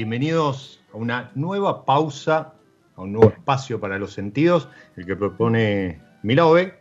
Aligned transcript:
Bienvenidos 0.00 0.80
a 0.94 0.96
una 0.96 1.30
nueva 1.34 1.84
pausa, 1.84 2.54
a 2.96 3.02
un 3.02 3.12
nuevo 3.12 3.28
espacio 3.28 3.78
para 3.78 3.98
los 3.98 4.14
sentidos, 4.14 4.66
el 4.96 5.04
que 5.04 5.14
propone 5.14 6.00
Milaove, 6.22 6.72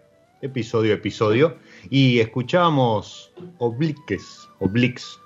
episodio 0.42 0.94
a 0.94 0.96
episodio. 0.96 1.58
Y 1.90 2.20
escuchábamos 2.20 3.34
Obliques, 3.58 4.48
Obliques, 4.60 5.20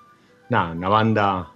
nada, 0.50 0.72
una 0.72 0.90
banda 0.90 1.52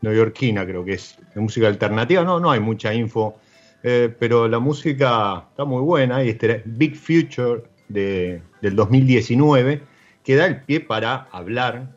neoyorquina 0.00 0.64
creo 0.64 0.82
que 0.82 0.94
es, 0.94 1.18
de 1.34 1.42
música 1.42 1.68
alternativa. 1.68 2.24
No, 2.24 2.40
no 2.40 2.50
hay 2.50 2.60
mucha 2.60 2.94
info, 2.94 3.36
eh, 3.82 4.10
pero 4.18 4.48
la 4.48 4.58
música 4.58 5.44
está 5.50 5.66
muy 5.66 5.82
buena 5.82 6.24
y 6.24 6.30
este 6.30 6.62
Big 6.64 6.96
Future 6.96 7.64
de, 7.88 8.40
del 8.62 8.76
2019 8.76 9.82
que 10.24 10.36
da 10.36 10.46
el 10.46 10.62
pie 10.62 10.80
para 10.80 11.28
hablar 11.32 11.95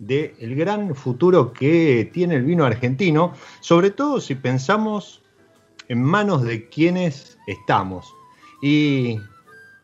del 0.00 0.56
gran 0.56 0.94
futuro 0.94 1.52
que 1.52 2.10
tiene 2.12 2.36
el 2.36 2.44
vino 2.44 2.64
argentino, 2.64 3.34
sobre 3.60 3.90
todo 3.90 4.18
si 4.18 4.34
pensamos 4.34 5.22
en 5.88 6.02
manos 6.02 6.42
de 6.42 6.68
quienes 6.68 7.38
estamos. 7.46 8.12
Y 8.62 9.18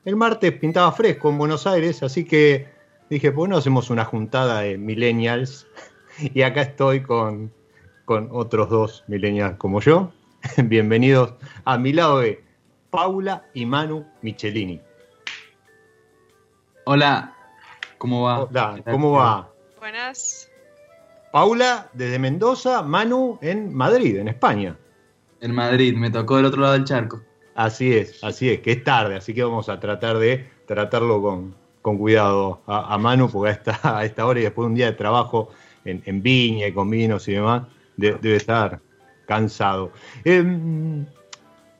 el 0.06 0.16
martes 0.16 0.52
pintaba 0.52 0.90
fresco 0.92 1.28
en 1.28 1.38
Buenos 1.38 1.66
Aires, 1.66 2.02
así 2.02 2.24
que 2.24 2.66
dije, 3.10 3.30
pues 3.30 3.50
no 3.50 3.58
hacemos 3.58 3.90
una 3.90 4.04
juntada 4.04 4.60
de 4.60 4.76
millennials. 4.76 5.66
Y 6.18 6.40
acá 6.40 6.62
estoy 6.62 7.02
con, 7.02 7.52
con 8.06 8.30
otros 8.32 8.70
dos 8.70 9.04
millennials 9.06 9.58
como 9.58 9.82
yo. 9.82 10.10
Bienvenidos 10.56 11.34
a 11.66 11.76
mi 11.76 11.92
lado 11.92 12.20
de 12.20 12.42
Paula 12.88 13.44
y 13.52 13.66
Manu 13.66 14.06
Michelini. 14.22 14.80
Hola, 16.86 17.36
¿cómo 17.98 18.22
va? 18.22 18.44
Hola, 18.44 18.82
¿cómo 18.90 19.12
va? 19.12 19.52
Buenas. 19.86 20.50
Paula 21.30 21.88
desde 21.92 22.18
Mendoza, 22.18 22.82
Manu 22.82 23.38
en 23.40 23.72
Madrid, 23.72 24.16
en 24.16 24.26
España. 24.26 24.76
En 25.40 25.54
Madrid, 25.54 25.94
me 25.94 26.10
tocó 26.10 26.38
del 26.38 26.46
otro 26.46 26.60
lado 26.60 26.72
del 26.72 26.82
charco. 26.82 27.22
Así 27.54 27.94
es, 27.94 28.18
así 28.24 28.50
es, 28.50 28.58
que 28.62 28.72
es 28.72 28.82
tarde, 28.82 29.14
así 29.14 29.32
que 29.32 29.44
vamos 29.44 29.68
a 29.68 29.78
tratar 29.78 30.18
de 30.18 30.44
tratarlo 30.66 31.22
con, 31.22 31.54
cuidado 31.98 32.62
a, 32.66 32.98
Manu, 32.98 33.30
porque 33.30 33.50
a 33.50 33.52
esta, 33.52 33.98
a 33.98 34.04
esta 34.04 34.26
hora 34.26 34.40
y 34.40 34.42
después 34.42 34.64
de 34.64 34.70
un 34.70 34.74
día 34.74 34.86
de 34.86 34.94
trabajo 34.94 35.50
en, 35.84 36.20
viña 36.20 36.66
y 36.66 36.72
con 36.72 36.90
vinos 36.90 37.28
y 37.28 37.34
demás, 37.34 37.62
debe 37.96 38.34
estar 38.34 38.80
cansado. 39.24 39.92
Em, 40.24 41.06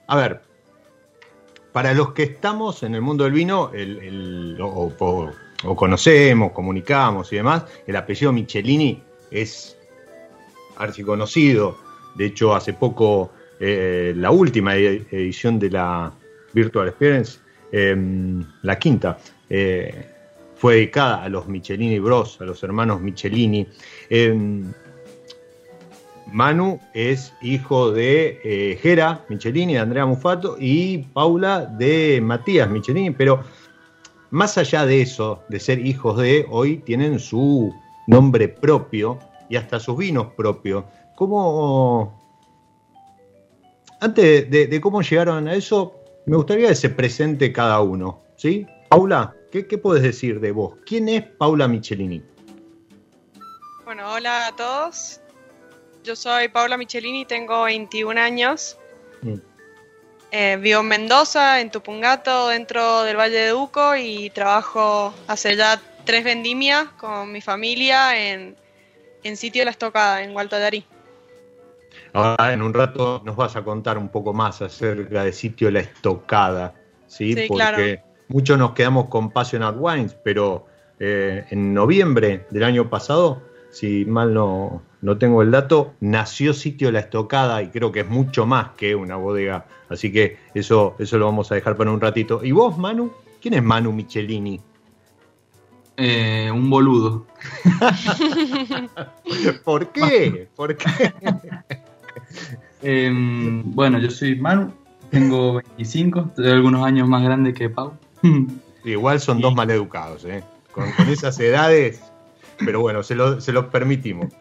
a 0.06 0.16
ver, 0.16 0.42
para 1.72 1.92
los 1.92 2.12
que 2.12 2.22
estamos 2.22 2.84
en 2.84 2.94
el 2.94 3.02
mundo 3.02 3.24
del 3.24 3.32
vino, 3.32 3.72
el, 3.74 4.56
o 4.60 4.90
conocemos, 5.74 6.52
comunicamos 6.52 7.32
y 7.32 7.36
demás, 7.36 7.64
el 7.86 7.96
apellido 7.96 8.32
Michelini 8.32 9.02
es 9.30 9.76
archiconocido. 10.76 11.78
De 12.14 12.26
hecho, 12.26 12.54
hace 12.54 12.72
poco, 12.72 13.32
eh, 13.58 14.12
la 14.16 14.30
última 14.30 14.76
edición 14.76 15.58
de 15.58 15.70
la 15.70 16.12
Virtual 16.52 16.88
Experience, 16.88 17.38
em, 17.72 18.44
la 18.62 18.78
quinta, 18.78 19.18
eh, 19.50 20.06
fue 20.56 20.76
dedicada 20.76 21.22
a 21.22 21.28
los 21.28 21.46
Michelini 21.48 21.98
Bros, 21.98 22.40
a 22.40 22.44
los 22.44 22.62
hermanos 22.62 23.00
Michelini. 23.00 23.66
Em, 24.08 24.72
Manu 26.32 26.80
es 26.92 27.32
hijo 27.40 27.92
de 27.92 28.40
eh, 28.42 28.78
Gera 28.82 29.24
Michelini, 29.28 29.74
de 29.74 29.78
Andrea 29.78 30.06
Mufato, 30.06 30.56
y 30.58 30.98
Paula 30.98 31.66
de 31.66 32.20
Matías 32.22 32.68
Michelini, 32.68 33.10
pero 33.10 33.44
más 34.36 34.58
allá 34.58 34.84
de 34.84 35.00
eso, 35.00 35.42
de 35.48 35.58
ser 35.58 35.78
hijos 35.86 36.18
de, 36.18 36.44
hoy 36.50 36.76
tienen 36.76 37.18
su 37.18 37.74
nombre 38.06 38.48
propio 38.48 39.18
y 39.48 39.56
hasta 39.56 39.80
sus 39.80 39.96
vinos 39.96 40.26
propios. 40.36 40.84
¿Cómo, 41.14 42.20
antes 43.98 44.50
de, 44.50 44.78
cómo 44.82 45.00
llegaron 45.00 45.48
a 45.48 45.54
eso, 45.54 45.94
me 46.26 46.36
gustaría 46.36 46.68
que 46.68 46.74
se 46.74 46.90
presente 46.90 47.50
cada 47.50 47.80
uno, 47.80 48.20
¿sí? 48.36 48.66
Paula, 48.90 49.34
¿qué, 49.50 49.66
qué 49.66 49.78
puedes 49.78 50.02
decir 50.02 50.38
de 50.38 50.52
vos? 50.52 50.74
¿Quién 50.84 51.08
es 51.08 51.22
Paula 51.22 51.66
Michelini? 51.66 52.22
Bueno, 53.86 54.12
hola 54.12 54.48
a 54.48 54.52
todos. 54.54 55.18
Yo 56.04 56.14
soy 56.14 56.48
Paula 56.48 56.76
Michelini, 56.76 57.24
tengo 57.24 57.62
21 57.62 58.20
años. 58.20 58.76
Mm. 59.22 59.55
Eh, 60.30 60.58
vivo 60.60 60.80
en 60.80 60.88
Mendoza, 60.88 61.60
en 61.60 61.70
Tupungato, 61.70 62.48
dentro 62.48 63.02
del 63.02 63.16
Valle 63.16 63.38
de 63.38 63.54
Uco 63.54 63.96
y 63.96 64.30
trabajo 64.30 65.14
hace 65.28 65.56
ya 65.56 65.80
tres 66.04 66.24
vendimias 66.24 66.86
con 66.98 67.32
mi 67.32 67.40
familia 67.40 68.16
en, 68.18 68.56
en 69.22 69.36
sitio 69.36 69.60
de 69.60 69.66
la 69.66 69.70
estocada, 69.70 70.22
en 70.22 70.32
Gualtallarí. 70.32 70.84
Ahora 72.12 72.52
en 72.52 72.62
un 72.62 72.72
rato 72.72 73.22
nos 73.24 73.36
vas 73.36 73.56
a 73.56 73.62
contar 73.62 73.98
un 73.98 74.08
poco 74.08 74.32
más 74.32 74.62
acerca 74.62 75.24
de 75.24 75.32
sitio 75.32 75.70
la 75.70 75.80
estocada, 75.80 76.74
¿sí? 77.06 77.36
Porque 77.46 78.00
muchos 78.28 78.58
nos 78.58 78.72
quedamos 78.72 79.06
con 79.08 79.30
Passionate 79.30 79.78
Wines, 79.78 80.16
pero 80.24 80.66
eh, 80.98 81.44
en 81.50 81.74
noviembre 81.74 82.46
del 82.50 82.64
año 82.64 82.88
pasado, 82.88 83.42
si 83.76 84.06
mal 84.06 84.32
no, 84.32 84.82
no 85.02 85.18
tengo 85.18 85.42
el 85.42 85.50
dato, 85.50 85.92
nació 86.00 86.54
sitio 86.54 86.90
la 86.90 87.00
estocada 87.00 87.62
y 87.62 87.68
creo 87.68 87.92
que 87.92 88.00
es 88.00 88.08
mucho 88.08 88.46
más 88.46 88.70
que 88.70 88.94
una 88.94 89.16
bodega. 89.16 89.66
Así 89.90 90.10
que 90.10 90.38
eso, 90.54 90.96
eso 90.98 91.18
lo 91.18 91.26
vamos 91.26 91.52
a 91.52 91.56
dejar 91.56 91.76
para 91.76 91.90
un 91.90 92.00
ratito. 92.00 92.42
¿Y 92.42 92.52
vos, 92.52 92.78
Manu? 92.78 93.12
¿Quién 93.38 93.52
es 93.52 93.62
Manu 93.62 93.92
Michelini? 93.92 94.62
Eh, 95.98 96.50
un 96.50 96.70
boludo. 96.70 97.26
¿Por 99.64 99.92
qué? 99.92 100.48
¿Por 100.56 100.74
qué? 100.74 101.12
Em, 102.80 103.62
bueno, 103.74 103.98
yo 103.98 104.10
soy 104.10 104.36
Manu, 104.36 104.72
tengo 105.10 105.60
25, 105.76 106.28
estoy 106.28 106.50
algunos 106.50 106.82
años 106.82 107.06
más 107.08 107.22
grande 107.22 107.52
que 107.52 107.68
Pau. 107.68 107.92
Igual 108.86 109.20
son 109.20 109.42
dos 109.42 109.54
maleducados, 109.54 110.24
¿eh? 110.24 110.42
Con, 110.72 110.88
esas 111.10 111.38
edades, 111.40 112.00
pero 112.58 112.80
bueno, 112.80 113.02
se, 113.02 113.14
lo, 113.14 113.40
se 113.40 113.52
los 113.52 113.66
permitimos. 113.66 114.32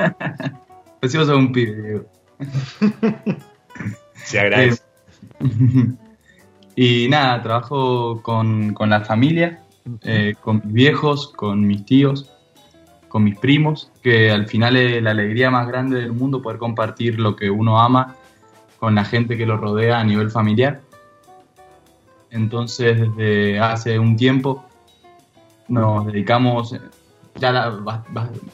Vos 1.01 1.12
sos 1.12 1.29
un 1.29 1.51
pibe, 1.51 2.06
Se 4.13 4.39
agradece. 4.39 4.81
y 6.75 7.07
nada, 7.09 7.41
trabajo 7.41 8.21
con, 8.21 8.73
con 8.73 8.89
la 8.89 9.01
familia, 9.01 9.62
eh, 10.03 10.35
con 10.41 10.62
mis 10.63 10.73
viejos, 10.73 11.27
con 11.35 11.65
mis 11.65 11.85
tíos, 11.85 12.31
con 13.07 13.23
mis 13.23 13.38
primos, 13.38 13.91
que 14.01 14.31
al 14.31 14.47
final 14.47 14.75
es 14.75 15.01
la 15.01 15.12
alegría 15.12 15.51
más 15.51 15.67
grande 15.67 16.01
del 16.01 16.12
mundo 16.12 16.41
poder 16.41 16.57
compartir 16.57 17.19
lo 17.19 17.35
que 17.35 17.50
uno 17.50 17.79
ama 17.79 18.15
con 18.79 18.95
la 18.95 19.06
gente 19.06 19.38
que 19.38 19.45
lo 19.45 19.57
rodea 19.57 20.00
a 20.00 20.03
nivel 20.03 20.31
familiar. 20.31 20.81
Entonces, 22.29 23.00
desde 23.00 23.59
hace 23.59 23.97
un 24.00 24.17
tiempo 24.17 24.65
nos 25.67 26.06
dedicamos, 26.06 26.75
ya 27.35 27.77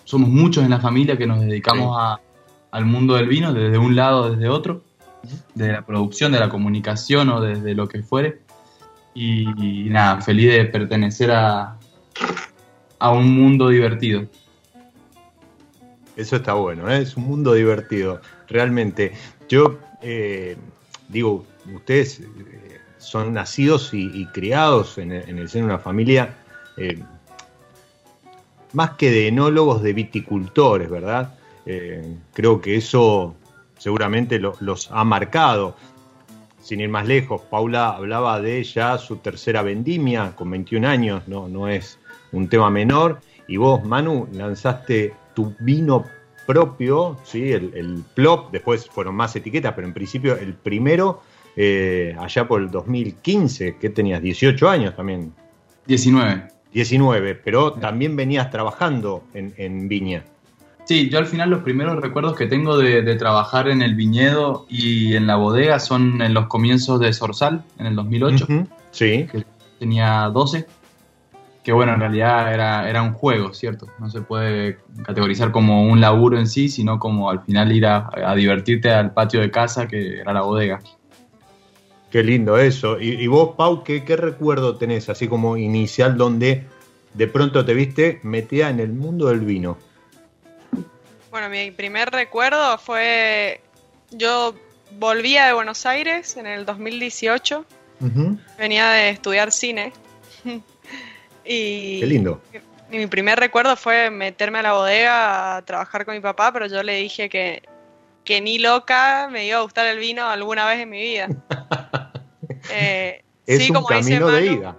somos 0.06 0.30
muchos 0.30 0.64
en 0.64 0.72
la 0.72 0.80
familia 0.80 1.18
que 1.18 1.28
nos 1.28 1.40
dedicamos 1.42 2.20
al 2.72 2.86
mundo 2.86 3.16
del 3.16 3.28
vino, 3.28 3.54
desde 3.54 3.78
un 3.78 3.96
lado, 3.96 4.32
desde 4.32 4.50
otro, 4.50 4.84
de 5.54 5.72
la 5.72 5.86
producción, 5.86 6.32
de 6.32 6.40
la 6.40 6.50
comunicación 6.50 7.30
o 7.30 7.42
desde 7.42 7.76
lo 7.76 7.88
que 7.88 8.02
fuere. 8.02 8.42
Y, 9.14 9.90
nada, 9.90 10.22
feliz 10.22 10.52
de 10.52 10.66
pertenecer 10.66 11.32
a, 11.32 11.78
a 13.00 13.12
un 13.12 13.36
mundo 13.36 13.70
divertido. 13.70 14.26
Eso 16.16 16.38
está 16.38 16.54
bueno, 16.54 16.90
¿eh? 16.90 17.02
es 17.02 17.16
un 17.18 17.24
mundo 17.24 17.54
divertido, 17.54 18.22
realmente. 18.48 19.14
Yo 19.48 19.80
eh, 20.02 20.58
digo, 21.08 21.46
ustedes 21.74 22.20
eh, 22.20 22.80
son 22.98 23.34
nacidos 23.34 23.94
y, 23.94 24.26
criados 24.28 24.98
en 24.98 25.12
el, 25.12 25.50
seno 25.50 25.68
de 25.68 25.74
una 25.74 25.80
familia 25.80 26.36
más 28.74 28.92
que 28.92 29.12
de 29.12 29.28
enólogos, 29.28 29.82
de 29.82 29.94
viticultores, 29.94 30.90
¿verdad? 30.90 31.36
creo 32.34 32.60
que 32.60 32.76
eso 32.76 33.36
seguramente 33.78 34.40
los 34.40 34.90
ha 34.92 35.04
marcado. 35.04 35.76
Sin 36.62 36.80
ir 36.80 36.90
más 36.90 37.08
lejos, 37.08 37.42
Paula 37.50 37.90
hablaba 37.90 38.40
de 38.40 38.64
ya 38.64 38.98
su 39.00 39.18
tercera 39.18 39.64
vendimia 39.64 40.36
con 40.36 40.52
21 40.52 40.88
años, 40.88 41.28
no, 41.28 41.48
no 41.48 41.68
es 41.68 41.98
un 42.32 42.48
tema 42.48 42.70
menor. 42.70 43.20
Y 43.48 43.58
vos, 43.58 43.84
Manu, 43.84 44.28
lanzaste 44.34 45.14
tu 45.34 45.56
vino 45.60 46.06
propio, 46.46 47.18
¿sí? 47.24 47.52
el, 47.52 47.74
el 47.74 48.04
plop, 48.14 48.52
después 48.52 48.88
fueron 48.88 49.16
más 49.16 49.36
etiquetas, 49.36 49.74
pero 49.74 49.88
en 49.88 49.94
principio 49.94 50.38
el 50.38 50.54
primero, 50.54 51.22
eh, 51.56 52.16
allá 52.20 52.48
por 52.48 52.62
el 52.62 52.70
2015, 52.70 53.78
que 53.78 53.90
tenías 53.90 54.22
18 54.22 54.70
años 54.70 54.96
también. 54.96 55.34
19. 55.88 56.48
19, 56.74 57.36
pero 57.36 57.74
también 57.74 58.16
venías 58.16 58.50
trabajando 58.50 59.24
en, 59.34 59.88
Viña. 59.88 60.24
Sí, 60.86 61.10
yo 61.10 61.20
al 61.20 61.28
final 61.28 61.50
los 61.50 61.64
primeros 61.64 62.02
recuerdos 62.02 62.36
que 62.36 62.48
tengo 62.48 62.78
de, 62.78 63.16
trabajar 63.16 63.68
en 63.70 63.82
el 63.82 63.96
viñedo 63.96 64.66
y 64.68 65.16
en 65.16 65.28
la 65.28 65.36
bodega 65.36 65.80
son 65.80 66.22
en 66.22 66.34
los 66.34 66.48
comienzos 66.48 67.00
de 67.00 67.14
Sorsal, 67.14 67.64
en 67.78 67.86
el 67.86 67.96
2008. 67.96 68.48
sí. 68.92 69.28
Que 69.32 69.46
tenía 69.80 70.30
12 70.34 70.66
que 71.64 71.72
bueno, 71.72 71.94
en 71.94 72.00
realidad 72.00 72.54
era, 72.54 72.90
era 72.90 73.04
un 73.04 73.14
juego, 73.14 73.54
¿cierto? 73.54 73.88
No 74.00 74.10
se 74.10 74.22
puede 74.22 74.80
categorizar 75.04 75.52
como 75.52 75.84
un 75.84 76.02
laburo 76.02 76.40
en 76.40 76.48
sí, 76.48 76.70
sino 76.70 76.98
como 76.98 77.30
al 77.30 77.42
final 77.42 77.72
ir 77.72 77.86
a, 77.86 78.34
divertirte 78.36 78.92
al 78.92 79.14
patio 79.14 79.42
de 79.42 79.52
casa, 79.52 79.88
que 79.88 80.20
era 80.20 80.34
la 80.34 80.42
bodega. 80.42 80.80
Qué 82.12 82.24
lindo 82.24 82.58
eso. 82.58 83.00
¿Y, 83.00 83.26
vos, 83.28 83.56
Pau, 83.56 83.84
¿qué, 83.84 84.04
qué 84.04 84.18
recuerdo 84.18 84.76
tenés, 84.76 85.08
así 85.08 85.30
como 85.30 85.56
inicial, 85.56 86.18
donde 86.18 86.66
de 87.14 87.28
pronto 87.28 87.64
te 87.64 87.74
viste 87.74 88.20
metida 88.24 88.70
en 88.70 88.82
el 88.82 88.92
mundo 88.92 89.28
del 89.28 89.40
vino? 89.40 89.78
Bueno, 91.30 91.48
mi 91.48 91.72
primer 91.72 92.10
recuerdo 92.10 92.78
fue, 92.78 93.62
yo 94.12 94.54
volvía 95.00 95.46
de 95.46 95.54
Buenos 95.54 95.86
Aires 95.86 96.36
en 96.36 96.48
el 96.48 96.66
2018, 96.66 97.66
venía 98.58 98.90
de 98.90 99.10
estudiar 99.10 99.54
cine 99.54 99.94
y 101.46 102.00
Qué 102.02 102.06
lindo. 102.08 102.42
mi 102.90 103.08
primer 103.08 103.40
recuerdo 103.40 103.78
fue 103.78 104.10
meterme 104.10 104.60
a 104.60 104.64
la 104.64 104.74
bodega 104.74 105.56
a 105.56 105.62
trabajar 105.62 106.04
con 106.04 106.16
mi 106.16 106.20
papá, 106.20 106.52
pero 106.52 106.66
yo 106.66 106.84
le 106.84 106.96
dije 106.96 107.30
que, 107.30 107.64
que 108.26 108.42
ni 108.42 108.60
loca 108.60 109.30
me 109.32 109.46
iba 109.46 109.60
a 109.60 109.62
gustar 109.62 109.88
el 109.88 110.00
vino 110.00 110.28
alguna 110.28 110.66
vez 110.68 110.80
en 110.80 110.90
mi 110.90 111.02
vida. 111.02 111.30
Eh, 112.72 113.24
es 113.46 113.70
un 113.70 113.84
camino 113.84 114.28
de 114.30 114.46
ida. 114.46 114.78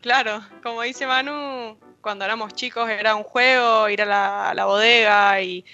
Claro, 0.00 0.40
como 0.62 0.82
dice 0.82 1.06
Manu, 1.06 1.76
cuando 2.00 2.24
éramos 2.24 2.54
chicos 2.54 2.88
era 2.90 3.14
un 3.14 3.22
juego 3.22 3.88
ir 3.88 4.02
a 4.02 4.54
la, 4.54 4.64
bodega 4.64 5.40
y, 5.40 5.64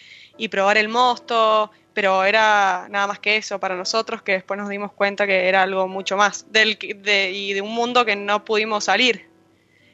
probar 0.50 0.78
el 0.78 0.88
mosto, 0.88 1.70
pero 1.94 2.24
era 2.24 2.86
nada 2.90 3.08
más 3.08 3.18
que 3.18 3.36
eso 3.36 3.58
para 3.58 3.74
nosotros, 3.76 4.22
que 4.22 4.32
después 4.32 4.58
nos 4.58 4.68
dimos 4.68 4.92
cuenta 4.92 5.26
que 5.26 5.48
era 5.48 5.62
algo 5.62 5.88
mucho 5.88 6.16
más 6.16 6.46
del, 6.52 6.78
de, 6.78 7.30
y 7.32 7.52
de 7.54 7.60
un 7.60 7.74
mundo 7.74 8.04
que 8.04 8.14
no 8.14 8.44
pudimos 8.44 8.84
salir. 8.84 9.28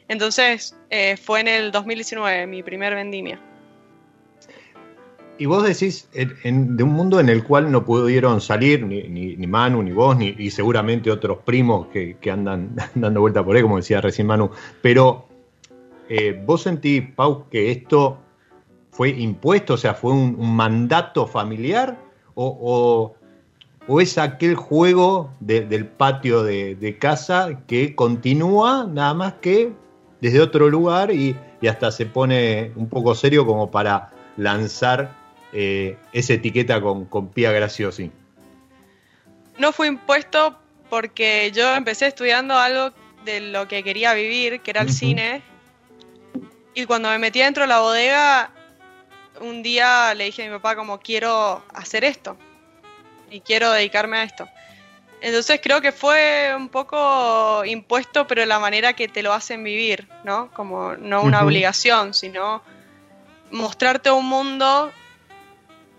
Entonces 0.08 0.76
eh, 0.90 1.16
fue 1.16 1.40
en 1.40 1.48
el 1.48 1.72
2019 1.72 2.46
mi 2.46 2.62
primer 2.62 2.94
vendimia. 2.94 3.40
Y 5.36 5.46
vos 5.46 5.64
decís 5.64 6.08
de 6.12 6.82
un 6.82 6.92
mundo 6.92 7.18
en 7.18 7.28
el 7.28 7.42
cual 7.42 7.70
no 7.72 7.84
pudieron 7.84 8.40
salir 8.40 8.86
ni, 8.86 9.02
ni, 9.02 9.46
Manu, 9.46 9.82
ni 9.82 9.90
vos, 9.90 10.16
ni 10.16 10.34
y 10.38 10.50
seguramente 10.50 11.10
otros 11.10 11.38
primos 11.44 11.88
que, 11.88 12.16
andan 12.30 12.76
dando 12.94 13.20
vuelta 13.20 13.44
por 13.44 13.56
ahí, 13.56 13.62
como 13.62 13.78
decía 13.78 14.00
recién 14.00 14.28
Manu. 14.28 14.50
Pero 14.80 15.26
eh, 16.08 16.40
vos 16.46 16.62
sentís, 16.62 17.02
Pau, 17.16 17.48
que 17.50 17.72
esto 17.72 18.18
fue 18.90 19.10
impuesto, 19.10 19.74
o 19.74 19.76
sea, 19.76 19.94
fue 19.94 20.12
un, 20.12 20.54
mandato 20.54 21.26
familiar 21.26 21.98
o, 22.34 23.16
o, 23.88 24.00
es 24.00 24.16
aquel 24.18 24.54
juego 24.54 25.30
del 25.40 25.86
patio 25.86 26.42
de, 26.42 26.74
de, 26.76 26.96
casa 26.96 27.60
que 27.66 27.94
continúa 27.94 28.88
nada 28.90 29.12
más 29.14 29.34
que 29.34 29.72
desde 30.20 30.40
otro 30.40 30.70
lugar 30.70 31.10
y, 31.10 31.36
hasta 31.68 31.90
se 31.90 32.04
pone 32.04 32.72
un 32.76 32.88
poco 32.90 33.14
serio 33.14 33.46
como 33.46 33.70
para 33.70 34.12
lanzar 34.36 35.23
eh, 35.56 35.96
esa 36.12 36.34
etiqueta 36.34 36.80
con, 36.80 37.04
con 37.04 37.28
Pia 37.28 37.52
Graciosi. 37.52 38.10
No 39.56 39.72
fue 39.72 39.86
impuesto 39.86 40.58
porque 40.90 41.52
yo 41.54 41.74
empecé 41.76 42.08
estudiando 42.08 42.58
algo 42.58 42.90
de 43.24 43.40
lo 43.40 43.68
que 43.68 43.84
quería 43.84 44.14
vivir, 44.14 44.60
que 44.60 44.72
era 44.72 44.82
el 44.82 44.92
cine. 44.92 45.42
Y 46.74 46.86
cuando 46.86 47.08
me 47.08 47.18
metí 47.18 47.38
dentro 47.38 47.62
de 47.62 47.68
la 47.68 47.80
bodega, 47.80 48.50
un 49.40 49.62
día 49.62 50.12
le 50.14 50.24
dije 50.24 50.42
a 50.42 50.46
mi 50.46 50.52
papá 50.56 50.74
como 50.74 50.98
quiero 50.98 51.62
hacer 51.72 52.02
esto 52.02 52.36
y 53.30 53.40
quiero 53.40 53.70
dedicarme 53.70 54.18
a 54.18 54.22
esto. 54.24 54.48
Entonces 55.20 55.60
creo 55.62 55.80
que 55.80 55.92
fue 55.92 56.52
un 56.56 56.68
poco 56.68 57.64
impuesto, 57.64 58.26
pero 58.26 58.44
la 58.44 58.58
manera 58.58 58.92
que 58.92 59.08
te 59.08 59.22
lo 59.22 59.32
hacen 59.32 59.62
vivir, 59.62 60.08
¿no? 60.24 60.50
Como 60.52 60.96
no 60.96 61.22
una 61.22 61.42
obligación, 61.42 62.12
sino 62.12 62.60
mostrarte 63.50 64.10
un 64.10 64.26
mundo 64.26 64.92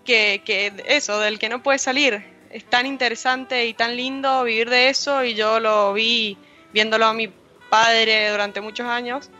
que, 0.06 0.42
que 0.44 0.72
eso, 0.86 1.20
del 1.20 1.38
que 1.38 1.48
no 1.48 1.62
puede 1.62 1.78
salir. 1.78 2.24
Es 2.50 2.64
tan 2.64 2.86
interesante 2.86 3.66
y 3.66 3.74
tan 3.74 3.96
lindo 3.96 4.44
vivir 4.44 4.70
de 4.70 4.88
eso 4.88 5.22
y 5.24 5.34
yo 5.34 5.60
lo 5.60 5.92
vi 5.92 6.38
viéndolo 6.72 7.06
a 7.06 7.12
mi 7.12 7.30
padre 7.68 8.30
durante 8.30 8.60
muchos 8.60 8.86
años, 8.86 9.30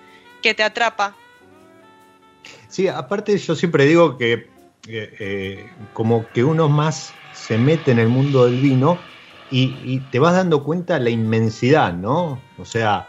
que 0.42 0.54
te 0.54 0.62
atrapa. 0.62 1.14
Sí, 2.68 2.88
aparte 2.88 3.38
yo 3.38 3.54
siempre 3.54 3.86
digo 3.86 4.18
que 4.18 4.32
eh, 4.32 5.16
eh, 5.18 5.70
como 5.92 6.26
que 6.28 6.44
uno 6.44 6.68
más 6.68 7.12
se 7.32 7.58
mete 7.58 7.90
en 7.90 7.98
el 7.98 8.08
mundo 8.08 8.44
del 8.44 8.60
vino 8.60 8.98
y, 9.50 9.76
y, 9.84 10.00
te 10.10 10.18
vas 10.18 10.34
dando 10.34 10.64
cuenta 10.64 10.98
la 10.98 11.10
inmensidad, 11.10 11.92
¿no? 11.92 12.40
O 12.58 12.64
sea, 12.64 13.08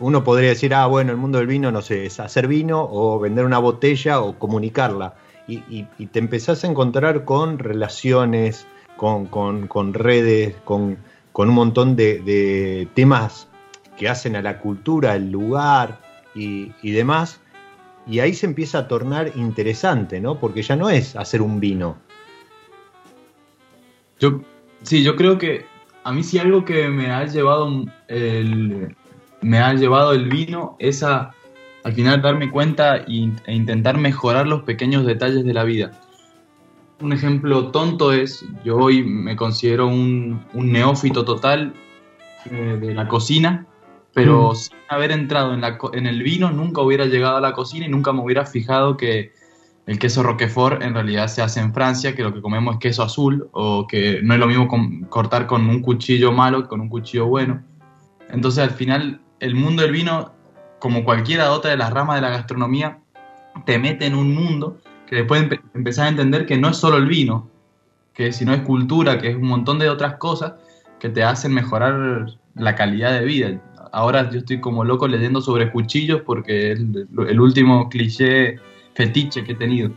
uno 0.00 0.24
podría 0.24 0.50
decir, 0.50 0.74
ah, 0.74 0.86
bueno, 0.86 1.10
el 1.12 1.18
mundo 1.18 1.38
del 1.38 1.46
vino, 1.46 1.72
no 1.72 1.82
sé, 1.82 2.06
es 2.06 2.20
hacer 2.20 2.46
vino 2.46 2.86
o 2.90 3.18
vender 3.18 3.44
una 3.44 3.58
botella 3.58 4.20
o 4.20 4.38
comunicarla. 4.38 5.14
Y, 5.48 5.84
te 6.06 6.18
empezás 6.18 6.62
a 6.62 6.66
encontrar 6.66 7.24
con 7.24 7.58
relaciones, 7.58 8.66
con, 8.96 9.26
con, 9.26 9.94
redes, 9.94 10.54
con, 10.64 10.98
con, 11.32 11.48
un 11.48 11.54
montón 11.54 11.96
de, 11.96 12.20
de, 12.20 12.86
temas 12.92 13.48
que 13.96 14.10
hacen 14.10 14.36
a 14.36 14.42
la 14.42 14.58
cultura, 14.58 15.16
el 15.16 15.30
lugar 15.30 16.00
y, 16.34 16.72
y 16.82 16.90
demás. 16.90 17.40
Y 18.06 18.20
ahí 18.20 18.34
se 18.34 18.44
empieza 18.44 18.80
a 18.80 18.88
tornar 18.88 19.32
interesante, 19.36 20.20
¿no? 20.20 20.38
Porque 20.38 20.62
ya 20.62 20.76
no 20.76 20.90
es 20.90 21.16
hacer 21.16 21.40
un 21.40 21.60
vino. 21.60 21.96
Yo, 24.20 24.42
sí, 24.82 25.02
yo 25.02 25.16
creo 25.16 25.38
que 25.38 25.64
a 26.04 26.12
mí 26.12 26.22
sí 26.22 26.38
algo 26.38 26.64
que 26.64 26.88
me 26.88 27.10
ha 27.10 27.24
llevado 27.26 27.84
el, 28.08 28.96
me 29.40 29.58
ha 29.58 29.74
llevado 29.74 30.12
el 30.12 30.28
vino 30.28 30.76
es 30.78 31.02
a 31.02 31.34
al 31.84 31.92
final 31.92 32.20
darme 32.22 32.50
cuenta 32.50 32.96
e 32.96 33.30
intentar 33.46 33.98
mejorar 33.98 34.46
los 34.46 34.62
pequeños 34.62 35.06
detalles 35.06 35.44
de 35.44 35.54
la 35.54 35.64
vida. 35.64 35.92
Un 37.00 37.12
ejemplo 37.12 37.70
tonto 37.70 38.12
es, 38.12 38.44
yo 38.64 38.76
hoy 38.76 39.04
me 39.04 39.36
considero 39.36 39.86
un, 39.86 40.44
un 40.52 40.72
neófito 40.72 41.24
total 41.24 41.72
eh, 42.50 42.78
de 42.80 42.94
la 42.94 43.06
cocina, 43.06 43.66
pero 44.12 44.50
mm. 44.50 44.56
sin 44.56 44.76
haber 44.88 45.12
entrado 45.12 45.54
en, 45.54 45.60
la, 45.60 45.78
en 45.92 46.06
el 46.06 46.22
vino 46.22 46.50
nunca 46.50 46.82
hubiera 46.82 47.06
llegado 47.06 47.36
a 47.36 47.40
la 47.40 47.52
cocina 47.52 47.86
y 47.86 47.88
nunca 47.88 48.12
me 48.12 48.20
hubiera 48.20 48.44
fijado 48.46 48.96
que 48.96 49.32
el 49.86 49.98
queso 49.98 50.22
Roquefort 50.22 50.82
en 50.82 50.92
realidad 50.92 51.28
se 51.28 51.40
hace 51.40 51.60
en 51.60 51.72
Francia, 51.72 52.14
que 52.14 52.22
lo 52.22 52.34
que 52.34 52.42
comemos 52.42 52.74
es 52.74 52.80
queso 52.80 53.02
azul, 53.02 53.48
o 53.52 53.86
que 53.86 54.20
no 54.22 54.34
es 54.34 54.40
lo 54.40 54.46
mismo 54.46 54.68
con, 54.68 55.04
cortar 55.04 55.46
con 55.46 55.66
un 55.66 55.80
cuchillo 55.80 56.30
malo 56.30 56.62
que 56.62 56.68
con 56.68 56.80
un 56.80 56.90
cuchillo 56.90 57.26
bueno. 57.26 57.62
Entonces 58.28 58.62
al 58.62 58.70
final 58.70 59.22
el 59.40 59.54
mundo 59.54 59.82
del 59.82 59.92
vino, 59.92 60.32
como 60.78 61.04
cualquiera 61.04 61.52
otra 61.52 61.70
de 61.70 61.76
las 61.76 61.92
ramas 61.92 62.16
de 62.16 62.22
la 62.22 62.30
gastronomía, 62.30 62.98
te 63.64 63.78
mete 63.78 64.06
en 64.06 64.14
un 64.14 64.34
mundo 64.34 64.78
que 65.06 65.16
después 65.16 65.42
empe 65.42 65.60
empezás 65.74 66.06
a 66.06 66.08
entender 66.08 66.46
que 66.46 66.58
no 66.58 66.68
es 66.68 66.76
solo 66.76 66.96
el 66.98 67.06
vino, 67.06 67.48
que 68.14 68.32
si 68.32 68.44
no 68.44 68.52
es 68.52 68.62
cultura, 68.62 69.18
que 69.20 69.30
es 69.30 69.36
un 69.36 69.48
montón 69.48 69.78
de 69.78 69.88
otras 69.88 70.14
cosas 70.14 70.54
que 70.98 71.08
te 71.08 71.22
hacen 71.22 71.54
mejorar 71.54 72.26
la 72.54 72.74
calidad 72.74 73.12
de 73.12 73.24
vida. 73.24 73.60
Ahora 73.92 74.30
yo 74.30 74.40
estoy 74.40 74.60
como 74.60 74.84
loco 74.84 75.08
leyendo 75.08 75.40
sobre 75.40 75.70
cuchillos 75.70 76.22
porque 76.22 76.72
es 76.72 76.80
el, 76.80 77.08
el 77.28 77.40
último 77.40 77.88
cliché 77.88 78.58
fetiche 78.94 79.44
que 79.44 79.52
he 79.52 79.54
tenido. 79.54 79.92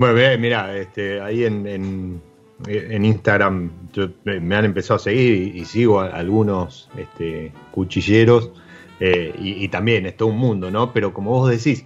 Bueno, 0.00 0.38
mira, 0.38 0.74
este, 0.78 1.20
ahí 1.20 1.44
en, 1.44 1.66
en, 1.66 3.04
Instagram 3.04 3.70
yo, 3.92 4.08
me 4.24 4.54
han 4.54 4.64
empezado 4.64 4.96
a 4.96 4.98
seguir 4.98 5.54
y, 5.54 5.64
sigo 5.66 6.00
algunos 6.00 6.88
este, 6.96 7.52
cuchilleros 7.70 8.50
eh, 9.00 9.34
y, 9.38 9.64
y, 9.64 9.68
también 9.68 10.06
es 10.06 10.16
todo 10.16 10.28
un 10.28 10.38
mundo, 10.38 10.70
¿no? 10.70 10.92
Pero 10.92 11.12
como 11.14 11.30
vos 11.30 11.50
decís, 11.50 11.84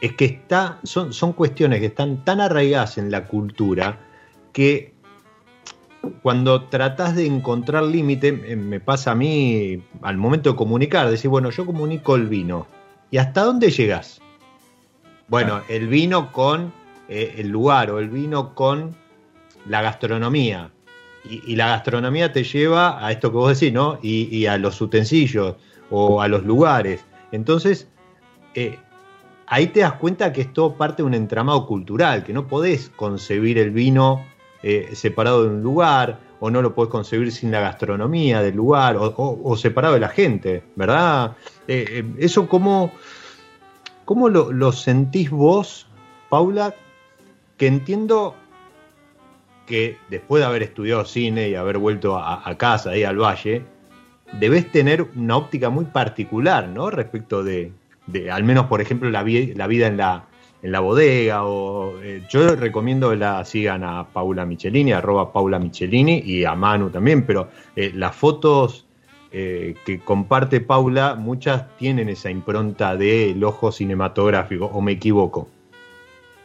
es 0.00 0.12
que 0.14 0.26
está, 0.26 0.78
son, 0.82 1.12
son 1.12 1.32
cuestiones 1.32 1.80
que 1.80 1.86
están 1.86 2.24
tan 2.24 2.40
arraigadas 2.40 2.98
en 2.98 3.10
la 3.10 3.26
cultura 3.26 3.98
que 4.52 4.92
cuando 6.22 6.64
tratás 6.64 7.14
de 7.14 7.26
encontrar 7.26 7.84
límite, 7.84 8.32
me 8.32 8.80
pasa 8.80 9.12
a 9.12 9.14
mí 9.14 9.82
al 10.02 10.16
momento 10.16 10.50
de 10.50 10.56
comunicar, 10.56 11.10
decir, 11.10 11.30
bueno, 11.30 11.50
yo 11.50 11.66
comunico 11.66 12.16
el 12.16 12.26
vino. 12.26 12.66
¿Y 13.10 13.18
hasta 13.18 13.42
dónde 13.42 13.70
llegas? 13.70 14.20
Bueno, 15.28 15.60
el 15.68 15.88
vino 15.88 16.32
con 16.32 16.72
eh, 17.08 17.34
el 17.38 17.48
lugar 17.48 17.90
o 17.90 17.98
el 17.98 18.08
vino 18.08 18.54
con 18.54 18.96
la 19.66 19.82
gastronomía. 19.82 20.70
Y, 21.28 21.52
y, 21.52 21.56
la 21.56 21.68
gastronomía 21.68 22.32
te 22.32 22.44
lleva 22.44 23.04
a 23.04 23.12
esto 23.12 23.30
que 23.30 23.36
vos 23.36 23.60
decís, 23.60 23.74
¿no? 23.74 23.98
Y, 24.02 24.34
y 24.34 24.46
a 24.46 24.56
los 24.56 24.80
utensilios 24.80 25.56
o 25.90 26.22
a 26.22 26.28
los 26.28 26.44
lugares. 26.44 27.04
Entonces, 27.32 27.88
eh, 28.54 28.78
ahí 29.46 29.66
te 29.68 29.80
das 29.80 29.94
cuenta 29.94 30.32
que 30.32 30.42
es 30.42 30.52
todo 30.52 30.74
parte 30.74 31.02
de 31.02 31.06
un 31.06 31.14
entramado 31.14 31.66
cultural, 31.66 32.24
que 32.24 32.32
no 32.32 32.46
podés 32.46 32.90
concebir 32.90 33.58
el 33.58 33.70
vino 33.70 34.24
eh, 34.62 34.90
separado 34.94 35.44
de 35.44 35.50
un 35.50 35.62
lugar, 35.62 36.18
o 36.38 36.50
no 36.50 36.62
lo 36.62 36.74
podés 36.74 36.90
concebir 36.90 37.32
sin 37.32 37.50
la 37.50 37.60
gastronomía 37.60 38.40
del 38.42 38.56
lugar, 38.56 38.96
o, 38.96 39.14
o, 39.16 39.56
separado 39.56 39.94
de 39.94 40.00
la 40.00 40.08
gente, 40.08 40.62
¿verdad? 40.74 41.36
Eh 41.68 42.04
eso 42.18 42.48
cómo, 42.48 42.92
cómo 44.04 44.28
lo, 44.28 44.50
lo, 44.52 44.72
sentís 44.72 45.30
vos, 45.30 45.86
Paula, 46.28 46.74
que 47.58 47.66
entiendo 47.66 48.34
que 49.66 49.98
después 50.08 50.40
de 50.40 50.46
haber 50.46 50.62
estudiado 50.62 51.04
cine 51.04 51.48
y 51.48 51.54
haber 51.54 51.78
vuelto 51.78 52.16
a, 52.16 52.48
a 52.48 52.58
casa, 52.58 52.90
ahí 52.90 53.04
al 53.04 53.18
valle, 53.18 53.64
debes 54.38 54.70
tener 54.70 55.06
una 55.16 55.36
óptica 55.36 55.70
muy 55.70 55.86
particular, 55.86 56.68
¿no? 56.68 56.90
Respecto 56.90 57.42
de, 57.42 57.72
de 58.06 58.30
al 58.30 58.44
menos, 58.44 58.66
por 58.66 58.80
ejemplo, 58.80 59.10
la, 59.10 59.22
vi 59.22 59.54
la 59.54 59.66
vida 59.66 59.86
en 59.86 59.96
la, 59.96 60.26
en 60.62 60.72
la 60.72 60.80
bodega. 60.80 61.44
O, 61.44 62.00
eh, 62.02 62.22
yo 62.28 62.54
recomiendo 62.56 63.10
que 63.10 63.16
la 63.16 63.44
sigan 63.44 63.84
a 63.84 64.06
Paula 64.08 64.44
Michelini, 64.44 64.92
arroba 64.92 65.32
Paula 65.32 65.58
Michelini, 65.58 66.22
y 66.24 66.44
a 66.44 66.54
Manu 66.54 66.90
también, 66.90 67.24
pero 67.24 67.48
eh, 67.76 67.92
las 67.94 68.14
fotos 68.14 68.86
eh, 69.32 69.74
que 69.84 70.00
comparte 70.00 70.60
Paula, 70.60 71.14
muchas 71.14 71.76
tienen 71.76 72.08
esa 72.08 72.30
impronta 72.30 72.96
del 72.96 73.42
ojo 73.44 73.72
cinematográfico, 73.72 74.66
o 74.66 74.80
me 74.80 74.92
equivoco. 74.92 75.48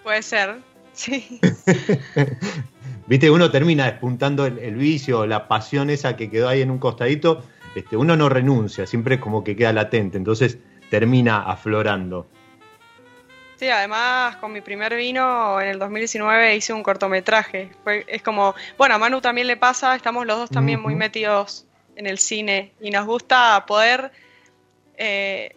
Puede 0.04 0.22
ser, 0.22 0.58
sí. 0.94 1.39
Viste, 3.08 3.30
uno 3.30 3.51
termina 3.51 3.86
despuntando 3.86 4.46
el, 4.46 4.58
el, 4.60 4.75
vicio, 4.75 5.27
la 5.27 5.48
pasión 5.48 5.92
esa 5.92 6.15
que 6.15 6.30
quedó 6.30 6.48
ahí 6.48 6.62
en 6.62 6.72
un 6.72 6.80
costadito, 6.80 7.44
este, 7.75 7.98
uno 7.98 8.15
no 8.15 8.29
renuncia, 8.29 8.88
siempre 8.88 9.15
es 9.15 9.22
como 9.22 9.44
que 9.44 9.55
queda 9.55 9.74
latente, 9.74 10.17
entonces 10.17 10.58
termina 10.89 11.44
aflorando. 11.44 12.27
Sí, 13.58 13.70
además 13.70 14.38
con 14.38 14.51
mi 14.51 14.62
primer 14.62 14.96
vino 14.96 15.62
en 15.62 15.67
el 15.67 15.79
2019 15.79 16.55
hice 16.55 16.74
un 16.74 16.84
cortometraje. 16.84 17.72
Fue, 17.84 18.05
es 18.08 18.22
como, 18.22 18.55
bueno, 18.77 18.96
a 18.96 18.98
Manu 18.98 19.22
también 19.22 19.48
le 19.48 19.58
pasa, 19.58 19.96
estamos 19.96 20.25
los 20.25 20.38
dos 20.38 20.50
también 20.50 20.79
uh 20.79 20.82
-huh. 20.82 20.86
muy 20.86 20.96
metidos 20.96 21.65
en 21.96 22.08
el 22.08 22.17
cine 22.17 22.72
y 22.82 22.91
nos 22.91 23.05
gusta 23.05 23.65
poder, 23.65 24.12
eh, 24.98 25.55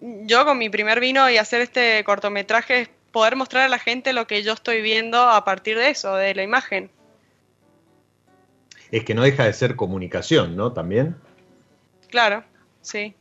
yo 0.00 0.44
con 0.44 0.58
mi 0.58 0.68
primer 0.68 1.00
vino 1.00 1.28
y 1.30 1.38
hacer 1.38 1.62
este 1.62 2.04
cortometraje, 2.04 2.88
poder 3.12 3.36
mostrar 3.36 3.64
a 3.64 3.68
la 3.68 3.78
gente 3.78 4.12
lo 4.12 4.26
que 4.26 4.42
yo 4.42 4.52
estoy 4.52 4.82
viendo 4.82 5.18
a 5.18 5.44
partir 5.44 5.78
de 5.78 5.90
eso, 5.90 6.14
de 6.16 6.34
la 6.34 6.42
imagen. 6.42 6.90
Es 8.90 9.04
que 9.04 9.14
no 9.14 9.22
deja 9.22 9.44
de 9.44 9.52
ser 9.52 9.76
comunicación, 9.76 10.56
¿no? 10.56 10.72
También. 10.72 11.16
Claro, 12.08 12.44
sí. 12.82 13.14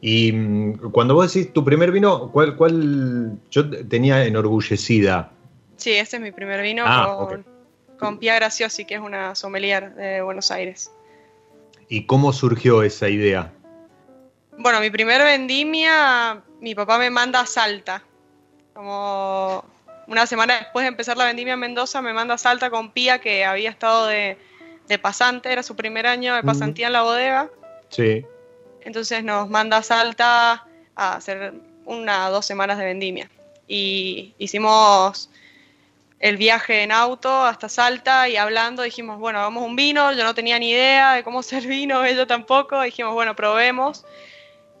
Y 0.00 0.32
mm, 0.32 0.90
cuando 0.90 1.14
vos 1.14 1.32
decís 1.32 1.52
tu 1.52 1.64
primer 1.64 1.90
vino, 1.90 2.30
¿cuál, 2.30 2.56
cuál 2.56 3.38
yo 3.50 3.70
tenía 3.88 4.24
enorgullecida? 4.24 5.30
Sí, 5.76 5.92
este 5.92 6.16
es 6.16 6.22
mi 6.22 6.30
primer 6.30 6.62
vino 6.62 6.84
ah, 6.86 7.14
con, 7.16 7.26
okay. 7.26 7.44
con 7.98 8.18
Pia 8.18 8.34
Graciosi, 8.34 8.84
que 8.84 8.94
es 8.94 9.00
una 9.00 9.34
sommelier 9.34 9.94
de 9.94 10.20
Buenos 10.22 10.50
Aires. 10.50 10.90
¿Y 11.88 12.06
cómo 12.06 12.32
surgió 12.32 12.82
esa 12.82 13.08
idea? 13.08 13.52
Bueno, 14.58 14.80
mi 14.80 14.90
primer 14.90 15.22
vendimia, 15.22 16.42
mi 16.60 16.74
papá 16.74 16.98
me 16.98 17.10
manda 17.10 17.40
a 17.40 17.46
Salta. 17.46 18.02
Como 18.72 19.64
una 20.06 20.26
semana 20.26 20.58
después 20.58 20.84
de 20.84 20.88
empezar 20.88 21.16
la 21.16 21.24
vendimia 21.24 21.54
en 21.54 21.60
Mendoza, 21.60 22.02
me 22.02 22.12
manda 22.12 22.34
a 22.34 22.38
Salta 22.38 22.70
con 22.70 22.90
Pía, 22.90 23.20
que 23.20 23.44
había 23.44 23.70
estado 23.70 24.06
de, 24.06 24.38
de 24.88 24.98
pasante, 24.98 25.50
era 25.52 25.62
su 25.62 25.76
primer 25.76 26.06
año 26.06 26.34
de 26.34 26.42
pasantía 26.42 26.88
en 26.88 26.92
la 26.92 27.02
bodega. 27.02 27.50
Sí. 27.88 28.24
Entonces 28.82 29.24
nos 29.24 29.48
manda 29.48 29.78
a 29.78 29.82
Salta 29.82 30.66
a 30.94 31.16
hacer 31.16 31.54
una 31.86 32.28
dos 32.28 32.44
semanas 32.46 32.78
de 32.78 32.84
vendimia. 32.84 33.30
Y 33.66 34.34
hicimos 34.38 35.30
el 36.20 36.36
viaje 36.36 36.82
en 36.82 36.92
auto 36.92 37.44
hasta 37.44 37.68
Salta 37.68 38.28
y 38.28 38.36
hablando 38.36 38.82
dijimos, 38.82 39.18
bueno, 39.18 39.40
hagamos 39.40 39.64
un 39.64 39.76
vino. 39.76 40.12
Yo 40.12 40.24
no 40.24 40.34
tenía 40.34 40.58
ni 40.58 40.70
idea 40.70 41.14
de 41.14 41.24
cómo 41.24 41.38
hacer 41.40 41.66
vino, 41.66 42.04
ella 42.04 42.26
tampoco. 42.26 42.80
Dijimos, 42.82 43.14
bueno, 43.14 43.34
probemos. 43.34 44.04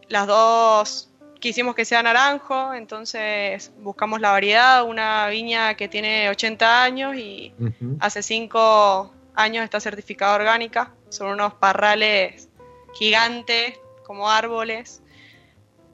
Las 0.08 0.26
dos 0.26 1.08
quisimos 1.40 1.74
que 1.74 1.84
sea 1.84 2.02
naranjo, 2.02 2.74
entonces 2.74 3.72
buscamos 3.78 4.20
la 4.20 4.32
variedad. 4.32 4.84
Una 4.84 5.28
viña 5.28 5.74
que 5.74 5.88
tiene 5.88 6.28
80 6.28 6.82
años 6.82 7.16
y 7.16 7.54
uh 7.58 7.64
-huh. 7.64 7.96
hace 8.00 8.22
5 8.22 9.13
años 9.34 9.64
está 9.64 9.80
certificada 9.80 10.34
orgánica. 10.34 10.92
Son 11.08 11.28
unos 11.28 11.54
parrales 11.54 12.48
gigantes 12.94 13.78
como 14.04 14.30
árboles. 14.30 15.02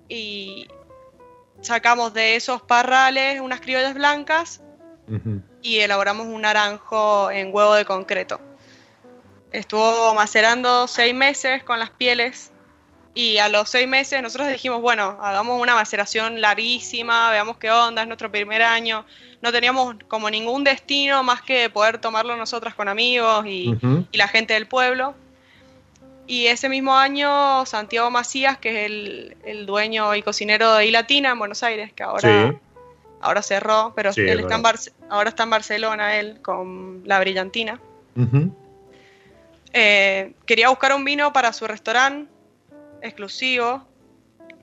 Y, 0.09 0.69
sacamos 1.63 2.15
de 2.15 2.37
esos 2.37 2.63
parrales 2.63 3.41
unas 3.41 3.61
criollas 3.61 3.95
blancas 3.95 4.63
y 5.61 5.81
elaboramos 5.81 6.27
un 6.27 6.43
naranjo 6.43 7.31
en 7.31 7.53
huevo 7.53 7.75
de 7.75 7.85
concreto. 7.85 8.41
Estuvo 9.51 10.15
macerando 10.15 10.87
seis 10.87 11.13
meses 11.13 11.65
con 11.65 11.81
las 11.81 11.91
pieles 11.91 12.53
y 13.15 13.39
a 13.39 13.49
los 13.49 13.69
seis 13.69 13.89
meses 13.89 14.23
nosotros 14.23 14.49
dijimos, 14.49 14.81
bueno, 14.81 15.19
hagamos 15.21 15.61
una 15.61 15.75
maceración 15.75 16.41
larguísima, 16.41 17.31
veamos 17.31 17.57
qué 17.57 17.71
onda, 17.71 18.03
es 18.03 18.09
nuestro 18.09 18.31
primer 18.31 18.63
año. 18.63 19.05
No 19.43 19.51
teníamos 19.51 19.97
como 20.07 20.31
ningún 20.31 20.63
destino 20.63 21.23
más 21.23 21.43
que 21.43 21.69
poder 21.71 21.99
tomarlo 21.99 22.37
nosotras 22.37 22.75
con 22.75 22.89
amigos 22.89 23.45
y, 23.47 23.77
la 24.13 24.29
gente 24.29 24.55
del 24.55 24.67
pueblo. 24.67 25.15
Y 26.29 26.47
ese 26.47 26.69
mismo 26.69 26.97
año 26.97 27.67
Santiago 27.67 28.09
Macías, 28.11 28.59
que 28.59 28.69
es 28.85 28.87
el, 28.87 29.37
el 29.45 29.67
dueño 29.67 30.15
y 30.15 30.23
cocinero 30.23 30.75
de 30.75 30.87
Ilatina 30.87 31.31
en 31.31 31.39
Buenos 31.41 31.65
Aires, 31.65 31.93
que 31.93 32.05
ahora 32.05 32.51
Sí. 32.53 32.59
ahora 33.21 33.43
cerró, 33.43 33.93
pero 33.97 34.13
Sí, 34.13 34.21
él 34.21 34.39
es 34.39 34.47
está 34.47 34.55
en 34.55 34.63
ahora 35.11 35.31
está 35.31 35.43
en 35.43 35.51
Barcelona 35.51 36.17
él 36.17 36.41
con 36.43 37.03
la 37.05 37.19
brillantina. 37.19 37.81
Eh, 39.73 40.33
quería 40.47 40.69
buscar 40.69 40.95
un 40.95 41.05
vino 41.05 41.33
para 41.33 41.53
su 41.53 41.67
restaurante 41.67 42.31
exclusivo 43.03 43.87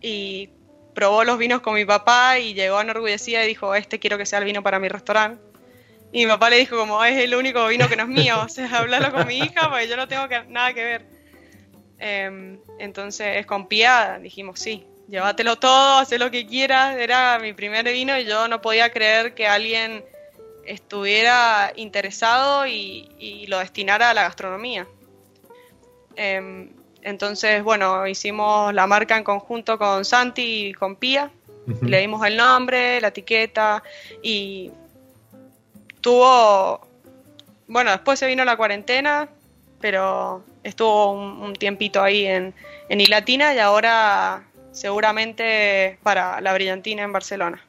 y 0.01 0.50
probó 0.94 1.24
los 1.24 1.38
vinos 1.38 1.62
con 1.62 1.75
mi 1.75 1.86
papá 1.86 2.39
y 2.39 2.53
llegó 2.53 2.82
enorgullecida 2.82 3.44
y 3.44 3.48
dijo, 3.48 3.75
este 3.75 4.00
quiero 4.00 4.17
que 4.17 4.25
sea 4.25 4.39
el 4.39 4.46
vino 4.46 4.63
para 4.63 4.79
mi 4.79 4.89
restaurante. 4.89 5.41
Y 6.12 6.25
mi 6.25 6.32
papá 6.32 6.50
le 6.50 6.58
dijo 6.58 6.77
como, 6.77 7.03
es 7.03 7.17
el 7.22 7.36
único 7.36 7.67
vino 7.67 7.88
que 7.88 7.96
no 7.96 8.03
es 8.03 8.10
mío, 8.10 8.36
o 8.46 8.50
sea, 8.50 8.70
hablalo 8.77 9.12
con 9.12 9.27
mi 9.27 9.39
hija 9.39 9.70
porque 9.70 9.88
yo 9.88 9.98
no 9.98 10.08
tengo 10.08 10.27
nada 10.50 10.74
que 10.74 10.84
ver. 10.84 11.06
Eh, 12.00 12.60
entonces, 12.79 13.46
con 13.46 13.67
Pía 13.67 14.20
dijimos, 14.22 14.60
sí, 14.60 14.86
llévatelo 15.08 15.58
todo, 15.58 16.00
haz 16.00 16.12
lo 16.12 16.32
que 16.32 16.46
quieras, 16.46 16.98
era 16.98 17.39
mi 17.39 17.53
primer 17.53 17.86
vino 17.86 18.17
y 18.17 18.25
yo 18.25 18.48
no 18.48 18.62
podía 18.62 18.91
creer 18.91 19.34
que 19.34 19.48
alguien 19.48 20.03
estuviera 20.65 21.72
interesado 21.75 22.67
y, 22.67 23.10
y 23.17 23.48
lo 23.48 23.60
destinara 23.60 24.10
a 24.10 24.13
la 24.13 24.24
gastronomía. 24.24 24.88
Em, 26.15 26.72
entonces, 27.01 27.63
bueno, 27.63 28.08
hicimos 28.08 28.74
la 28.74 28.88
marca 28.88 29.18
en 29.18 29.24
conjunto 29.24 29.77
con 29.77 30.06
Santi 30.06 30.68
y 30.68 30.74
con 30.74 30.96
Pía. 30.96 31.32
Le 31.82 32.00
dimos 32.00 32.25
el 32.25 32.38
nombre, 32.38 33.01
la 33.01 33.10
etiqueta 33.10 33.84
y 34.22 34.72
tuvo, 36.00 36.80
bueno, 37.68 37.92
después 37.92 38.18
se 38.18 38.25
vino 38.25 38.46
la 38.46 38.56
cuarentena, 38.56 39.27
pero 39.82 40.44
estuvo 40.63 41.12
un, 41.12 41.42
un 41.42 41.54
tiempito 41.54 42.01
ahí 42.01 42.25
en, 42.25 42.54
en 42.88 43.01
Ilatina 43.01 43.54
y 43.54 43.60
ahora 43.60 44.44
seguramente 44.72 45.98
para 46.04 46.39
la 46.39 46.54
brillantina 46.54 47.04
en 47.04 47.12
Barcelona. 47.12 47.62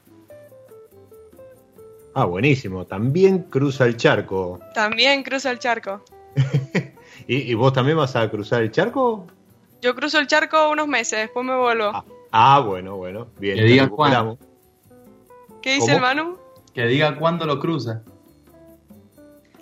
Ah, 2.14 2.24
buenísimo. 2.24 2.84
También 2.84 3.44
cruza 3.44 3.84
el 3.86 3.96
charco. 3.96 4.60
También 4.74 5.22
cruzo 5.22 5.50
el 5.50 5.58
charco. 5.58 6.04
¿Y, 7.28 7.50
y 7.50 7.54
vos 7.54 7.74
también 7.74 7.98
vas 7.98 8.16
a 8.16 8.28
cruzar 8.30 8.62
el 8.62 8.72
charco? 8.72 9.26
Yo 9.82 9.94
cruzo 9.94 10.18
el 10.18 10.26
charco 10.26 10.70
unos 10.70 10.88
meses, 10.88 11.20
después 11.20 11.44
me 11.44 11.56
vuelvo. 11.56 11.90
Ah, 11.94 12.04
ah, 12.32 12.60
bueno, 12.60 12.96
bueno. 12.96 13.28
Bien. 13.38 13.56
Que 13.56 13.64
diga 13.64 13.84
recuperamos. 13.84 14.38
¿Qué 15.62 15.74
dice 15.74 15.92
¿cómo? 15.92 15.96
el 15.96 16.02
Manu? 16.02 16.38
Que 16.74 16.86
diga 16.86 17.16
cuándo 17.16 17.46
lo 17.46 17.60
cruza. 17.60 18.02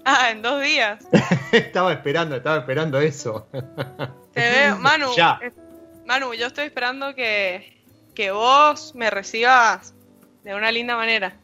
Ah, 0.08 0.30
en 0.30 0.40
dos 0.40 0.62
días. 0.62 1.04
estaba 1.52 1.92
esperando, 1.92 2.36
estaba 2.36 2.58
esperando 2.58 3.00
eso. 3.00 3.48
Te 4.34 4.40
veo, 4.40 4.78
Manu. 4.78 5.08
Ya. 5.16 5.40
eh, 5.42 5.50
Manu, 6.06 6.32
yo 6.32 6.46
estoy 6.46 6.66
esperando 6.66 7.12
que, 7.16 7.82
que 8.14 8.30
vos 8.30 8.94
me 8.94 9.10
recibas 9.10 9.94
de 10.44 10.54
una 10.54 10.70
linda 10.70 10.94
manera. 10.96 11.34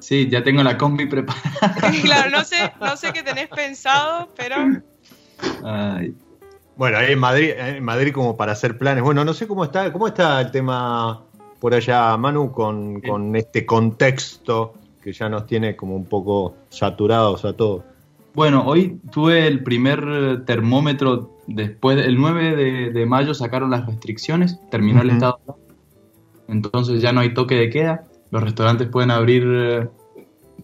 Sí, 0.00 0.28
ya 0.28 0.42
tengo 0.42 0.64
la 0.64 0.76
combi 0.76 1.06
preparada. 1.06 1.92
claro, 2.02 2.30
no 2.30 2.42
sé, 2.42 2.72
no 2.80 2.96
sé 2.96 3.12
qué 3.12 3.22
tenés 3.22 3.48
pensado, 3.48 4.28
pero 4.34 4.56
Ay. 5.64 6.14
Bueno, 6.76 6.98
ahí 6.98 7.12
en 7.12 7.18
Madrid, 7.18 7.50
en 7.56 7.84
Madrid 7.84 8.12
como 8.12 8.36
para 8.36 8.52
hacer 8.52 8.78
planes. 8.78 9.04
Bueno, 9.04 9.24
no 9.24 9.34
sé 9.34 9.46
cómo 9.46 9.64
está, 9.64 9.92
cómo 9.92 10.06
está 10.08 10.40
el 10.40 10.50
tema 10.50 11.22
por 11.60 11.74
allá, 11.74 12.16
Manu, 12.16 12.50
con, 12.50 13.00
con 13.02 13.36
este 13.36 13.66
contexto 13.66 14.74
que 15.02 15.12
ya 15.12 15.28
nos 15.28 15.46
tiene 15.46 15.76
como 15.76 15.94
un 15.94 16.06
poco 16.06 16.54
saturados 16.70 17.44
a 17.44 17.52
todos. 17.52 17.84
Bueno, 18.34 18.64
hoy 18.64 19.00
tuve 19.10 19.46
el 19.46 19.62
primer 19.62 20.04
eh, 20.08 20.36
termómetro 20.46 21.36
después, 21.46 21.98
el 21.98 22.18
9 22.18 22.56
de, 22.56 22.90
de 22.90 23.06
mayo 23.06 23.34
sacaron 23.34 23.70
las 23.70 23.86
restricciones, 23.86 24.58
terminó 24.70 25.02
el 25.02 25.10
estado. 25.10 25.40
Entonces 26.48 27.02
ya 27.02 27.12
no 27.12 27.20
hay 27.20 27.34
toque 27.34 27.56
de 27.56 27.70
queda, 27.70 28.04
los 28.30 28.42
restaurantes 28.42 28.88
pueden 28.88 29.10
abrir, 29.10 29.44
eh, 29.46 29.88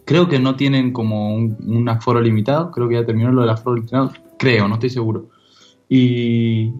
creo 0.04 0.28
que 0.28 0.38
no 0.38 0.56
tienen 0.56 0.92
como 0.92 1.34
un, 1.34 1.56
un 1.66 1.88
aforo 1.88 2.20
limitado, 2.20 2.70
creo 2.70 2.88
que 2.88 2.94
ya 2.94 3.04
terminó 3.04 3.32
lo 3.32 3.42
del 3.42 3.50
aforo 3.50 3.76
limitado, 3.76 4.12
creo, 4.38 4.68
no 4.68 4.74
estoy 4.74 4.90
seguro. 4.90 5.28
Y 5.88 6.72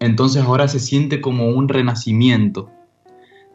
entonces 0.00 0.42
ahora 0.42 0.68
se 0.68 0.80
siente 0.80 1.20
como 1.20 1.48
un 1.48 1.68
renacimiento 1.68 2.70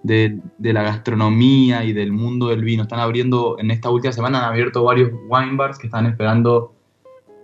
de, 0.03 0.39
de 0.57 0.73
la 0.73 0.83
gastronomía 0.83 1.83
y 1.83 1.93
del 1.93 2.11
mundo 2.11 2.47
del 2.47 2.63
vino. 2.63 2.83
Están 2.83 2.99
abriendo, 2.99 3.57
en 3.59 3.71
esta 3.71 3.89
última 3.89 4.13
semana 4.13 4.39
han 4.39 4.45
abierto 4.45 4.83
varios 4.83 5.11
wine 5.27 5.55
bars 5.55 5.77
que 5.77 5.87
están 5.87 6.05
esperando 6.05 6.73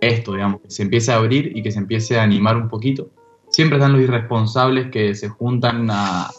esto, 0.00 0.32
digamos, 0.34 0.60
que 0.60 0.70
se 0.70 0.82
empiece 0.82 1.12
a 1.12 1.16
abrir 1.16 1.56
y 1.56 1.62
que 1.62 1.70
se 1.70 1.78
empiece 1.78 2.18
a 2.18 2.22
animar 2.22 2.56
un 2.56 2.68
poquito. 2.68 3.08
Siempre 3.48 3.78
están 3.78 3.92
los 3.92 4.02
irresponsables 4.02 4.90
que 4.90 5.14
se 5.14 5.28
juntan 5.28 5.88
a, 5.90 6.30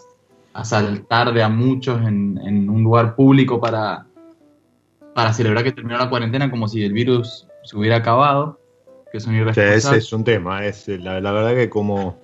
a 0.53 0.65
saltar 0.65 1.33
de 1.33 1.43
a 1.43 1.49
muchos 1.49 2.01
en, 2.05 2.39
en 2.43 2.69
un 2.69 2.83
lugar 2.83 3.15
público 3.15 3.59
para, 3.59 4.07
para 5.13 5.33
celebrar 5.33 5.63
que 5.63 5.71
terminó 5.71 5.97
la 5.97 6.09
cuarentena 6.09 6.49
como 6.51 6.67
si 6.67 6.83
el 6.83 6.93
virus 6.93 7.47
se 7.63 7.77
hubiera 7.77 7.97
acabado, 7.97 8.56
que 9.17 9.21
son 9.21 9.33
O 9.47 9.53
sea, 9.53 9.73
irresponsables. 9.73 9.85
ese 9.85 9.97
es 9.97 10.13
un 10.13 10.23
tema. 10.23 10.65
Es, 10.65 10.87
la, 10.87 11.19
la 11.21 11.31
verdad 11.31 11.55
que 11.55 11.69
como, 11.69 12.17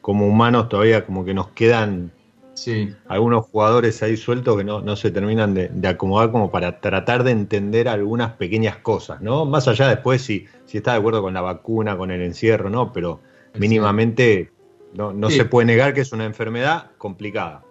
como 0.00 0.26
humanos 0.26 0.68
todavía 0.68 1.04
como 1.06 1.24
que 1.24 1.34
nos 1.34 1.48
quedan 1.48 2.12
Sí, 2.54 2.94
algunos 3.08 3.46
jugadores 3.46 4.02
ahí 4.02 4.18
sueltos 4.18 4.56
que 4.58 4.64
no, 4.64 4.82
no 4.82 4.94
se 4.96 5.10
terminan 5.10 5.54
de, 5.54 5.68
de 5.68 5.88
acomodar 5.88 6.30
como 6.30 6.50
para 6.50 6.80
tratar 6.80 7.24
de 7.24 7.30
entender 7.30 7.88
algunas 7.88 8.32
pequeñas 8.32 8.76
cosas, 8.78 9.22
¿no? 9.22 9.46
Más 9.46 9.66
allá 9.68 9.88
después 9.88 10.20
si, 10.20 10.46
si 10.66 10.76
está 10.78 10.92
de 10.92 10.98
acuerdo 10.98 11.22
con 11.22 11.32
la 11.32 11.40
vacuna, 11.40 11.96
con 11.96 12.10
el 12.10 12.20
encierro, 12.20 12.68
¿no? 12.68 12.92
Pero 12.92 13.20
mínimamente 13.56 14.50
no, 14.94 15.12
no 15.12 15.30
Sí. 15.30 15.36
se 15.36 15.44
puede 15.46 15.66
negar 15.66 15.94
que 15.94 16.02
es 16.02 16.12
una 16.12 16.24
enfermedad 16.26 16.90
complicada. 16.98 17.62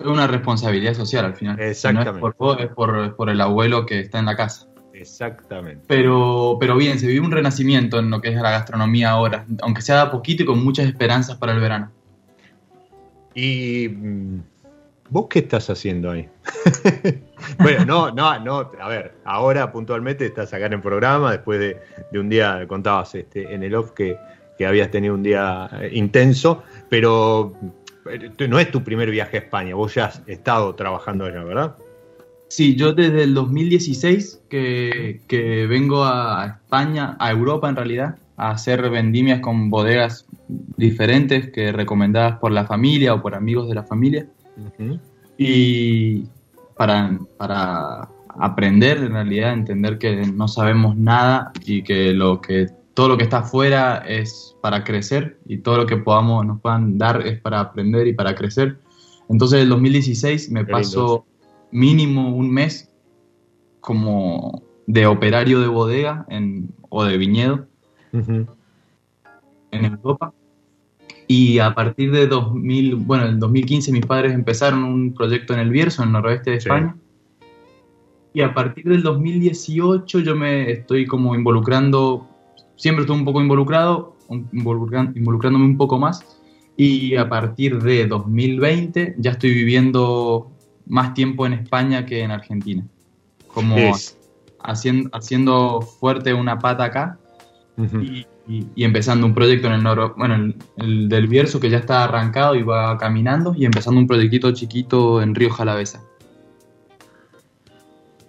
es 0.00 0.06
una 0.06 0.26
responsabilidad 0.26 0.94
social 0.94 1.26
al 1.26 1.34
final. 1.36 1.60
Exactamente. 1.60 2.20
No 2.20 2.28
es 2.28 2.34
por 2.34 2.36
vos, 2.36 2.56
es 2.60 2.68
por, 2.74 2.98
es 2.98 3.12
por 3.12 3.30
el 3.30 3.40
abuelo 3.40 3.86
que 3.86 4.00
está 4.00 4.18
en 4.18 4.26
la 4.26 4.34
casa. 4.36 4.66
Exactamente. 4.94 5.84
Pero, 5.86 6.56
pero 6.60 6.76
bien, 6.76 6.98
se 6.98 7.06
vive 7.06 7.24
un 7.24 7.32
renacimiento 7.32 7.98
en 7.98 8.10
lo 8.10 8.20
que 8.20 8.28
es 8.28 8.34
la 8.34 8.50
gastronomía 8.50 9.10
ahora, 9.10 9.46
aunque 9.62 9.82
sea 9.82 9.96
de 9.96 10.02
a 10.02 10.10
poquito 10.10 10.42
y 10.42 10.46
con 10.46 10.62
muchas 10.62 10.86
esperanzas 10.86 11.36
para 11.36 11.52
el 11.52 11.60
verano. 11.60 11.90
¿Y 13.34 13.88
mm, 13.88 14.42
vos 15.10 15.26
qué 15.28 15.40
estás 15.40 15.70
haciendo 15.70 16.10
ahí? 16.10 16.28
bueno, 17.58 17.84
no, 17.84 18.10
no, 18.10 18.38
no, 18.40 18.70
a 18.80 18.88
ver, 18.88 19.14
ahora 19.24 19.72
puntualmente 19.72 20.26
estás 20.26 20.52
acá 20.52 20.66
en 20.66 20.74
el 20.74 20.80
programa, 20.80 21.32
después 21.32 21.58
de, 21.58 21.80
de 22.10 22.18
un 22.18 22.28
día, 22.28 22.66
contabas 22.68 23.14
este, 23.14 23.54
en 23.54 23.62
el 23.62 23.74
off 23.74 23.92
que, 23.92 24.18
que 24.58 24.66
habías 24.66 24.90
tenido 24.90 25.14
un 25.14 25.22
día 25.22 25.70
eh, 25.80 25.90
intenso, 25.92 26.62
pero 26.88 27.52
eh, 28.10 28.48
no 28.48 28.58
es 28.58 28.70
tu 28.70 28.84
primer 28.84 29.10
viaje 29.10 29.38
a 29.38 29.40
España, 29.40 29.74
vos 29.74 29.94
ya 29.94 30.06
has 30.06 30.22
estado 30.26 30.74
trabajando 30.74 31.24
allá, 31.24 31.42
¿verdad? 31.42 31.76
Sí, 32.52 32.76
yo 32.76 32.92
desde 32.92 33.22
el 33.22 33.32
2016 33.32 34.42
que, 34.50 35.22
que 35.26 35.66
vengo 35.66 36.04
a 36.04 36.58
España, 36.60 37.16
a 37.18 37.30
Europa 37.30 37.66
en 37.70 37.76
realidad, 37.76 38.16
a 38.36 38.50
hacer 38.50 38.90
vendimias 38.90 39.40
con 39.40 39.70
bodegas 39.70 40.26
diferentes 40.76 41.50
que 41.50 41.72
recomendadas 41.72 42.40
por 42.40 42.52
la 42.52 42.66
familia 42.66 43.14
o 43.14 43.22
por 43.22 43.34
amigos 43.34 43.70
de 43.70 43.74
la 43.74 43.84
familia. 43.84 44.26
Y 45.38 46.24
para, 46.76 47.18
para 47.38 48.10
aprender 48.28 48.98
en 48.98 49.12
realidad, 49.12 49.54
entender 49.54 49.96
que 49.96 50.14
no 50.26 50.46
sabemos 50.46 50.94
nada 50.94 51.52
y 51.64 51.82
que 51.82 52.12
lo 52.12 52.42
que 52.42 52.66
todo 52.92 53.08
lo 53.08 53.16
que 53.16 53.24
está 53.24 53.38
afuera 53.38 54.04
es 54.06 54.54
para 54.60 54.84
crecer 54.84 55.38
y 55.46 55.56
todo 55.56 55.78
lo 55.78 55.86
que 55.86 55.96
podamos 55.96 56.44
nos 56.44 56.60
puedan 56.60 56.98
dar 56.98 57.26
es 57.26 57.40
para 57.40 57.60
aprender 57.60 58.08
y 58.08 58.12
para 58.12 58.34
crecer. 58.34 58.76
Entonces, 59.30 59.56
en 59.56 59.62
el 59.62 59.68
2016 59.70 60.50
me 60.50 60.66
pasó 60.66 61.24
mínimo 61.72 62.34
un 62.34 62.50
mes 62.50 62.88
como 63.80 64.62
de 64.86 65.06
operario 65.06 65.60
de 65.60 65.66
bodega 65.66 66.24
en, 66.28 66.70
o 66.88 67.02
de 67.04 67.16
viñedo 67.16 67.66
Ujú. 68.12 68.46
en 69.72 69.84
Europa. 69.84 70.32
Y 71.26 71.58
a 71.58 71.74
partir 71.74 72.12
de 72.12 72.26
2000, 72.26 72.96
bueno, 72.96 73.26
en 73.26 73.40
2015 73.40 73.90
mis 73.90 74.04
padres 74.04 74.32
empezaron 74.34 74.84
un 74.84 75.14
proyecto 75.14 75.54
en 75.54 75.60
el 75.60 75.70
Bierzo, 75.70 76.02
en 76.02 76.08
el 76.08 76.12
noroeste 76.12 76.50
de 76.50 76.60
Sí. 76.60 76.68
España. 76.68 76.94
Y 78.34 78.42
a 78.42 78.54
partir 78.54 78.84
del 78.84 79.02
2018 79.02 80.20
yo 80.20 80.36
me 80.36 80.70
estoy 80.70 81.06
como 81.06 81.34
involucrando, 81.34 82.26
siempre 82.76 83.02
estuve 83.02 83.18
un 83.18 83.24
poco 83.24 83.40
involucrado, 83.42 84.16
involucrándome 84.52 85.64
un 85.64 85.76
poco 85.76 85.98
más. 85.98 86.24
Y 86.76 87.16
a 87.16 87.28
partir 87.28 87.82
de 87.82 88.06
2020 88.06 89.16
ya 89.18 89.32
estoy 89.32 89.52
viviendo 89.52 90.51
más 90.86 91.14
tiempo 91.14 91.46
en 91.46 91.52
España 91.54 92.04
que 92.06 92.22
en 92.22 92.30
Argentina. 92.30 92.84
Como 93.48 93.76
Es. 93.76 94.18
haciendo, 94.60 95.10
haciendo 95.12 95.80
fuerte 95.82 96.32
una 96.34 96.58
pata 96.58 96.84
acá 96.84 97.18
y, 98.00 98.26
y- 98.48 98.66
y 98.74 98.84
empezando 98.84 99.26
un 99.26 99.34
proyecto 99.34 99.66
en 99.68 99.74
el 99.74 99.82
noro, 99.82 100.14
bueno, 100.16 100.34
el, 100.34 100.56
el 100.78 101.08
del 101.08 101.26
Bierzo 101.28 101.60
que 101.60 101.70
ya 101.70 101.78
está 101.78 102.04
arrancado 102.04 102.54
y 102.54 102.62
va 102.62 102.96
caminando 102.98 103.54
y 103.56 103.64
empezando 103.64 104.00
un 104.00 104.06
proyectito 104.06 104.52
chiquito 104.52 105.22
en 105.22 105.34
Río 105.34 105.50
Jalavesa. 105.50 106.02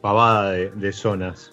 Pavada 0.02 0.52
de, 0.52 0.70
de 0.72 0.92
zonas. 0.94 1.52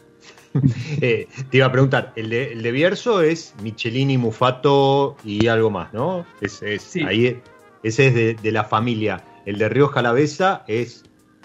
Eh, 1.00 1.28
te 1.48 1.58
iba 1.58 1.66
a 1.66 1.70
preguntar, 1.72 2.12
el 2.16 2.28
de, 2.30 2.52
el 2.54 2.62
de 2.62 2.72
Bierzo 2.72 3.22
es 3.22 3.54
Michelini, 3.62 4.18
Mufato 4.18 5.16
y 5.24 5.46
algo 5.46 5.70
más, 5.70 5.92
¿no? 5.94 6.26
Es, 6.40 6.60
es- 6.62 6.82
Sí. 6.82 7.02
ahí 7.04 7.26
es- 7.26 7.36
ese 7.84 8.08
es 8.08 8.14
de, 8.14 8.34
de 8.34 8.50
la 8.52 8.64
familia. 8.64 9.22
El 9.46 9.58
de 9.58 9.68
Río 9.68 9.88
Jalavesa 9.88 10.64
es 10.68 11.04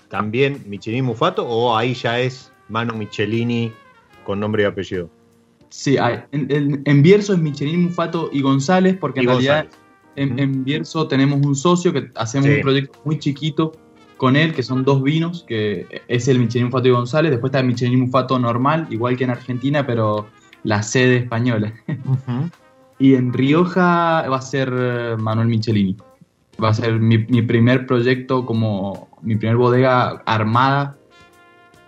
también 0.10 0.64
Michelini, 0.68 1.02
Mufato 1.02 1.48
o 1.48 1.76
ahí 1.76 1.94
ya 1.94 2.20
es 2.20 2.52
Manu 2.70 2.96
Michelini 2.96 3.72
con 4.26 4.40
nombre 4.40 4.64
y 4.64 4.66
apellido. 4.66 5.10
Sí, 5.70 5.98
hay- 5.98 6.24
en, 6.32 6.52
en, 6.52 6.82
en 6.86 7.02
Bierzo 7.02 7.34
es 7.34 7.40
Michelin, 7.40 7.84
Mufato 7.84 8.30
y 8.32 8.42
González, 8.42 8.98
porque 9.00 9.20
en 9.22 9.28
realidad 9.28 9.68
en, 10.16 10.64
Bierzo 10.64 11.08
tenemos 11.08 11.46
un 11.46 11.56
socio 11.56 11.92
que 11.92 12.10
hacemos 12.16 12.48
Sí. 12.48 12.56
un 12.56 12.62
proyecto 12.62 13.00
muy 13.04 13.20
chiquito 13.20 13.74
con 14.18 14.38
él, 14.38 14.54
que 14.54 14.64
son 14.64 14.86
dos 14.86 15.04
vinos, 15.04 15.44
que 15.48 15.86
es 16.08 16.28
el 16.30 16.40
Michelin 16.40 16.68
Mufato 16.68 16.88
y 16.88 16.92
González, 16.92 17.32
después 17.32 17.50
está 17.50 17.60
el 17.60 17.68
Michelin 17.68 18.00
Mufato 18.00 18.40
normal, 18.40 18.88
igual 18.90 19.18
que 19.18 19.26
en 19.26 19.32
Argentina, 19.32 19.86
pero 19.86 20.28
la 20.64 20.82
sede 20.84 21.18
española. 21.18 21.74
Y 22.98 23.16
en 23.16 23.34
Rioja 23.34 24.26
va 24.30 24.38
a 24.38 24.42
ser 24.42 24.72
eh, 24.74 25.16
Manuel 25.20 25.50
Michelini. 25.50 25.98
Va 26.64 26.70
a 26.70 26.74
ser 26.74 27.00
mi, 27.00 27.18
mi 27.18 27.42
primer 27.42 27.86
proyecto 27.86 28.46
como 28.46 29.10
mi 29.22 29.36
primer 29.36 29.58
bodega 29.58 30.22
armada 30.26 30.96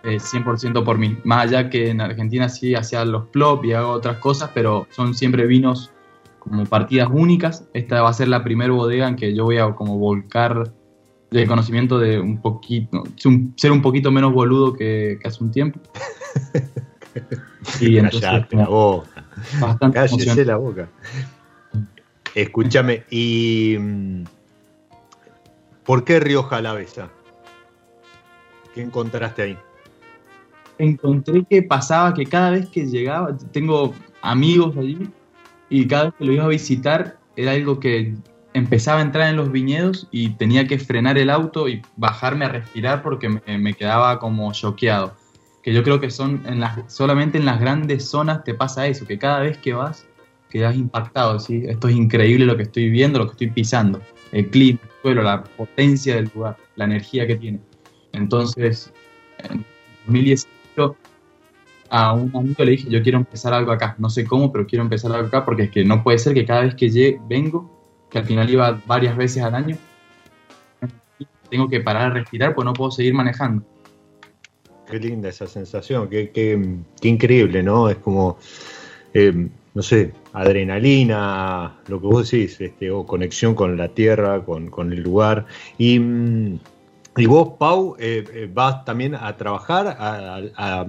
eh, 0.03 0.19
100% 0.19 0.84
por 0.84 0.97
mí. 0.97 1.17
Más 1.23 1.45
allá 1.47 1.69
que 1.69 1.89
en 1.89 2.01
Argentina 2.01 2.49
sí 2.49 2.75
hacía 2.75 3.03
los 3.06 3.25
plop 3.30 3.63
y 3.65 3.73
hago 3.73 3.91
otras 3.91 4.17
cosas, 4.17 4.51
pero 4.53 4.88
son 4.91 5.13
siempre 5.13 5.45
vinos 5.47 5.91
como 6.39 6.65
partidas 6.65 7.10
únicas. 7.12 7.65
Esta 7.73 8.01
va 8.01 8.10
a 8.10 8.13
ser 8.13 8.27
la 8.27 8.43
primera 8.43 8.71
bodega 8.73 9.08
en 9.08 9.15
que 9.15 9.34
yo 9.34 9.45
voy 9.45 9.58
a 9.58 9.73
como 9.75 9.97
volcar 9.97 10.71
el 11.32 11.47
conocimiento 11.47 11.99
de 11.99 12.19
un 12.19 12.41
poquito, 12.41 13.03
ser 13.58 13.71
un- 13.71 13.82
poquito 13.82 14.12
menos 14.12 14.32
boludo 14.34 14.73
que, 14.73 15.19
que 15.21 15.27
hace 15.27 15.43
un 15.43 15.51
tiempo. 15.51 15.80
Y 17.82 17.97
entonces 17.97 18.21
Callate 18.21 18.56
la 18.56 18.67
boca. 18.69 19.23
bastante 19.60 19.95
Cállese 19.99 20.45
la 20.45 20.56
boca. 20.58 20.88
Escúchame, 22.34 23.03
¿y 23.10 23.75
mm, 23.77 24.23
por 25.88 26.04
qué 26.04 26.19
Río 26.19 26.43
Jalavesa? 26.43 27.10
¿Qué 28.76 28.82
encontraste 28.84 29.41
ahí? 29.41 29.58
encontré 30.80 31.43
que 31.43 31.63
pasaba 31.63 32.13
que 32.13 32.26
cada 32.26 32.52
vez 32.52 32.69
que 32.69 32.86
llegaba, 32.86 33.36
tengo 33.52 33.95
amigos 34.21 34.78
allí, 34.78 35.10
y 35.69 35.88
cada 35.88 36.06
vez 36.06 36.13
que 36.19 36.26
lo 36.26 36.34
iba 36.34 36.45
a 36.45 36.50
visitar 36.50 37.17
era 37.36 37.52
algo 37.52 37.80
que 37.80 38.13
empezaba 38.54 39.00
a 39.00 39.04
entrar 39.04 39.30
en 39.30 39.38
los 39.38 39.52
viñedos 39.52 40.08
y 40.12 40.30
tenía 40.32 40.67
que 40.67 40.80
frenar 40.80 41.17
el 41.17 41.30
auto 41.30 41.67
y 41.67 41.82
bajarme 41.95 42.45
a 42.45 42.50
respirar 42.50 43.04
porque 43.04 43.30
me, 43.30 43.73
quedaba 43.73 44.19
como 44.19 44.52
choqueado. 44.54 45.13
Que 45.62 45.73
yo 45.73 45.84
creo 45.84 46.00
que 46.00 46.10
son 46.10 46.43
solamente 46.88 47.38
en 47.38 47.45
las 47.45 47.60
grandes 47.60 48.10
zonas 48.10 48.43
te 48.43 48.54
pasa 48.54 48.88
eso, 48.88 49.06
que 49.06 49.19
cada 49.19 49.41
vez 49.41 49.58
que 49.58 49.73
vas 49.73 50.07
quedas 50.49 50.75
impactado, 50.75 51.39
¿sí? 51.39 51.63
esto 51.67 51.88
es 51.88 51.95
increíble 51.95 52.45
lo 52.45 52.55
que 52.55 52.63
estoy 52.63 52.89
viendo, 52.89 53.19
lo 53.19 53.25
que 53.25 53.31
estoy 53.31 53.49
pisando, 53.51 54.01
el 54.31 54.49
clima, 54.49 54.79
el 54.83 54.89
suelo, 55.01 55.23
la 55.23 55.43
potencia 55.43 56.15
del 56.15 56.29
lugar, 56.33 56.57
la 56.75 56.86
energía 56.86 57.27
que 57.27 57.36
tiene. 57.36 57.60
Entonces, 58.13 58.91
en 59.49 59.63
2018 60.05 60.95
a 61.89 62.13
un 62.13 62.36
amigo 62.36 62.63
le 62.63 62.71
dije, 62.71 62.89
yo 62.89 63.01
quiero 63.01 63.17
empezar 63.17 63.53
algo 63.53 63.71
acá, 63.71 63.95
no 63.97 64.10
sé 64.10 64.25
cómo, 64.25 64.51
pero 64.51 64.65
quiero 64.67 64.83
empezar 64.83 65.12
algo 65.12 65.27
acá 65.27 65.45
porque 65.45 65.63
es 65.63 65.71
que 65.71 65.86
no 65.86 66.03
puede 66.03 66.17
ser 66.17 66.33
que 66.33 66.45
cada 66.45 66.62
vez 66.62 66.75
que 66.75 66.89
llegue, 66.89 67.19
vengo, 67.27 67.69
que 68.12 68.17
al 68.19 68.25
final 68.25 68.49
iba 68.49 68.81
varias 68.86 69.15
veces 69.15 69.43
al 69.43 69.55
año, 69.55 69.77
tengo 71.49 71.69
que 71.69 71.79
parar 71.79 72.12
a 72.12 72.13
respirar 72.13 72.53
pues 72.53 72.65
no 72.65 72.73
puedo 72.75 72.91
seguir 72.91 73.13
manejando. 73.13 73.63
Qué 74.89 74.99
linda 74.99 75.29
esa 75.29 75.47
sensación, 75.47 76.10
qué, 76.10 76.29
qué- 76.31 76.77
qué 77.01 77.07
increíble, 77.10 77.62
¿no? 77.63 77.89
Es 77.89 77.97
como, 77.97 78.38
eh, 79.13 79.48
no 79.74 79.82
sé, 79.84 80.12
adrenalina, 80.34 81.78
lo 81.88 82.00
que 82.02 82.08
vos 82.08 82.30
decís, 82.32 82.60
este, 82.62 82.89
o 82.91 83.06
conexión 83.06 83.54
con 83.56 83.78
la 83.78 83.89
tierra, 83.89 84.43
con, 84.43 84.70
con 84.70 84.91
el 84.91 85.02
lugar. 85.02 85.46
Y, 85.78 86.00
mm, 86.00 86.60
y 87.17 87.26
vos, 87.26 87.54
Pau, 87.60 87.96
eh, 88.00 88.24
eh, 88.34 88.50
vas 88.52 88.86
también 88.86 89.15
a 89.15 89.36
trabajar, 89.38 89.88
a, 89.88 90.36
a- 90.38 90.41
a, 90.56 90.86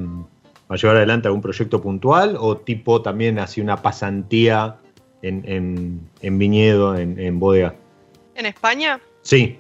a 0.71 0.77
llevar 0.77 0.97
adelante 0.97 1.29
algún 1.29 1.43
proyecto 1.43 1.81
puntual, 1.81 2.37
o 2.39 2.57
tipo 2.59 3.01
también 3.03 3.39
así 3.39 3.61
una 3.61 3.81
pasantía 3.81 4.77
en, 5.23 5.43
en- 5.47 6.01
en 6.21 6.39
viñedo, 6.39 6.97
en, 6.97 7.19
en 7.19 7.39
bodega. 7.41 7.75
En 8.35 8.47
España, 8.47 9.01
Sí, 9.23 9.59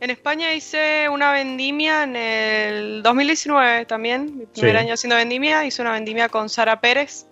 en 0.00 0.10
España 0.10 0.52
hice 0.54 1.08
una 1.10 1.32
vendimia 1.32 2.02
en 2.04 2.16
el 2.16 3.02
2019 3.02 3.84
también, 3.86 4.38
mi 4.38 4.46
primer 4.46 4.72
Sí. 4.72 4.76
año 4.78 4.94
haciendo 4.94 5.16
vendimia, 5.16 5.64
hice 5.64 5.80
una 5.82 5.92
vendimia 5.92 6.28
con 6.28 6.48
Sara 6.48 6.80
Pérez 6.80 7.26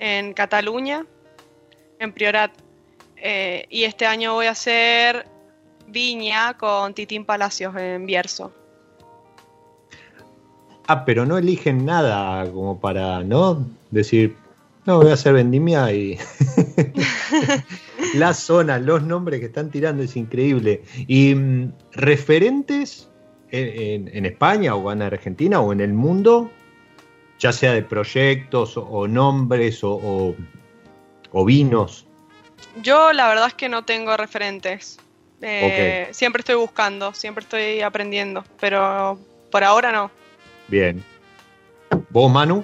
en 0.00 0.32
Cataluña, 0.32 1.06
en 2.00 2.12
Priorat. 2.12 2.50
Eh, 3.16 3.66
y 3.68 3.84
este 3.84 4.06
año 4.06 4.32
voy 4.34 4.46
a 4.46 4.52
hacer 4.52 5.26
viña 5.86 6.56
con 6.56 6.94
Titín 6.94 7.24
Palacios 7.24 7.76
en 7.76 8.06
Bierzo. 8.06 8.52
Ah, 10.86 11.04
pero 11.04 11.24
no 11.26 11.38
eligen 11.38 11.84
nada 11.84 12.50
como 12.50 12.80
para, 12.80 13.22
¿no? 13.22 13.64
Decir, 13.90 14.36
no, 14.86 14.96
voy 14.98 15.10
a 15.10 15.14
hacer 15.14 15.34
vendimia 15.34 15.92
y. 15.92 16.18
la 18.14 18.34
zona, 18.34 18.78
los 18.78 19.02
nombres 19.02 19.38
que 19.40 19.46
están 19.46 19.70
tirando 19.70 20.02
es 20.02 20.16
increíble. 20.16 20.82
Y 21.06 21.34
mm, 21.34 21.72
referentes 21.92 23.08
en, 23.50 23.68
en- 24.08 24.16
en 24.16 24.26
España 24.26 24.74
o 24.74 24.90
en 24.90 25.02
Argentina 25.02 25.60
o 25.60 25.72
en 25.72 25.80
el 25.80 25.92
mundo, 25.92 26.50
ya 27.40 27.52
sea 27.52 27.72
de 27.72 27.82
proyectos 27.82 28.76
o, 28.76 28.82
o 28.84 29.08
nombres 29.08 29.82
o, 29.82 29.92
o- 29.94 30.36
o 31.32 31.44
vinos. 31.44 32.06
Yo 32.82 33.12
la 33.12 33.28
verdad 33.28 33.48
es 33.48 33.54
que 33.54 33.68
no 33.68 33.84
tengo 33.84 34.16
referentes. 34.16 34.98
Eh, 35.42 36.08
Siempre 36.12 36.40
estoy 36.40 36.56
buscando, 36.56 37.14
siempre 37.14 37.42
estoy 37.42 37.80
aprendiendo, 37.80 38.44
pero 38.60 39.18
por 39.50 39.64
ahora 39.64 39.90
no. 39.90 40.10
Bien. 40.68 41.02
¿Vos, 42.10 42.30
Manu? 42.30 42.62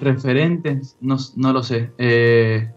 Referentes, 0.00 0.96
no, 1.00 1.16
no 1.36 1.52
lo 1.52 1.62
sé. 1.62 1.90
Eh, 1.98 2.70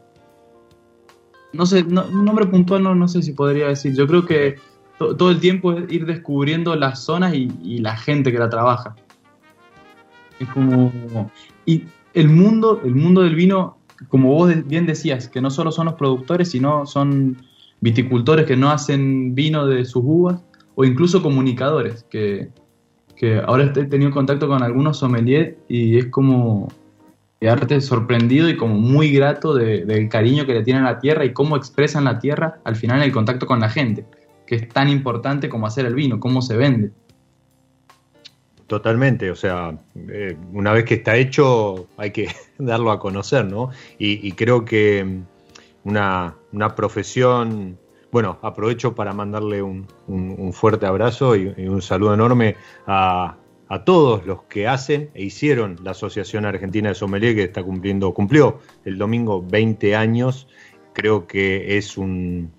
no 1.54 1.66
sé, 1.66 1.84
no- 1.84 2.06
un 2.06 2.26
nombre 2.26 2.46
puntual 2.48 2.82
no, 2.82 2.96
no 2.96 3.08
sé 3.08 3.22
si 3.22 3.34
podría 3.34 3.68
decir. 3.68 3.94
Yo 3.94 4.08
creo 4.08 4.26
que 4.26 4.56
to- 4.98 5.16
todo 5.18 5.30
el 5.32 5.40
tiempo 5.40 5.74
es 5.74 5.92
ir 5.92 6.06
descubriendo 6.06 6.76
las 6.76 7.04
zonas 7.04 7.34
y, 7.36 7.52
y 7.62 7.80
la 7.80 7.96
gente 7.98 8.32
que 8.32 8.40
la 8.40 8.50
trabaja. 8.50 8.96
Es 10.42 10.50
como. 10.50 10.92
Y 11.66 11.84
el 12.14 12.30
mundo, 12.30 12.82
el 12.84 12.96
mundo 12.96 13.22
del 13.22 13.36
vino, 13.36 13.78
como 14.10 14.34
vos 14.34 14.52
bien 14.68 14.86
decías, 14.86 15.30
que 15.30 15.42
no 15.42 15.50
solo 15.52 15.72
son 15.72 15.86
los 15.86 15.96
productores, 15.96 16.50
sino 16.50 16.86
son 16.86 17.38
viticultores 17.80 18.46
que 18.46 18.58
no 18.58 18.70
hacen 18.72 19.36
vino 19.36 19.66
de 19.66 19.86
sus 19.86 20.04
uvas, 20.06 20.42
o 20.76 20.84
incluso 20.86 21.22
comunicadores, 21.22 22.04
que, 22.10 22.50
que 23.16 23.40
ahora 23.40 23.66
he 23.76 23.86
tenido 23.86 24.12
contacto 24.12 24.48
con 24.48 24.64
algunos 24.64 24.98
sommeliers 24.98 25.56
y 25.68 25.98
es 25.98 26.08
como 26.08 26.68
quedarte 27.40 27.82
sorprendido 27.82 28.50
y 28.50 28.58
como 28.58 28.76
muy 28.76 29.12
grato 29.12 29.54
de- 29.56 29.86
del 29.86 30.10
cariño 30.10 30.46
que 30.46 30.54
le 30.54 30.64
tienen 30.64 30.84
a 30.86 30.94
la 30.94 31.00
tierra 31.00 31.26
y 31.26 31.34
cómo 31.34 31.56
expresan 31.58 32.04
la 32.04 32.20
tierra 32.20 32.60
al 32.64 32.76
final 32.76 32.98
en 32.98 33.04
el 33.04 33.12
contacto 33.12 33.48
con 33.48 33.60
la 33.60 33.70
gente, 33.70 34.06
que 34.46 34.56
es 34.56 34.70
tan 34.70 34.90
importante 34.90 35.50
como 35.50 35.66
hacer 35.66 35.86
el 35.88 35.96
vino, 35.96 36.20
cómo 36.20 36.42
se 36.44 36.56
vende. 36.56 36.92
Totalmente, 38.72 39.30
o 39.30 39.36
sea, 39.36 39.78
eh, 40.08 40.38
una 40.54 40.72
vez 40.72 40.86
que 40.86 40.94
está 40.94 41.18
hecho 41.18 41.90
hay 41.98 42.12
que 42.12 42.30
darlo 42.58 42.92
a 42.92 43.00
conocer, 43.00 43.44
¿no? 43.44 43.70
Y, 44.00 44.32
creo 44.32 44.64
que 44.64 45.04
mm, 45.04 45.90
una, 45.90 46.36
una 46.54 46.74
profesión, 46.74 47.78
bueno, 48.14 48.40
aprovecho 48.42 48.96
para 48.96 49.12
mandarle 49.12 49.62
un, 49.62 49.88
un- 50.08 50.36
un 50.40 50.54
fuerte 50.54 50.86
abrazo 50.86 51.36
y, 51.36 51.54
y 51.58 51.68
un 51.68 51.82
saludo 51.82 52.14
enorme 52.14 52.56
a, 52.88 53.36
a 53.68 53.84
todos 53.84 54.26
los 54.26 54.44
que 54.44 54.70
hacen 54.70 55.10
e 55.16 55.24
hicieron 55.26 55.76
la 55.84 55.92
Asociación 55.92 56.46
Argentina 56.46 56.88
de 56.88 56.96
Sommelier 56.96 57.36
que 57.36 57.44
está 57.44 57.62
cumpliendo, 57.64 58.14
cumplió 58.14 58.60
el 58.86 58.98
domingo 58.98 59.46
20 59.46 59.98
años, 59.98 60.48
creo 60.94 61.28
que 61.28 61.76
es 61.78 61.98
un, 61.98 62.54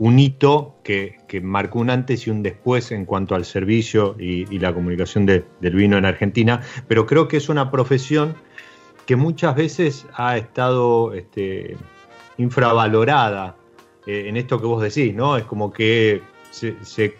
un 0.00 0.18
hito 0.18 0.76
que, 0.82 1.18
que 1.28 1.42
marcó 1.42 1.78
un 1.78 1.90
antes 1.90 2.26
y 2.26 2.30
un 2.30 2.42
después 2.42 2.90
en 2.90 3.04
cuanto 3.04 3.34
al 3.34 3.44
servicio 3.44 4.16
y, 4.18 4.58
la 4.58 4.72
comunicación 4.72 5.26
de- 5.26 5.44
del 5.60 5.74
vino 5.74 5.98
en 5.98 6.06
Argentina, 6.06 6.62
pero 6.88 7.04
creo 7.04 7.28
que 7.28 7.36
es 7.36 7.50
una 7.50 7.70
profesión 7.70 8.34
que 9.06 9.14
muchas 9.14 9.54
veces 9.54 10.06
ha 10.14 10.38
estado 10.38 11.12
este, 11.12 11.76
infravalorada 12.38 13.56
eh, 14.06 14.24
en 14.26 14.38
esto 14.38 14.58
que 14.58 14.66
vos 14.66 14.82
decís, 14.82 15.14
¿no? 15.14 15.36
Es 15.36 15.44
como 15.44 15.70
que 15.70 16.22
se, 16.50 16.76
se 16.82 17.14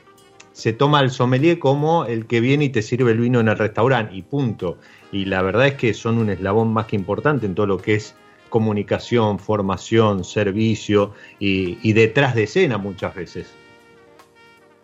se 0.53 0.73
toma 0.75 1.01
el 1.01 1.11
sommelier 1.11 1.59
como 1.59 2.05
el 2.05 2.27
que 2.27 2.41
viene 2.41 2.67
y 2.67 2.69
te 2.69 2.83
sirve 2.83 3.13
el 3.13 3.19
vino 3.21 3.41
en 3.41 3.49
el 3.49 3.57
restaurante 3.57 4.15
y 4.15 4.21
punto. 4.21 4.77
Y 5.11 5.25
la 5.25 5.41
verdad 5.41 5.69
es 5.69 5.75
que 5.75 5.95
son 5.95 6.19
un 6.19 6.29
eslabón 6.29 6.73
más 6.73 6.85
que 6.87 6.97
importante 6.97 7.47
en 7.47 7.55
todo 7.55 7.67
lo 7.67 7.79
que 7.79 7.95
es 7.95 8.15
comunicación, 8.51 9.39
formación, 9.39 10.25
servicio 10.25 11.15
y, 11.39 11.93
detrás 11.93 12.35
de 12.35 12.43
escena 12.43 12.77
muchas 12.77 13.15
veces. 13.15 13.55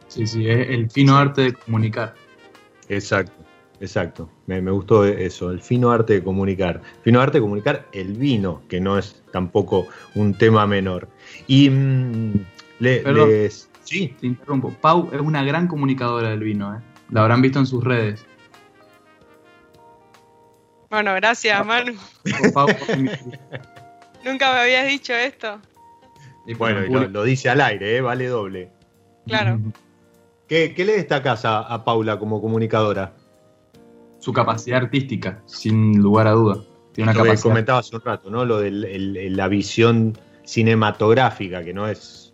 Sí, 0.09 0.27
sí, 0.27 0.49
es 0.49 0.71
el 0.71 0.91
fino 0.91 1.17
arte 1.17 1.43
de 1.43 1.53
comunicar. 1.53 2.15
Exacto, 2.89 3.45
exacto. 3.81 4.31
Me, 4.47 4.61
gustó 4.71 5.05
eso, 5.05 5.51
el 5.51 5.61
fino 5.61 5.91
arte 5.91 6.15
de 6.15 6.25
comunicar. 6.25 6.81
Fino 7.03 7.21
arte 7.21 7.39
de 7.39 7.43
comunicar 7.43 7.87
el 7.93 8.15
vino, 8.15 8.63
que 8.69 8.81
no 8.81 8.97
es 8.97 9.23
tampoco 9.33 9.87
un 10.15 10.33
tema 10.33 10.67
menor. 10.67 11.09
Y 11.47 11.69
mm, 11.69 12.33
les... 12.79 13.69
Sí. 13.83 14.15
Te 14.21 14.27
interrumpo. 14.27 14.75
Pau 14.81 15.09
es 15.13 15.21
una 15.21 15.45
gran 15.45 15.69
comunicadora 15.69 16.31
del 16.31 16.41
vino, 16.41 16.75
¿eh? 16.75 16.81
La 17.11 17.23
habrán 17.23 17.41
visto 17.41 17.61
en 17.61 17.67
sus 17.67 17.85
redes. 17.85 18.27
Bueno, 20.90 21.14
gracias, 21.14 21.66
Manu. 21.66 21.94
Nunca 24.25 24.53
me 24.53 24.61
habías 24.61 24.87
dicho 24.87 25.14
esto. 25.14 25.61
Y 26.46 26.55
bueno, 26.55 27.09
lo, 27.09 27.25
dice 27.25 27.49
al 27.49 27.61
aire, 27.61 27.96
¿eh? 27.96 28.01
vale 28.01 28.29
doble. 28.29 28.70
Claro. 29.27 29.61
¿Qué, 30.49 30.72
le 30.77 30.92
destacas 30.92 31.44
a, 31.44 31.85
Paula 31.85 32.18
como 32.18 32.40
comunicadora? 32.40 33.14
Su 34.20 34.33
capacidad 34.33 34.83
artística, 34.83 35.42
sin 35.46 35.99
lugar 35.99 36.29
a 36.29 36.33
duda. 36.33 36.62
Tiene 36.92 37.11
una 37.11 37.25
lo 37.25 37.33
que 37.33 37.40
comentaba 37.40 37.81
hace 37.81 37.96
un 37.96 38.03
rato, 38.03 38.31
¿no? 38.31 38.44
Lo 38.44 38.61
de 38.61 38.70
la 38.70 39.49
visión 39.49 40.16
cinematográfica, 40.44 41.64
que 41.64 41.75
no 41.75 41.88
es. 41.88 42.33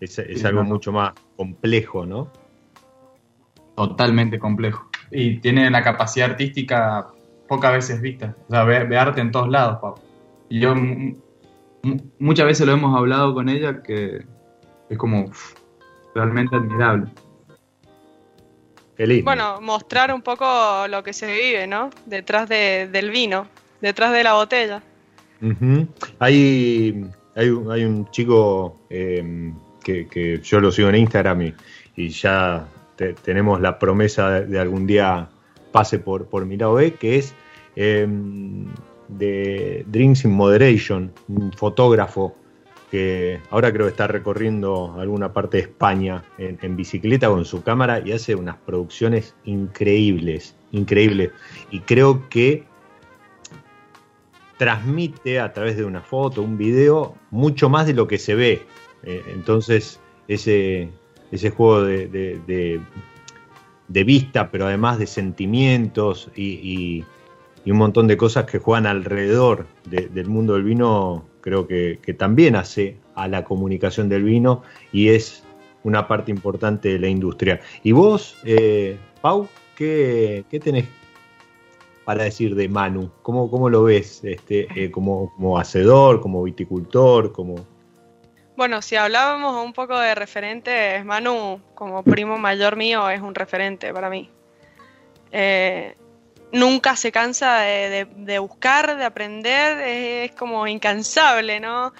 Es, 0.00 0.44
algo 0.44 0.62
mucho 0.62 0.92
más 0.92 1.12
complejo, 1.36 2.06
¿no? 2.06 2.30
Totalmente 3.74 4.38
complejo. 4.38 4.88
Y 5.10 5.40
tiene 5.40 5.68
la 5.70 5.82
capacidad 5.82 6.30
artística 6.30 7.08
pocas 7.48 7.72
veces 7.72 8.00
vista. 8.00 8.36
O 8.48 8.52
sea, 8.52 8.64
ve, 8.64 8.96
arte 8.96 9.20
en 9.20 9.32
todos 9.32 9.48
lados, 9.48 9.78
Pau. 9.80 9.94
Y 10.48 10.60
yo 10.60 10.74
muchas 12.18 12.46
veces 12.46 12.66
lo 12.66 12.72
hemos 12.72 12.96
hablado 12.96 13.34
con 13.34 13.48
ella 13.48 13.82
que 13.82 14.24
es 14.88 14.98
como 14.98 15.30
realmente 16.14 16.56
admirable. 16.56 17.10
Bueno, 19.22 19.60
mostrar 19.60 20.12
un 20.12 20.22
poco 20.22 20.88
lo 20.88 21.04
que 21.04 21.12
se 21.12 21.26
vive, 21.26 21.68
¿no? 21.68 21.90
Detrás 22.06 22.48
del 22.48 23.10
vino, 23.10 23.46
detrás 23.80 24.12
de 24.12 24.24
la 24.24 24.34
botella. 24.34 24.82
hay, 26.18 27.04
hay, 27.36 27.48
un 27.84 28.10
chico 28.10 28.80
em, 28.90 29.54
que, 29.84 30.40
yo 30.42 30.60
lo 30.60 30.72
sigo 30.72 30.88
en 30.88 30.96
Instagram 30.96 31.52
y, 31.96 32.08
ya 32.08 32.66
tenemos 33.22 33.60
la 33.60 33.78
promesa 33.78 34.40
de 34.40 34.58
algún 34.58 34.86
día 34.86 35.28
pase 35.78 36.00
por, 36.00 36.26
por 36.26 36.44
mi 36.44 36.56
lado 36.56 36.74
B, 36.74 36.94
que 36.94 37.18
es 37.18 37.32
em, 37.76 38.66
de 39.06 39.84
Drinks 39.86 40.24
in 40.24 40.32
Moderation, 40.32 41.12
un 41.28 41.52
fotógrafo 41.52 42.34
que 42.90 43.38
ahora 43.50 43.72
creo 43.72 43.86
que 43.86 43.90
está 43.90 44.08
recorriendo 44.08 44.96
alguna 44.98 45.32
parte 45.32 45.58
de 45.58 45.62
España 45.62 46.24
en, 46.38 46.76
bicicleta 46.76 47.28
con 47.28 47.44
su 47.44 47.62
cámara 47.62 48.02
y 48.04 48.10
hace 48.10 48.34
unas 48.34 48.56
producciones 48.56 49.36
increíbles, 49.44 50.56
increíbles. 50.72 51.30
Y 51.70 51.80
creo 51.80 52.28
que 52.28 52.64
transmite 54.56 55.38
a 55.38 55.52
través 55.52 55.76
de 55.76 55.84
una 55.84 56.00
foto, 56.00 56.42
un 56.42 56.58
video, 56.58 57.14
mucho 57.30 57.68
más 57.68 57.86
de 57.86 57.94
lo 57.94 58.08
que 58.08 58.18
se 58.18 58.34
ve. 58.34 58.62
Eh, 59.04 59.22
entonces, 59.28 60.00
ese, 60.26 60.88
ese 61.30 61.50
juego 61.50 61.84
de 61.84 62.80
vista, 63.88 64.50
pero 64.50 64.66
además 64.66 64.98
de 64.98 65.06
sentimientos 65.06 66.30
y, 66.36 67.04
un 67.66 67.76
montón 67.76 68.06
de 68.06 68.16
cosas 68.16 68.46
que 68.46 68.58
juegan 68.58 68.86
alrededor 68.86 69.66
del 69.84 70.26
mundo 70.26 70.54
del 70.54 70.62
vino, 70.62 71.26
creo 71.42 71.66
que, 71.66 71.98
también 72.16 72.56
hace 72.56 72.96
a 73.14 73.28
la 73.28 73.44
comunicación 73.44 74.08
del 74.08 74.22
vino 74.22 74.62
y 74.90 75.08
es 75.08 75.42
una 75.84 76.08
parte 76.08 76.30
importante 76.30 76.88
de 76.88 76.98
la 76.98 77.08
industria. 77.08 77.60
Y 77.82 77.92
vos, 77.92 78.38
eh, 78.44 78.96
Pau, 79.20 79.48
¿qué, 79.76 80.44
tenés 80.62 80.86
para 82.04 82.24
decir 82.24 82.54
de 82.54 82.70
Manu? 82.70 83.10
¿Cómo, 83.20 83.50
cómo 83.50 83.68
lo 83.68 83.84
ves 83.84 84.24
este, 84.24 84.66
eh, 84.74 84.90
como, 84.90 85.34
como 85.34 85.58
hacedor, 85.58 86.22
como 86.22 86.42
viticultor, 86.42 87.32
como 87.32 87.66
bueno, 88.58 88.82
si 88.82 88.96
hablábamos 88.96 89.64
un 89.64 89.72
poco 89.72 89.96
de 89.96 90.16
referentes, 90.16 91.04
Manu, 91.04 91.60
como 91.76 92.02
primo 92.02 92.38
mayor 92.38 92.74
mío, 92.74 93.08
es 93.08 93.20
un 93.20 93.32
referente 93.32 93.94
para 93.94 94.10
mí. 94.10 94.28
Eh, 95.30 95.94
nunca 96.50 96.96
se 96.96 97.12
cansa 97.12 97.60
de, 97.60 98.38
buscar, 98.40 98.96
de 98.96 99.04
aprender, 99.04 99.78
es, 99.78 100.32
como 100.32 100.66
incansable, 100.66 101.60
¿no? 101.60 101.92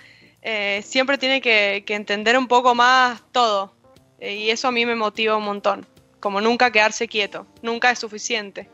Eh, 0.42 0.82
siempre 0.84 1.16
tiene 1.16 1.40
que, 1.40 1.84
entender 1.86 2.36
un 2.36 2.48
poco 2.48 2.74
más 2.74 3.22
todo. 3.30 3.72
Eh, 4.18 4.34
y 4.34 4.50
eso 4.50 4.66
a 4.66 4.72
mí 4.72 4.84
me 4.84 4.96
motiva 4.96 5.36
un 5.36 5.44
montón. 5.44 5.86
Como 6.18 6.40
nunca 6.40 6.72
quedarse 6.72 7.06
quieto, 7.06 7.46
nunca 7.62 7.92
es 7.92 8.00
suficiente. 8.00 8.68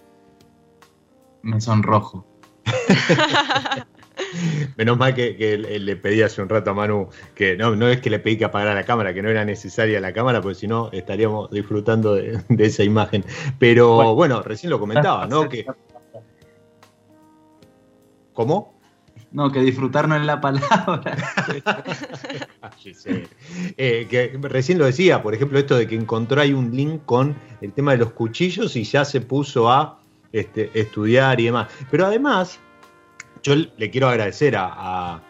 Me 1.42 1.60
sonrojo. 1.60 2.26
Menos 4.76 4.98
mal 4.98 5.14
que, 5.14 5.58
le 5.58 5.96
pedí 5.96 6.22
hace 6.22 6.42
un 6.42 6.48
rato 6.48 6.70
a 6.70 6.74
Manu 6.74 7.08
que 7.34 7.56
no, 7.56 7.74
no 7.76 7.88
es 7.88 8.00
que 8.00 8.10
le 8.10 8.18
pedí 8.18 8.36
que 8.36 8.44
apagara 8.44 8.74
la 8.74 8.84
cámara, 8.84 9.14
que 9.14 9.22
no 9.22 9.28
era 9.28 9.44
necesaria 9.44 10.00
la 10.00 10.12
cámara, 10.12 10.40
porque 10.40 10.56
si 10.56 10.66
no 10.66 10.90
estaríamos 10.92 11.50
disfrutando 11.50 12.14
de, 12.14 12.40
esa 12.58 12.84
imagen. 12.84 13.24
Pero 13.58 14.14
bueno, 14.14 14.42
recién 14.42 14.70
lo 14.70 14.78
comentaba, 14.78 15.26
¿no? 15.28 15.48
Que... 15.48 15.66
¿Cómo? 18.32 18.74
No, 19.30 19.50
que 19.50 19.60
disfrutar 19.60 20.06
no 20.06 20.14
es 20.14 20.24
la 20.24 20.40
palabra. 20.40 21.16
Eh, 23.76 24.06
que 24.08 24.38
recién 24.42 24.78
lo 24.78 24.84
decía, 24.84 25.24
por 25.24 25.34
ejemplo, 25.34 25.58
esto 25.58 25.76
de 25.76 25.88
que 25.88 25.96
encontró 25.96 26.40
ahí 26.40 26.52
un 26.52 26.70
link 26.74 27.02
con 27.04 27.34
el 27.60 27.72
tema 27.72 27.92
de 27.92 27.98
los 27.98 28.12
cuchillos 28.12 28.76
y 28.76 28.84
ya 28.84 29.04
se 29.04 29.20
puso 29.20 29.68
a 29.68 29.98
este, 30.32 30.70
estudiar 30.74 31.40
y 31.40 31.46
demás. 31.46 31.68
Pero 31.90 32.06
además, 32.06 32.60
yo 33.44 33.54
le 33.54 33.90
quiero 33.90 34.08
agradecer 34.08 34.56
a, 34.56 35.20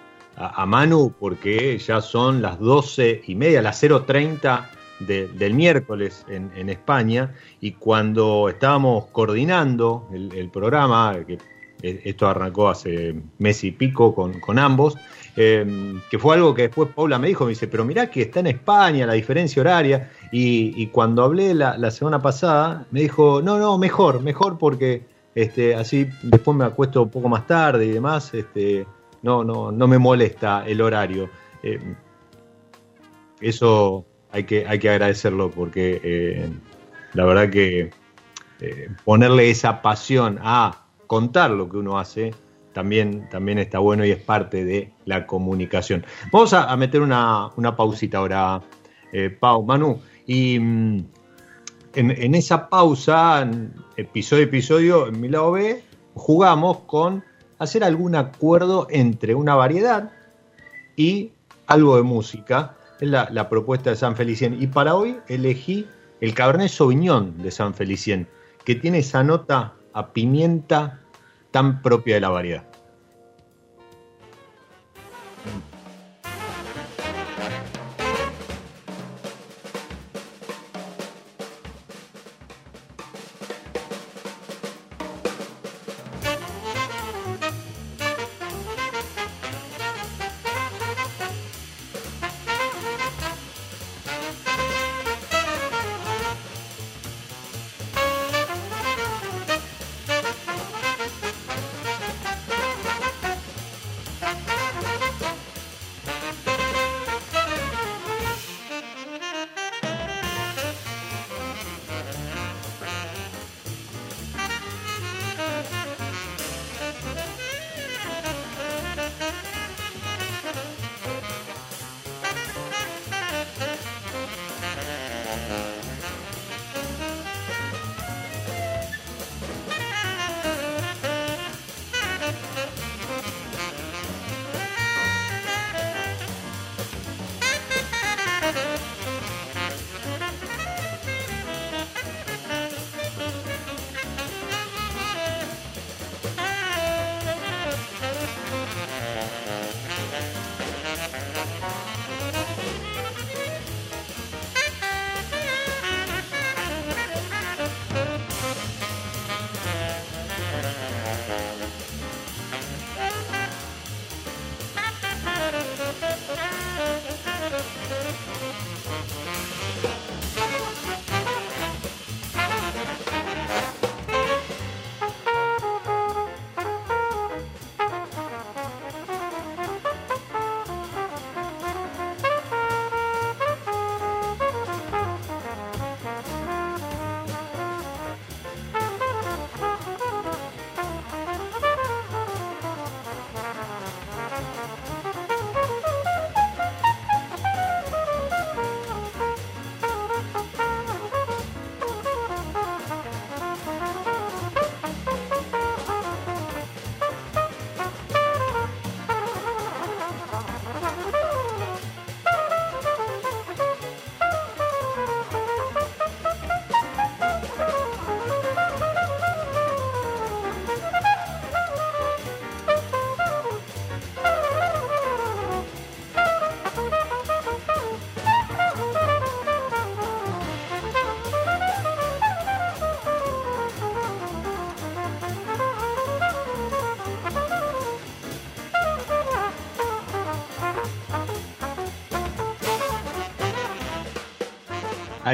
Manu 0.66 1.14
porque 1.20 1.79
ya 1.79 2.00
son 2.00 2.42
las 2.42 2.59
12 2.59 3.22
y 3.27 3.35
media, 3.37 3.62
las 3.62 3.81
0.30 3.83 4.66
del 5.00 5.55
miércoles 5.55 6.24
en, 6.29 6.68
España. 6.68 7.35
Y 7.61 7.72
cuando 7.72 8.48
estábamos 8.48 9.07
coordinando 9.07 10.09
el, 10.12 10.48
programa, 10.50 11.16
que 11.27 11.38
esto 11.83 12.27
arrancó 12.27 12.68
hace 12.68 13.14
mes 13.38 13.62
y 13.62 13.70
pico 13.72 14.14
con, 14.14 14.59
ambos, 14.59 14.96
em, 15.37 16.00
que 16.11 16.18
fue 16.18 16.35
algo 16.35 16.55
que 16.55 16.62
después 16.62 16.88
Paula 16.94 17.18
me 17.18 17.29
dijo, 17.29 17.44
me 17.44 17.50
dice, 17.50 17.68
pero 17.68 17.85
mirá 17.85 18.11
que 18.11 18.22
está 18.22 18.40
en 18.40 18.48
España 18.48 19.07
la 19.07 19.12
diferencia 19.12 19.61
horaria 19.61 20.11
y, 20.33 20.87
cuando 20.88 21.22
hablé 21.22 21.55
la, 21.55 21.79
la 21.79 21.90
semana 21.92 22.20
pasada 22.20 22.87
me 22.90 23.03
dijo, 23.03 23.40
no, 23.42 23.59
no, 23.59 23.79
mejor, 23.79 24.20
mejor 24.20 24.59
porque 24.59 25.13
este, 25.34 25.74
así 25.74 26.08
después 26.22 26.56
me 26.56 26.64
acuesto 26.64 27.02
un 27.02 27.10
poco 27.10 27.28
más 27.28 27.46
tarde 27.46 27.86
y 27.86 27.90
demás, 27.90 28.32
este, 28.34 28.86
no, 29.22 29.42
no, 29.42 29.72
no 29.72 29.88
me 29.88 29.98
molesta 29.98 30.64
el 30.66 30.80
horario. 30.80 31.28
Eh, 31.62 31.80
eso 33.40 34.04
hay 34.30 34.44
que, 34.44 34.66
hay 34.66 34.78
que 34.78 34.90
agradecerlo 34.90 35.50
porque 35.50 36.00
eh, 36.04 36.50
la 37.14 37.24
verdad 37.24 37.50
que 37.50 37.90
eh, 38.60 38.88
ponerle 39.04 39.50
esa 39.50 39.82
pasión 39.82 40.38
a 40.40 40.86
contar 41.06 41.50
lo 41.50 41.68
que 41.68 41.78
uno 41.78 41.98
hace 41.98 42.32
también, 42.72 43.28
también 43.28 43.58
está 43.58 43.78
bueno 43.78 44.04
y 44.04 44.10
es 44.10 44.22
parte 44.22 44.64
de 44.64 44.92
la 45.04 45.26
comunicación. 45.26 46.04
Vamos 46.30 46.52
a, 46.52 46.76
meter 46.76 47.00
una, 47.00 47.48
una, 47.56 47.76
pausita 47.76 48.18
ahora, 48.18 48.60
Pau, 49.38 49.62
Manu, 49.64 50.00
y 50.26 50.58
mm, 50.58 51.04
en, 51.94 52.35
esa 52.35 52.68
pausa, 52.68 53.48
episodio 53.96 54.42
a 54.42 54.46
episodio, 54.46 55.07
en 55.09 55.20
mi 55.20 55.28
lado 55.28 55.52
B, 55.52 55.83
jugamos 56.14 56.80
con 56.87 57.24
hacer 57.59 57.85
algún 57.85 58.14
acuerdo 58.14 58.87
entre 58.90 59.35
una 59.35 59.54
variedad 59.54 60.11
y 60.96 61.33
algo 61.66 61.96
de 61.96 62.02
música. 62.02 62.76
Es 63.00 63.09
la, 63.09 63.48
propuesta 63.48 63.90
de 63.90 63.96
San 63.96 64.16
Felicien. 64.16 64.61
Y 64.61 64.66
para 64.66 64.94
hoy 64.94 65.18
elegí 65.28 65.87
el 66.20 66.35
Cabernet 66.35 66.68
Sauvignon 66.68 67.42
de 67.42 67.50
San 67.50 67.74
Felicien, 67.74 68.28
que 68.64 68.74
tiene 68.74 68.98
esa 68.98 69.22
nota 69.22 69.74
a 69.92 70.12
pimienta 70.12 71.00
tan 71.50 71.83
propia 71.83 72.16
de 72.16 72.20
la 72.20 72.30
variedad. 72.30 72.73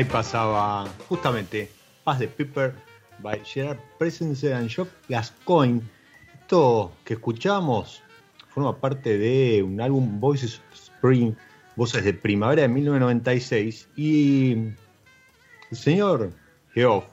Ahí 0.00 0.06
pasaba 0.06 0.88
justamente 1.10 1.70
Paz 2.04 2.20
de 2.20 2.26
Piper 2.26 2.72
by 3.18 3.38
Gerard 3.44 3.78
Presence 3.98 4.50
and 4.50 4.74
Job 4.74 4.88
Gascoigne. 5.10 5.82
Esto 6.40 6.90
que 7.04 7.12
escuchamos 7.12 8.02
forma 8.48 8.74
parte 8.78 9.18
de 9.18 9.62
un 9.62 9.78
álbum 9.78 10.18
Voices 10.18 10.58
of 10.58 10.72
Spring, 10.72 11.34
Voces 11.76 12.02
de 12.02 12.14
Primavera 12.14 12.62
de 12.62 12.68
1996 12.68 13.90
y 13.94 14.52
el 15.70 15.76
señor 15.76 16.32
Geoff 16.72 17.04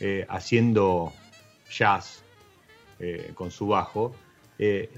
eh, 0.00 0.26
haciendo 0.28 1.10
jazz 1.70 2.22
eh, 2.98 3.32
con 3.34 3.50
su 3.50 3.68
bajo. 3.68 4.14
Eh, 4.58 4.90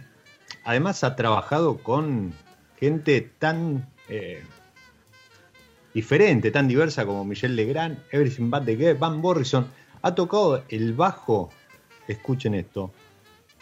además 0.64 1.04
ha 1.04 1.14
trabajado 1.14 1.78
con 1.78 2.34
gente 2.80 3.20
tan 3.38 3.88
diferente, 5.96 6.50
tan 6.50 6.68
diversa 6.68 7.06
como 7.06 7.24
Michelle 7.24 7.54
Legrand, 7.54 7.96
Everything 8.10 8.50
But 8.50 8.66
The 8.66 8.76
Girl, 8.76 8.98
Van 8.98 9.18
Morrison. 9.18 9.66
Ha 10.02 10.14
tocado 10.14 10.62
el 10.68 10.92
bajo, 10.92 11.48
escuchen 12.06 12.54
esto, 12.54 12.92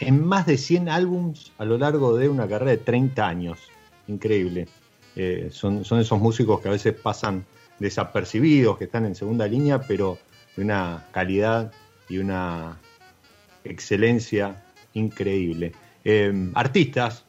en 0.00 0.26
más 0.26 0.44
de 0.44 0.58
100 0.58 0.88
álbums 0.88 1.52
a 1.58 1.64
lo 1.64 1.78
largo 1.78 2.16
de 2.16 2.28
una 2.28 2.48
carrera 2.48 2.72
de 2.72 2.78
30 2.78 3.24
años. 3.24 3.60
Increíble. 4.08 4.66
Eh, 5.14 5.50
son, 5.52 5.82
esos 5.82 6.18
músicos 6.18 6.60
que 6.60 6.66
a 6.66 6.72
veces 6.72 6.94
pasan 6.94 7.46
desapercibidos, 7.78 8.78
que 8.78 8.86
están 8.86 9.06
en 9.06 9.14
segunda 9.14 9.46
línea, 9.46 9.80
pero 9.82 10.18
de 10.56 10.64
una 10.64 11.06
calidad 11.12 11.70
y 12.08 12.18
una 12.18 12.80
excelencia 13.62 14.60
increíble. 14.92 15.70
Eh, 16.02 16.50
artistas, 16.54 17.24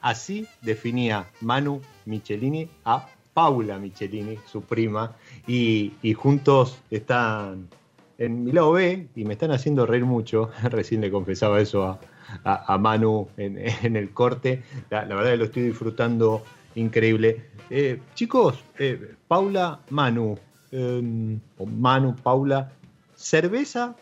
así 0.00 0.46
definía 0.62 1.26
Manu 1.42 1.82
Michelini 2.06 2.70
a 2.86 3.10
Paula 3.36 3.78
Michelini, 3.78 4.38
su 4.46 4.62
prima, 4.62 5.14
y, 5.46 5.92
y 6.00 6.14
juntos 6.14 6.78
están 6.90 7.68
en 8.16 8.44
mi 8.44 8.50
lado 8.50 8.72
B 8.72 9.08
y 9.14 9.24
me 9.26 9.34
están 9.34 9.50
haciendo 9.50 9.84
reír 9.84 10.06
mucho. 10.06 10.48
Recién 10.62 11.02
le 11.02 11.10
confesaba 11.10 11.60
eso 11.60 11.84
a, 11.84 12.00
a, 12.44 12.72
a 12.72 12.78
Manu 12.78 13.28
en, 13.36 13.58
en, 13.82 13.94
el 13.94 14.14
corte. 14.14 14.62
La, 14.88 15.04
la, 15.04 15.16
verdad 15.16 15.32
que 15.32 15.36
lo 15.36 15.44
estoy 15.44 15.62
disfrutando 15.64 16.44
increíble. 16.76 17.50
Eh, 17.68 18.00
chicos, 18.14 18.64
eh, 18.78 19.16
Paula, 19.28 19.80
Manu, 19.90 20.38
eh, 20.72 21.38
o 21.58 21.66
Manu, 21.66 22.16
Paula, 22.16 22.72
¿cerveza 23.14 23.96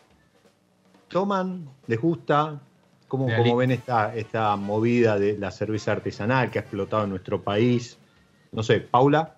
toman? 1.08 1.68
¿Les 1.88 2.00
gusta? 2.00 2.62
¿Cómo, 3.08 3.26
cómo 3.36 3.56
ven 3.56 3.72
esta, 3.72 4.14
esta 4.14 4.54
movida 4.54 5.18
de 5.18 5.36
la 5.36 5.50
cerveza 5.50 5.90
artesanal 5.90 6.52
que 6.52 6.60
ha 6.60 6.62
explotado 6.62 7.02
en 7.02 7.10
nuestro 7.10 7.42
país? 7.42 7.98
No 8.54 8.62
sé, 8.62 8.80
Paula. 8.80 9.34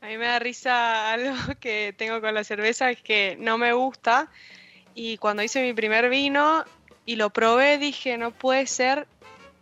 A 0.00 0.06
mí 0.06 0.18
me 0.18 0.26
da 0.26 0.38
risa 0.38 1.12
algo 1.12 1.36
que 1.60 1.94
tengo 1.96 2.20
con 2.20 2.34
la 2.34 2.44
cerveza, 2.44 2.90
es 2.90 3.00
que 3.00 3.36
no 3.38 3.56
me 3.56 3.72
gusta. 3.72 4.28
Y 4.94 5.16
cuando 5.18 5.42
hice 5.42 5.62
mi 5.62 5.72
primer 5.72 6.10
vino 6.10 6.64
y 7.06 7.16
lo 7.16 7.30
probé, 7.30 7.78
dije, 7.78 8.18
no 8.18 8.32
puede 8.32 8.66
ser 8.66 9.06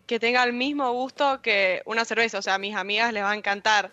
que 0.07 0.19
tenga 0.19 0.43
el 0.45 0.53
mismo 0.53 0.91
gusto 0.93 1.43
que 1.43 1.83
una 1.85 2.05
cerveza. 2.05 2.39
O 2.39 2.43
sea, 2.43 2.55
a 2.55 2.59
mis 2.59 2.75
amigas 2.75 3.13
les 3.13 3.23
va 3.23 3.33
a 3.33 3.37
encantar. 3.37 3.91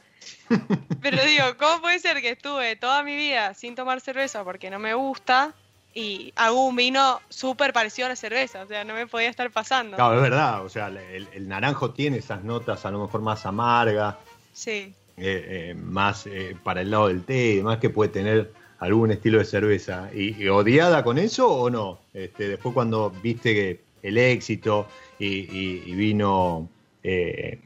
Pero 1.01 1.23
digo, 1.25 1.43
¿cómo 1.57 1.81
puede 1.81 1.99
ser 1.99 2.21
que 2.21 2.29
estuve 2.29 2.77
toda 2.77 3.03
mi 3.03 3.17
vida 3.17 3.53
sin 3.53 3.75
tomar 3.75 3.99
cerveza 3.99 4.43
porque 4.43 4.69
no 4.69 4.79
me 4.79 4.93
gusta? 4.93 5.53
y 5.95 6.33
hago 6.35 6.65
un 6.65 6.75
vino 6.75 7.21
súper 7.29 7.71
parecido 7.71 8.07
a 8.07 8.09
la 8.09 8.15
cerveza, 8.15 8.63
o 8.63 8.67
sea, 8.67 8.83
no 8.83 8.93
me 8.95 9.05
podía 9.05 9.29
estar 9.29 9.51
pasando. 9.51 9.95
Claro, 9.95 10.15
es 10.15 10.21
verdad, 10.21 10.65
o 10.65 10.69
sea, 10.69 10.87
el, 10.87 11.27
el 11.31 11.47
naranjo 11.47 11.91
tiene 11.91 12.17
esas 12.17 12.43
notas 12.43 12.85
a 12.85 12.91
lo 12.91 12.99
mejor 12.99 13.21
más 13.21 13.45
amargas, 13.45 14.15
sí. 14.53 14.93
eh, 15.17 15.71
eh, 15.71 15.73
más 15.75 16.25
eh, 16.27 16.55
para 16.63 16.81
el 16.81 16.91
lado 16.91 17.09
del 17.09 17.23
té 17.23 17.51
y 17.51 17.55
demás 17.57 17.79
que 17.79 17.89
puede 17.89 18.09
tener 18.11 18.51
algún 18.79 19.11
estilo 19.11 19.39
de 19.39 19.45
cerveza. 19.45 20.09
¿Y, 20.13 20.41
y 20.41 20.47
odiada 20.47 21.03
con 21.03 21.17
eso 21.17 21.47
o 21.49 21.69
no? 21.69 21.99
Este, 22.13 22.47
después 22.47 22.73
cuando 22.73 23.09
viste 23.09 23.53
que 23.53 23.81
el 24.01 24.17
éxito 24.17 24.87
y, 25.19 25.27
y, 25.27 25.83
y 25.85 25.95
vino, 25.95 26.69
eh, 27.03 27.59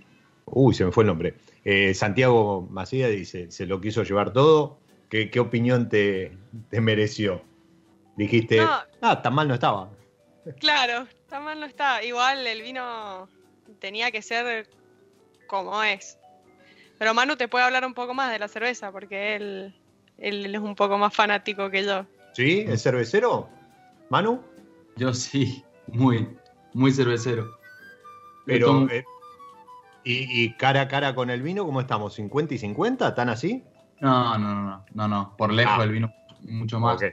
uy, 0.45 0.73
se 0.73 0.85
me 0.85 0.91
fue 0.91 1.03
el 1.03 1.07
nombre, 1.07 1.33
eh, 1.65 1.93
Santiago 1.93 2.67
Macías 2.69 3.11
dice, 3.11 3.51
se 3.51 3.65
lo 3.65 3.81
quiso 3.81 4.03
llevar 4.03 4.31
todo, 4.31 4.77
¿qué, 5.09 5.29
qué 5.29 5.39
opinión 5.39 5.89
te, 5.89 6.31
te 6.69 6.79
mereció? 6.79 7.41
Dijiste, 8.15 8.57
no, 8.57 8.71
ah, 9.01 9.21
tan 9.21 9.33
mal 9.33 9.47
no 9.47 9.53
estaba. 9.55 9.89
Claro, 10.59 11.07
tan 11.29 11.43
mal 11.43 11.59
no 11.59 11.65
estaba. 11.65 12.03
Igual 12.03 12.47
el 12.47 12.61
vino 12.61 13.27
tenía 13.79 14.11
que 14.11 14.21
ser 14.21 14.67
como 15.47 15.83
es. 15.83 16.17
Pero 16.97 17.13
Manu 17.13 17.35
te 17.35 17.47
puede 17.47 17.65
hablar 17.65 17.85
un 17.85 17.93
poco 17.93 18.13
más 18.13 18.31
de 18.31 18.39
la 18.39 18.47
cerveza, 18.47 18.91
porque 18.91 19.35
él, 19.35 19.75
él 20.17 20.53
es 20.53 20.61
un 20.61 20.75
poco 20.75 20.97
más 20.97 21.13
fanático 21.13 21.69
que 21.69 21.83
yo. 21.83 22.05
¿Sí? 22.33 22.65
¿Es 22.67 22.83
cervecero? 22.83 23.49
¿Manu? 24.09 24.41
Yo 24.95 25.13
sí, 25.13 25.63
muy, 25.87 26.27
muy 26.73 26.91
cervecero. 26.91 27.57
Pero, 28.45 28.89
eh, 28.89 29.05
¿y, 30.03 30.43
¿y, 30.43 30.53
cara 30.53 30.81
a 30.81 30.87
cara 30.87 31.13
con 31.13 31.29
el 31.29 31.41
vino 31.41 31.65
cómo 31.65 31.81
estamos? 31.81 32.17
¿50 32.17 32.53
y 32.53 32.57
50? 32.57 33.13
¿Tan 33.13 33.29
así? 33.29 33.63
No, 33.99 34.37
no, 34.37 34.53
no, 34.53 34.85
no, 34.93 35.07
no, 35.07 35.35
por 35.37 35.51
lejos 35.51 35.75
ah. 35.77 35.83
el 35.83 35.91
vino 35.91 36.13
mucho 36.43 36.79
más. 36.79 36.97
Okay. 36.97 37.11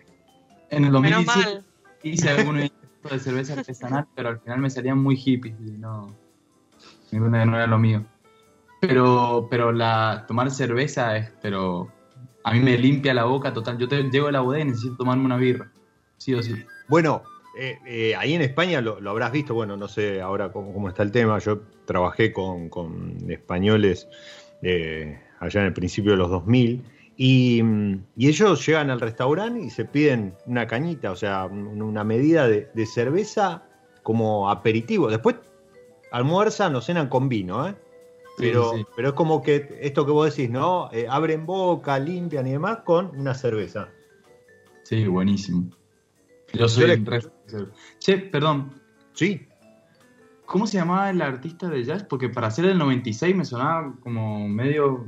En 0.71 0.85
el 0.85 0.93
2017 0.93 1.63
hice 2.03 2.31
algunos 2.31 2.71
de 3.11 3.19
cerveza 3.19 3.55
artesanal, 3.55 4.07
pero 4.15 4.31
al 4.31 4.41
final 4.41 4.61
me 4.61 4.71
salían 4.71 4.99
muy 4.99 5.17
hippies 5.17 5.55
y 5.61 5.73
no, 5.73 6.15
ninguna 7.11 7.45
no 7.45 7.57
era 7.57 7.67
lo 7.67 7.79
mío. 7.79 8.05
Pero, 8.87 9.49
pero 9.51 9.73
la, 9.73 10.25
tomar 10.27 10.51
cerveza 10.51 11.17
es, 11.17 11.31
pero 11.43 11.91
a 12.45 12.53
mí 12.53 12.61
me 12.61 12.77
limpia 12.79 13.15
la 13.15 13.25
boca 13.25 13.53
total. 13.53 13.79
Yo 13.79 13.89
te, 13.89 14.03
llego 14.05 14.29
a 14.29 14.33
la 14.33 14.41
bodega 14.41 14.65
y 14.65 14.69
necesito 14.69 14.97
tomarme 14.97 15.25
una 15.25 15.37
birra, 15.37 15.71
sí 16.19 16.35
o 16.35 16.43
sí. 16.43 16.55
Bueno, 16.89 17.23
eh, 17.59 17.79
eh, 17.87 18.17
ahí 18.17 18.35
en 18.35 18.43
España 18.43 18.81
lo, 18.81 18.99
habrás 19.09 19.33
visto, 19.33 19.55
bueno, 19.55 19.77
no 19.77 19.89
sé 19.89 20.21
ahora 20.21 20.53
cómo, 20.53 20.73
cómo 20.73 20.89
está 20.89 21.03
el 21.03 21.13
tema. 21.13 21.39
Yo 21.39 21.63
trabajé 21.87 22.33
con, 22.33 22.69
con 22.69 23.31
españoles 23.31 24.09
eh, 24.63 25.21
allá 25.41 25.61
en 25.61 25.67
el 25.67 25.73
principio 25.73 26.13
de 26.13 26.19
los 26.19 26.31
2000 26.31 26.85
y, 27.17 27.63
y, 28.17 28.29
ellos 28.29 28.67
llegan 28.67 28.91
al 28.91 29.01
restaurante 29.01 29.61
y 29.61 29.71
se 29.71 29.85
piden 29.85 30.35
una 30.47 30.67
cañita, 30.67 31.13
o 31.13 31.17
sea, 31.17 31.47
una 31.47 32.03
medida 32.03 32.49
de, 32.49 32.69
de 32.75 32.87
cerveza 32.87 33.63
como 34.03 34.51
aperitivo. 34.51 35.09
Después 35.09 35.37
almuerzan 36.11 36.75
o 36.75 36.81
cenan 36.81 37.09
con 37.09 37.29
vino, 37.29 37.69
¿eh? 37.69 37.75
Pero, 38.37 38.73
sí, 38.73 38.79
sí. 38.79 38.87
pero 38.97 39.09
es 39.09 39.15
como 39.15 39.43
que 39.43 39.79
esto 39.81 40.05
que 40.05 40.13
vos 40.13 40.35
decís, 40.35 40.51
¿no? 40.51 40.91
Eh, 40.93 41.07
abren 41.09 41.47
boca, 41.47 41.99
limpian 41.99 42.47
y 42.47 42.53
demás 42.53 42.79
con 42.85 43.17
una 43.17 43.35
cerveza. 43.35 43.89
Sí, 44.83 45.07
buenísimo. 45.07 45.71
Yo 46.53 46.69
soy 46.69 46.83
Yo 46.83 46.89
le... 46.89 47.69
Che, 47.99 48.19
perdón. 48.19 48.73
Sí. 49.13 49.47
¿Cómo 50.47 50.67
se 50.67 50.77
llamaba 50.77 51.11
el 51.11 51.23
artista 51.23 51.69
de 51.69 51.85
jazz? 51.85 52.05
Porque 52.05 52.29
para 52.29 52.51
ser 52.51 52.67
del 52.67 52.79
96 52.79 53.35
me 53.35 53.45
sonaba 53.45 53.95
como 54.01 54.47
medio, 54.47 55.07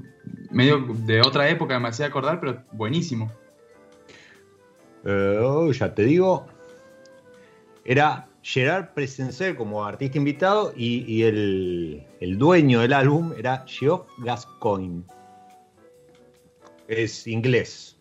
medio 0.51 0.79
de 0.79 1.21
otra 1.21 1.49
época, 1.51 1.79
me 1.79 1.89
hacía 1.89 2.07
acordar, 2.07 2.41
pero 2.41 2.63
buenísimo. 2.73 3.31
Uh, 5.05 5.71
ya 5.73 5.95
te 5.95 6.05
digo, 6.05 6.47
era 7.85 8.26
Gerard 8.47 8.95
Presencer 8.95 9.57
como 9.57 9.85
artista 9.85 10.19
invitado 10.19 10.73
y, 10.77 11.05
y 11.13 11.25
el, 11.25 12.07
el, 12.21 12.39
dueño 12.39 12.81
del 12.81 12.93
álbum 12.93 13.33
era 13.37 13.65
Geoff 13.67 14.07
Gascoigne. 14.19 15.03
Es 16.87 17.27
inglés. 17.27 17.99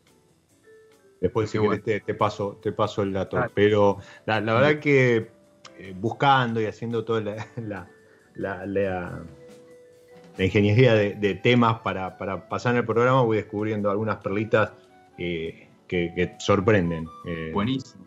Después 1.19 1.49
si 1.49 1.57
bueno. 1.57 1.81
te, 1.81 1.99
te, 1.99 2.13
paso, 2.13 2.59
te 2.61 2.71
paso 2.71 3.01
el 3.01 3.13
dato. 3.13 3.39
Pero 3.55 3.97
la, 4.27 4.39
la 4.39 4.53
verdad 4.53 4.79
que 4.79 5.31
eh, 5.79 5.95
buscando 5.99 6.61
y 6.61 6.65
haciendo 6.65 7.03
toda 7.03 7.21
la, 7.55 7.89
la, 8.35 8.65
la, 8.67 9.23
la 10.37 10.45
ingeniería 10.45 10.93
de, 10.93 11.15
de 11.15 11.33
temas 11.33 11.79
para, 11.79 12.19
para, 12.19 12.47
pasar 12.47 12.73
en 12.73 12.81
el 12.81 12.85
programa, 12.85 13.23
voy 13.23 13.37
descubriendo 13.37 13.89
algunas 13.89 14.17
perlitas 14.17 14.73
eh, 15.17 15.69
que, 15.87 16.13
que, 16.15 16.35
sorprenden. 16.37 17.07
Eh, 17.25 17.49
Buenísimo. 17.51 18.05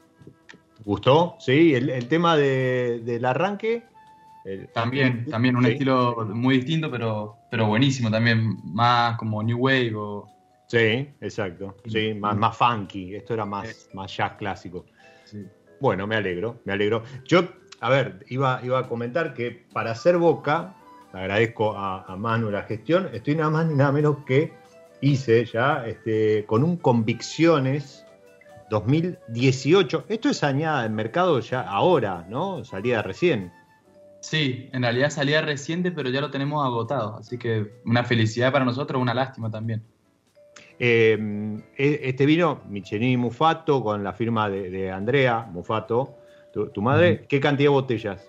¿Gustó? 0.89 1.37
Sí, 1.39 1.75
el, 1.75 1.91
el 1.91 2.09
tema 2.09 2.35
de, 2.35 3.01
del 3.05 3.23
arranque. 3.27 3.83
El, 4.43 4.69
también, 4.69 5.27
también 5.27 5.55
un 5.55 5.65
sí. 5.67 5.73
estilo 5.73 6.27
muy 6.33 6.57
distinto, 6.57 6.91
pero, 6.91 7.37
pero 7.51 7.67
buenísimo 7.67 8.11
también, 8.11 8.57
más 8.65 9.19
como 9.19 9.43
New 9.43 9.59
Wave 9.59 9.93
o... 9.95 10.27
Sí, 10.67 11.11
exacto. 11.21 11.77
Sí, 11.87 12.15
más, 12.15 12.39
más 12.39 12.57
funky. 12.57 13.15
Esto 13.15 13.35
era 13.35 13.45
más, 13.45 13.91
más 13.93 14.17
jazz 14.17 14.33
clásico. 14.39 14.87
Sí. 15.27 15.45
Bueno, 15.79 16.07
me 16.07 16.17
alegro, 16.17 16.63
me 16.65 16.73
alegro. 16.73 17.03
Yo, 17.27 17.43
a 17.81 17.91
ver, 17.91 18.25
iba, 18.31 18.59
iba 18.65 18.79
a 18.79 18.89
comentar 18.89 19.35
que 19.35 19.67
para 19.75 19.91
hacer 19.91 20.17
Boca, 20.17 20.75
agradezco 21.13 21.77
a, 21.77 22.05
a, 22.11 22.17
Manu 22.17 22.51
la 22.51 22.63
gestión, 22.63 23.11
estoy 23.13 23.35
nada 23.35 23.51
más 23.51 23.67
ni 23.67 23.75
nada 23.75 23.93
menos 23.93 24.25
que 24.25 24.55
hice 25.03 25.45
ya 25.45 25.87
este, 25.87 26.47
con 26.47 26.65
un 26.65 26.79
Convicciones 26.79 28.07
2018. 28.71 30.05
Esto 30.09 30.29
es 30.29 30.43
añada 30.43 30.85
en 30.85 30.95
mercado 30.95 31.41
ya 31.41 31.61
ahora, 31.63 32.27
¿no? 32.29 32.65
Salía 32.65 33.03
recién. 33.03 33.53
Sí, 34.21 34.69
en 34.73 34.83
realidad 34.83 35.11
salía 35.11 35.41
reciente, 35.43 35.93
pero 35.93 36.11
ya 36.11 36.21
lo 36.21 36.31
tenemos 36.31 36.65
agotado. 36.65 37.17
Así 37.17 37.39
que 37.39 37.73
una 37.85 38.05
felicidad 38.05 38.53
para 38.53 38.65
nosotros, 38.65 39.01
una 39.01 39.15
lástima 39.15 39.51
también. 39.51 39.83
Eh, 40.79 41.63
e- 41.77 42.01
este 42.03 42.27
vino, 42.27 42.61
Michelin 42.69 43.19
Mufato, 43.19 43.83
con 43.83 44.05
la 44.05 44.13
firma 44.13 44.49
de, 44.49 44.71
de 44.71 44.91
Andrea 44.91 45.47
Mufato, 45.51 46.17
tu, 46.53 46.69
tu 46.69 46.83
madre, 46.83 47.27
¿qué 47.29 47.41
cantidad 47.41 47.67
de 47.67 47.75
botellas? 47.75 48.29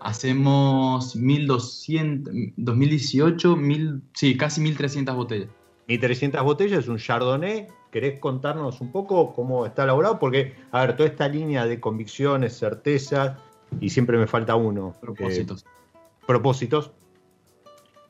Hacemos 0.00 1.14
1200, 1.14 2.32
2018, 2.56 3.56
mil, 3.56 4.02
sí, 4.14 4.36
casi 4.36 4.60
1300 4.60 5.14
botellas. 5.14 5.50
1300 5.90 6.42
botellas, 6.44 6.78
es 6.80 6.88
un 6.88 6.98
Chardonnay. 6.98 7.66
¿Querés 7.90 8.20
contarnos 8.20 8.80
un 8.80 8.92
poco 8.92 9.32
cómo 9.34 9.66
está 9.66 9.82
elaborado? 9.82 10.20
Porque, 10.20 10.54
a 10.70 10.82
ver, 10.82 10.96
toda 10.96 11.08
esta 11.08 11.26
línea 11.26 11.66
de 11.66 11.80
convicciones, 11.80 12.56
certezas, 12.56 13.36
y 13.80 13.90
siempre 13.90 14.16
me 14.16 14.28
falta 14.28 14.54
uno. 14.54 14.94
Propósitos. 15.00 15.62
eh, 15.62 15.68
propósitos. 16.26 16.92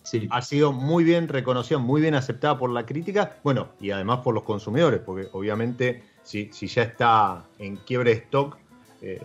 Sí. 0.03 0.29
Ha 0.31 0.43
sido 0.43 0.73
muy 0.73 1.05
bien 1.05 1.29
reconocida, 1.29 1.79
muy 1.79 2.03
bien 2.03 2.15
aceptada 2.15 2.59
por 2.59 2.71
la 2.71 2.85
crítica, 2.85 3.39
bueno, 3.43 3.69
y 3.81 3.91
además 3.91 4.21
por 4.21 4.35
los 4.35 4.45
consumidores, 4.45 5.01
porque 5.01 5.29
obviamente 5.33 6.03
si, 6.23 6.51
si 6.53 6.67
ya 6.67 6.83
está 6.83 7.45
en 7.59 7.77
quiebre 7.77 8.11
de 8.11 8.17
stock, 8.17 8.59
eh, 9.03 9.23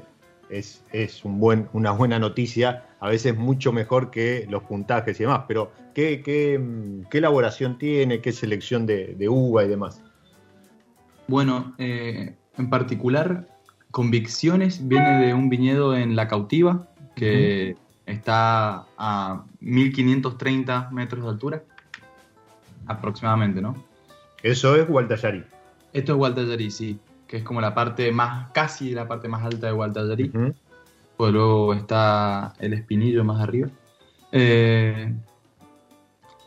es, 0.49 0.83
es 0.91 1.25
un 1.25 1.39
buen, 1.39 1.67
una 1.73 1.91
buena 1.91 2.19
noticia, 2.19 2.85
a 2.99 3.09
veces 3.09 3.37
mucho 3.37 3.71
mejor 3.71 4.11
que 4.11 4.45
los 4.49 4.63
puntajes 4.63 5.19
y 5.19 5.23
demás. 5.23 5.43
Pero, 5.47 5.71
¿qué, 5.93 6.21
qué, 6.23 6.59
mm, 6.59 7.09
qué 7.09 7.17
elaboración 7.19 7.77
tiene? 7.77 8.21
¿Qué 8.21 8.31
selección 8.31 8.85
de, 8.85 9.15
de 9.15 9.29
uva 9.29 9.63
y 9.63 9.67
demás? 9.67 10.01
Bueno, 11.27 11.73
eh, 11.77 12.35
en 12.57 12.69
particular, 12.69 13.47
Convicciones 13.91 14.87
viene 14.87 15.25
de 15.25 15.33
un 15.33 15.49
viñedo 15.49 15.95
en 15.95 16.15
La 16.15 16.27
Cautiva, 16.27 16.89
que 17.15 17.77
está 18.05 18.85
a 18.97 19.45
1530 19.61 20.89
metros 20.91 21.23
de 21.23 21.29
altura, 21.29 21.63
aproximadamente, 22.87 23.61
¿no? 23.61 23.83
Eso 24.43 24.75
es 24.75 24.87
Gualtallarí. 24.87 25.43
Esto 25.93 26.11
es 26.11 26.17
Gualtallarí, 26.17 26.69
sí, 26.69 26.99
que 27.35 27.39
es 27.39 27.43
como 27.43 27.59
la 27.59 27.75
parte 27.75 28.13
más, 28.13 28.49
casi 28.53 28.91
la 28.91 29.09
parte 29.09 29.27
más 29.27 29.43
alta 29.43 29.67
de 29.67 29.73
Gualtallarí. 29.73 30.29
Ujú. 30.29 30.53
Pues 31.17 31.33
luego 31.33 31.73
está 31.73 32.53
el 32.59 32.71
espinillo 32.71 33.25
más 33.25 33.41
arriba. 33.41 33.67
Eh, 34.31 35.13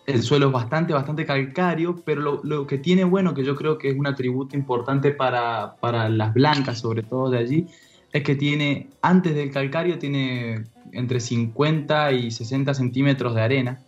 el 0.07 0.23
suelo 0.23 0.47
es 0.47 0.53
bastante, 0.53 0.95
bastante 0.95 1.27
calcáreo, 1.27 1.97
pero 2.07 2.23
lo, 2.23 2.41
lo 2.43 2.67
que 2.67 2.79
tiene 2.79 3.05
bueno, 3.05 3.35
que 3.35 3.45
yo 3.45 3.55
creo 3.55 3.77
que 3.77 3.91
es 3.91 3.99
un 3.99 4.07
atributo 4.07 4.57
importante 4.57 5.11
para, 5.11 5.75
para 5.79 6.09
las 6.09 6.33
blancas, 6.33 6.79
sobre 6.79 7.03
todo 7.03 7.29
de 7.29 7.37
allí, 7.37 7.67
es 8.11 8.23
que 8.23 8.35
tiene, 8.35 8.89
antes 9.03 9.35
del 9.35 9.51
calcario, 9.51 9.99
tiene 9.99 10.65
entre 10.93 11.21
50 11.21 12.13
y 12.13 12.31
60 12.31 12.73
centímetros 12.73 13.35
de 13.35 13.43
arena, 13.43 13.79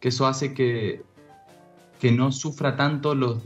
que 0.00 0.08
eso 0.08 0.26
hace 0.26 0.52
que, 0.52 1.02
que 2.04 2.12
no 2.12 2.32
sufra 2.32 2.76
tanto 2.76 3.14
los, 3.14 3.38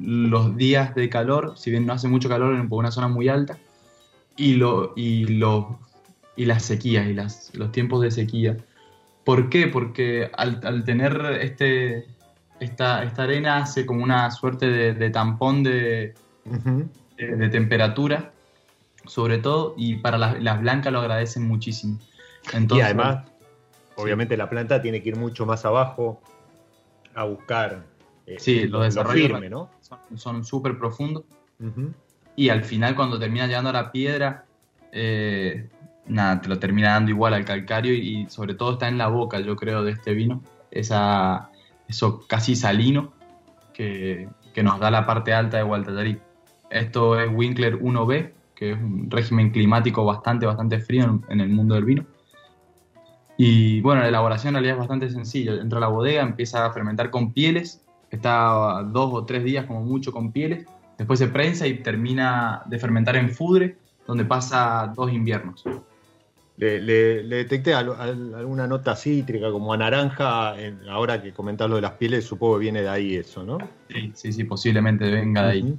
los 0.00 0.56
días 0.56 0.94
de 0.94 1.10
calor, 1.10 1.58
si 1.58 1.70
bien 1.70 1.84
no 1.84 1.92
hace 1.92 2.08
mucho 2.08 2.26
calor 2.26 2.54
en 2.54 2.66
una 2.70 2.90
zona 2.90 3.06
muy 3.06 3.28
alta, 3.28 3.58
y, 4.34 4.54
lo, 4.54 4.94
y, 4.96 5.26
lo, 5.26 5.78
y 6.34 6.46
las 6.46 6.62
sequías 6.62 7.06
y 7.06 7.12
las, 7.12 7.54
los 7.54 7.70
tiempos 7.70 8.00
de 8.00 8.10
sequía. 8.10 8.56
¿Por 9.24 9.50
qué? 9.50 9.66
Porque 9.66 10.30
al, 10.38 10.58
al 10.64 10.84
tener 10.84 11.38
este, 11.42 12.06
esta, 12.60 13.04
esta 13.04 13.24
arena 13.24 13.58
hace 13.58 13.84
como 13.84 14.02
una 14.02 14.30
suerte 14.30 14.70
de, 14.70 14.94
de 14.94 15.10
tampón 15.10 15.62
de, 15.62 16.14
de, 17.18 17.36
de 17.36 17.48
temperatura, 17.50 18.32
sobre 19.04 19.36
todo, 19.36 19.74
y 19.76 19.96
para 19.96 20.16
las, 20.16 20.42
las 20.42 20.62
blancas 20.62 20.94
lo 20.94 21.00
agradecen 21.00 21.46
muchísimo. 21.46 21.98
Y 22.70 22.80
además, 22.80 23.26
obviamente 23.96 24.34
la 24.38 24.48
planta 24.48 24.80
tiene 24.80 25.02
que 25.02 25.10
ir 25.10 25.16
mucho 25.16 25.44
más 25.44 25.66
abajo 25.66 26.22
a 27.14 27.24
buscar 27.24 27.84
eh, 28.26 28.36
Sí, 28.38 28.66
lo, 28.66 28.78
los 28.78 28.94
desarrollos- 28.94 29.28
firme, 29.32 29.50
¿no? 29.50 29.68
son- 30.16 30.44
súper 30.44 30.78
profundos. 30.78 31.24
Y 32.36 32.48
al 32.48 32.64
final, 32.64 32.94
cuando 32.96 33.18
termina 33.18 33.46
llegando 33.46 33.70
a 33.70 33.72
la 33.72 33.92
piedra, 33.92 34.46
eh, 34.92 35.68
nada, 36.06 36.40
te 36.40 36.48
lo 36.48 36.58
termina 36.58 36.90
dando 36.92 37.10
igual 37.10 37.34
al 37.34 37.44
calcario 37.44 37.94
y, 37.94 38.26
sobre 38.28 38.54
todo 38.54 38.72
está 38.72 38.88
en 38.88 38.98
la 38.98 39.08
boca, 39.08 39.38
yo 39.40 39.54
creo, 39.56 39.84
de 39.84 39.92
este 39.92 40.12
vino, 40.14 40.42
esa, 40.70 41.50
eso 41.88 42.24
casi 42.26 42.56
salino 42.56 43.12
que, 43.74 44.28
que 44.54 44.62
nos 44.62 44.80
da 44.80 44.90
la 44.90 45.06
parte 45.06 45.32
alta 45.32 45.58
de 45.58 45.62
Gualtallarí. 45.62 46.18
Esto 46.70 47.20
es 47.20 47.30
Winkler 47.32 47.78
1B, 47.80 48.32
que 48.54 48.72
es 48.72 48.78
un 48.78 49.10
régimen 49.10 49.50
climático 49.50 50.04
bastante, 50.04 50.46
bastante 50.46 50.78
frío 50.80 51.04
en, 51.04 51.24
en 51.28 51.40
el 51.40 51.48
mundo 51.50 51.74
del 51.74 51.84
vino. 51.84 52.06
Y 53.36 53.80
bueno, 53.80 54.02
la 54.02 54.08
elaboración 54.08 54.50
en 54.50 54.54
realidad 54.54 54.74
es 54.74 54.78
bastante 54.80 55.10
sencilla. 55.10 55.54
Entra 55.54 55.78
a 55.78 55.80
la 55.80 55.88
bodega, 55.88 56.22
empieza 56.22 56.64
a 56.66 56.72
fermentar 56.72 57.10
con 57.10 57.32
pieles, 57.32 57.82
está 58.10 58.82
dos 58.84 59.10
o 59.12 59.24
tres 59.24 59.42
días 59.44 59.64
como 59.66 59.80
mucho 59.82 60.12
con 60.12 60.32
pieles, 60.32 60.66
después 60.98 61.18
se 61.18 61.28
prensa 61.28 61.66
y 61.66 61.78
termina 61.82 62.62
de 62.66 62.78
fermentar 62.78 63.16
en 63.16 63.30
fudre, 63.30 63.78
donde 64.06 64.24
pasa 64.24 64.92
dos 64.94 65.12
inviernos. 65.12 65.64
Le, 66.58 66.80
le- 66.80 67.22
le 67.24 67.36
detecté 67.36 67.72
al- 67.74 67.94
al- 67.98 68.34
alguna 68.34 68.66
nota 68.66 68.94
cítrica, 68.94 69.50
como 69.50 69.72
a 69.72 69.76
naranja, 69.78 70.60
en- 70.60 70.86
ahora 70.88 71.20
que 71.22 71.32
comentar 71.32 71.68
lo 71.68 71.76
de 71.76 71.82
las 71.82 71.92
pieles, 71.92 72.24
supongo 72.26 72.54
que 72.56 72.60
viene 72.60 72.82
de 72.82 72.88
ahí 72.90 73.16
eso, 73.16 73.42
¿no? 73.42 73.58
Sí, 73.88 74.12
sí, 74.14 74.32
sí, 74.32 74.44
posiblemente 74.44 75.10
venga 75.10 75.44
de 75.46 75.50
ahí. 75.50 75.78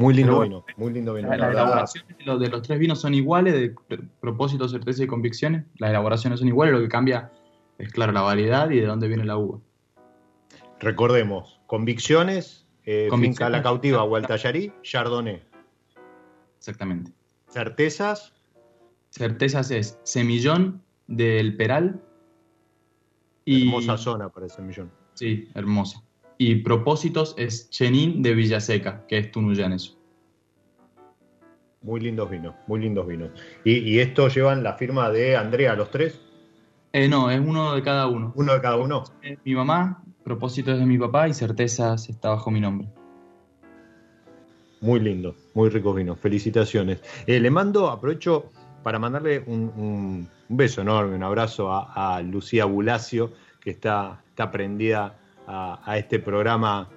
Muy 0.00 0.14
lindo 0.14 0.40
vino, 0.40 0.64
muy 0.76 0.92
lindo 0.92 1.12
vino. 1.14 1.28
Las 1.28 1.38
la 1.38 1.46
verdad. 1.48 1.62
elaboraciones 1.64 2.16
de 2.18 2.24
los, 2.24 2.40
de 2.40 2.48
los 2.48 2.62
tres 2.62 2.78
vinos 2.78 3.00
son 3.00 3.12
iguales, 3.14 3.52
de 3.52 3.74
pr- 3.74 4.08
propósito, 4.20 4.66
certeza 4.68 5.04
y 5.04 5.06
convicciones. 5.06 5.66
Las 5.76 5.90
elaboraciones 5.90 6.38
son 6.40 6.48
iguales, 6.48 6.74
lo 6.74 6.80
que 6.80 6.88
cambia 6.88 7.30
es, 7.78 7.92
claro, 7.92 8.12
la 8.12 8.22
variedad 8.22 8.70
y 8.70 8.80
de 8.80 8.86
dónde 8.86 9.08
viene 9.08 9.24
la 9.24 9.36
uva. 9.36 9.58
Recordemos, 10.80 11.60
convicciones, 11.66 12.66
eh, 12.84 13.08
Convicciones. 13.10 13.36
finca 13.36 13.50
La 13.50 13.62
Cautiva, 13.62 14.02
Gualtallarí, 14.02 14.72
Chardonnay. 14.82 15.42
Exactamente. 16.58 17.12
Certezas, 17.48 18.32
Certezas 19.10 19.70
es 19.70 19.98
Semillón 20.04 20.82
del 21.06 21.56
Peral. 21.56 22.00
Y, 23.44 23.66
hermosa 23.66 23.98
zona 23.98 24.28
para 24.30 24.46
ese 24.46 24.62
millón. 24.62 24.90
Sí, 25.14 25.48
hermosa. 25.54 26.02
Y 26.42 26.54
propósitos 26.54 27.34
es 27.36 27.68
Chenin 27.68 28.22
de 28.22 28.32
Villaseca, 28.32 29.04
que 29.06 29.18
es 29.18 29.30
tunuyaneso. 29.30 29.94
Muy 31.82 32.00
lindos 32.00 32.30
vinos, 32.30 32.54
muy 32.66 32.80
lindos 32.80 33.06
vinos. 33.06 33.28
Y, 33.62 33.72
y 33.80 33.98
estos 33.98 34.34
llevan 34.34 34.62
la 34.62 34.72
firma 34.72 35.10
de 35.10 35.36
Andrea, 35.36 35.74
los 35.76 35.90
tres, 35.90 36.18
Eh, 36.94 37.08
no, 37.08 37.30
es 37.30 37.38
uno 37.38 37.74
de 37.74 37.82
cada 37.82 38.06
uno. 38.06 38.32
uno 38.36 38.54
de 38.54 38.60
cada 38.62 38.76
uno. 38.78 39.04
Es 39.20 39.38
mi 39.44 39.54
mamá, 39.54 40.02
propósitos 40.24 40.78
de 40.78 40.86
mi 40.86 40.96
papá 40.96 41.28
y 41.28 41.34
certezas 41.34 42.08
está 42.08 42.30
bajo 42.30 42.50
mi 42.50 42.60
nombre. 42.60 42.88
Muy 44.80 44.98
lindo, 44.98 45.36
muy 45.52 45.68
ricos 45.68 45.94
vinos. 45.94 46.18
Felicitaciones. 46.20 47.02
Eh, 47.26 47.38
le 47.38 47.50
mando, 47.50 47.90
aprovecho 47.90 48.50
para 48.82 48.98
mandarle 48.98 49.40
un, 49.46 49.70
un- 49.76 50.28
un 50.48 50.56
beso 50.56 50.80
enorme, 50.80 51.16
un 51.16 51.22
abrazo 51.22 51.70
a, 51.70 52.16
a 52.16 52.22
Lucía 52.22 52.64
Bulacio, 52.64 53.30
que 53.60 53.72
está, 53.72 54.22
está 54.30 54.50
prendida 54.50 55.18
a, 55.50 55.98
este 55.98 56.18
programa, 56.18 56.88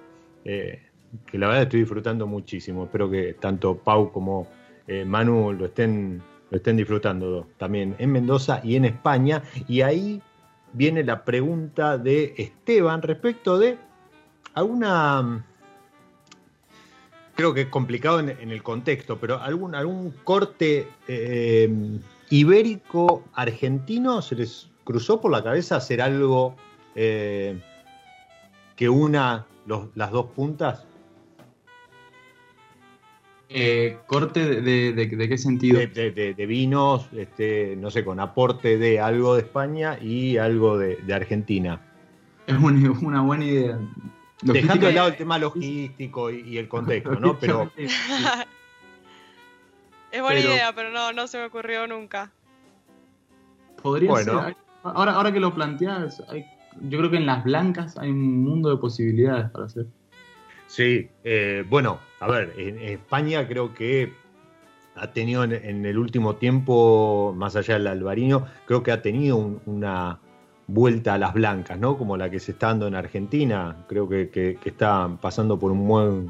eh, 0.44 0.82
que 1.26 1.38
la 1.38 1.48
verdad 1.48 1.62
estoy 1.64 1.80
disfrutando 1.80 2.26
muchísimo. 2.26 2.84
Espero 2.84 3.10
que 3.10 3.34
tanto 3.34 3.76
Pau 3.76 4.12
como 4.12 4.46
eh, 4.86 5.04
Manu 5.04 5.52
lo 5.52 5.66
estén, 5.66 6.22
estén 6.50 6.76
disfrutando 6.76 7.48
también 7.58 7.96
en 7.98 8.12
Mendoza 8.12 8.60
y 8.62 8.76
en 8.76 8.84
España. 8.84 9.42
Y 9.68 9.80
ahí 9.80 10.22
viene 10.72 11.02
la 11.04 11.24
pregunta 11.24 11.98
de 11.98 12.34
Esteban 12.36 13.02
respecto 13.02 13.58
de 13.58 13.78
alguna 14.54 15.44
creo 17.34 17.52
que 17.52 17.62
es 17.62 17.68
complicado 17.68 18.20
en, 18.20 18.28
en 18.28 18.50
el 18.50 18.62
contexto, 18.62 19.18
pero 19.18 19.40
algún, 19.40 19.74
algún 19.74 20.12
corte 20.22 20.86
eh, 21.08 21.68
ibérico 22.30 23.24
argentino 23.34 24.22
se 24.22 24.36
les 24.36 24.68
cruzó 24.84 25.20
por 25.20 25.32
la 25.32 25.42
cabeza 25.42 25.76
hacer 25.76 26.00
algo 26.00 26.54
eh, 26.94 27.60
que 28.76 28.88
una 28.88 29.46
los- 29.66 29.88
las 29.94 30.10
dos 30.10 30.26
puntas 30.26 30.84
Eh, 33.56 33.98
¿Corte 34.06 34.40
de, 34.44 34.60
de- 34.62 34.92
de- 34.94 35.06
de 35.16 35.28
qué 35.28 35.38
sentido? 35.38 35.78
de, 35.78 35.86
de- 35.86 36.10
de- 36.10 36.34
de 36.34 36.46
vinos, 36.46 37.06
este, 37.12 37.76
no 37.76 37.88
sé, 37.90 38.04
con 38.04 38.18
aporte 38.18 38.78
de 38.78 38.98
algo 38.98 39.34
de 39.36 39.42
España 39.42 39.96
y 40.00 40.38
algo 40.38 40.76
de, 40.78 40.96
de 40.96 41.14
Argentina. 41.14 41.80
Es 42.48 42.56
una, 42.58 42.90
una 43.02 43.20
buena 43.20 43.44
idea. 43.44 43.78
Dejando 44.42 44.86
de 44.86 44.92
lado 44.94 45.08
el 45.08 45.16
tema 45.16 45.38
logístico 45.38 46.30
y, 46.30 46.40
y 46.40 46.58
el 46.58 46.66
contexto, 46.68 47.12
¿no? 47.20 47.38
Pero 47.38 47.70
Es 47.76 47.92
buena 50.20 50.40
Pero- 50.40 50.52
idea, 50.52 50.72
pero 50.74 50.90
no, 50.90 51.12
no 51.12 51.26
se 51.28 51.38
me 51.38 51.44
ocurrió 51.44 51.86
nunca. 51.86 52.32
Podría 53.82 54.10
Bueno. 54.10 54.44
ser. 54.46 54.56
Ahora, 54.82 55.12
ahora 55.12 55.32
que 55.32 55.38
lo 55.40 55.54
planteas, 55.54 56.22
hay- 56.28 56.44
yo 56.82 56.98
creo 56.98 57.10
que 57.10 57.16
en 57.18 57.26
las 57.26 57.44
blancas 57.44 57.96
hay 57.98 58.10
un 58.10 58.42
mundo 58.44 58.70
de 58.70 58.76
posibilidades 58.78 59.50
para 59.50 59.66
hacer. 59.66 59.86
Sí, 60.66 61.08
eh, 61.24 61.64
bueno, 61.68 61.98
a 62.20 62.28
ver, 62.28 62.52
en 62.56 62.78
España 62.78 63.46
creo 63.46 63.74
que 63.74 64.12
ha 64.96 65.12
tenido 65.12 65.44
en, 65.44 65.52
en 65.52 65.84
el 65.86 65.98
último 65.98 66.36
tiempo, 66.36 67.34
más 67.36 67.56
allá 67.56 67.74
del 67.74 67.86
albariño, 67.88 68.46
creo 68.66 68.82
que 68.82 68.92
ha 68.92 69.02
tenido 69.02 69.36
un- 69.36 69.60
una, 69.66 70.20
vuelta 70.66 71.14
a 71.14 71.18
las 71.18 71.34
blancas, 71.34 71.78
¿no? 71.78 71.98
Como 71.98 72.16
la 72.16 72.30
que 72.30 72.40
se 72.40 72.52
está 72.52 72.68
dando 72.68 72.86
en 72.86 72.94
Argentina. 72.94 73.76
Creo 73.88 74.08
que, 74.08 74.30
que, 74.30 74.56
que 74.62 74.70
está 74.70 75.08
pasando 75.20 75.58
por 75.58 75.70
un 75.72 75.78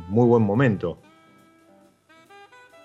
muy 0.09 0.27
buen 0.27 0.43
momento. 0.43 0.99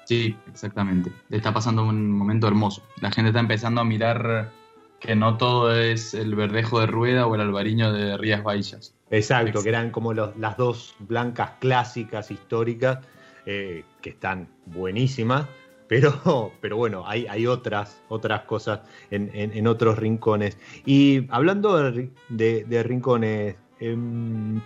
Sí, 0.05 0.35
exactamente. 0.47 1.11
Está 1.29 1.53
pasando 1.53 1.83
un 1.83 2.11
momento 2.11 2.47
hermoso. 2.47 2.83
La 3.01 3.11
gente 3.11 3.29
está 3.29 3.39
empezando 3.39 3.81
a 3.81 3.83
mirar 3.83 4.51
que 4.99 5.15
no 5.15 5.37
todo 5.37 5.73
es 5.73 6.13
el 6.13 6.35
verdejo 6.35 6.79
de 6.79 6.87
rueda 6.87 7.27
o 7.27 7.35
el 7.35 7.41
albariño 7.41 7.91
de 7.93 8.17
Rías 8.17 8.43
Baillas. 8.43 8.95
Exacto, 9.11 9.63
que 9.63 9.69
eran 9.69 9.91
como 9.91 10.13
los, 10.13 10.35
las 10.37 10.57
dos 10.57 10.95
blancas 10.99 11.51
clásicas, 11.59 12.31
históricas, 12.31 12.99
eh, 13.45 13.83
que 14.01 14.11
están 14.11 14.47
buenísimas, 14.65 15.47
pero, 15.87 16.51
pero 16.61 16.77
bueno, 16.77 17.03
hay, 17.07 17.25
hay 17.27 17.47
otras, 17.47 18.01
otras 18.09 18.41
cosas 18.41 18.81
en, 19.09 19.31
en, 19.33 19.51
en 19.57 19.67
otros 19.67 19.97
rincones. 19.97 20.57
Y 20.85 21.25
hablando 21.31 21.91
de, 21.91 22.11
de, 22.29 22.65
de 22.65 22.83
rincones, 22.83 23.55
eh, 23.79 23.97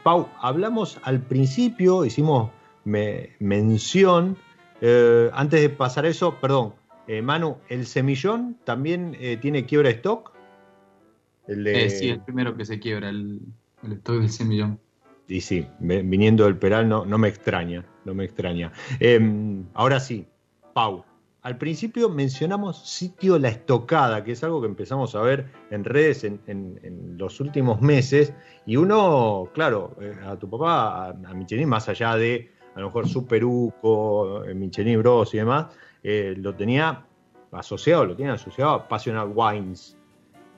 Pau, 0.04 0.30
hablamos 0.42 1.00
al 1.04 1.22
principio, 1.22 2.04
hicimos 2.04 2.50
me, 2.84 3.30
mención, 3.40 4.38
eh, 4.82 5.30
antes 5.34 5.62
de 5.62 5.70
pasar 5.70 6.06
eso, 6.06 6.36
perdón, 6.42 6.74
eh, 7.08 7.22
Manu, 7.22 7.58
¿el 7.70 7.86
semillón 7.86 8.58
también 8.64 9.16
eh, 9.20 9.38
tiene 9.38 9.66
quiebra 9.66 9.90
de 9.90 9.96
stock? 9.96 10.32
El 11.48 11.64
de... 11.64 11.90
sí, 11.90 12.10
el 12.10 12.22
primero 12.22 12.56
que 12.56 12.66
se 12.66 12.80
quiebra, 12.80 13.10
el, 13.10 13.42
el 13.84 13.92
stock 13.94 14.20
del 14.20 14.30
semillón. 14.30 14.80
Y 15.28 15.42
sí, 15.42 15.66
viniendo 15.80 16.44
del 16.44 16.58
Peral 16.58 16.88
no, 16.88 17.06
no 17.06 17.18
me 17.18 17.30
extraña, 17.30 17.86
no 18.04 18.14
me 18.14 18.26
extraña. 18.26 18.74
Eh, 19.00 19.20
ahora 19.74 20.00
sí, 20.00 20.28
Pau, 20.74 21.06
al 21.42 21.58
principio 21.58 22.10
mencionamos 22.10 22.86
sitio 22.88 23.40
La 23.40 23.50
Estocada, 23.50 24.24
que 24.24 24.34
es 24.34 24.44
algo 24.44 24.62
que 24.62 24.68
empezamos 24.68 25.16
a 25.16 25.22
ver 25.22 25.48
en 25.72 25.86
redes 25.86 26.24
en, 26.24 26.42
en, 26.48 26.80
en 26.84 27.18
los 27.18 27.40
últimos 27.40 27.82
meses, 27.82 28.34
y 28.66 28.76
uno, 28.76 29.50
claro, 29.54 29.96
eh, 30.02 30.14
a 30.26 30.38
tu 30.38 30.50
papá, 30.50 31.06
a, 31.06 31.10
a 31.10 31.34
Michelin, 31.34 31.70
más 31.70 31.88
allá 31.90 32.16
de 32.16 32.52
a 32.76 32.80
lo 32.80 32.88
mejor 32.88 33.08
Superuco, 33.08 34.44
eh, 34.46 34.54
Michelin 34.54 35.00
Bros 35.00 35.34
y 35.34 35.38
demás, 35.38 35.68
eh, 36.04 36.36
lo 36.38 36.54
tenía 36.56 37.06
asociado, 37.52 38.06
lo 38.06 38.16
tiene 38.16 38.32
asociado 38.32 38.72
a 38.72 38.88
Passional 38.88 39.32
Wines, 39.34 39.98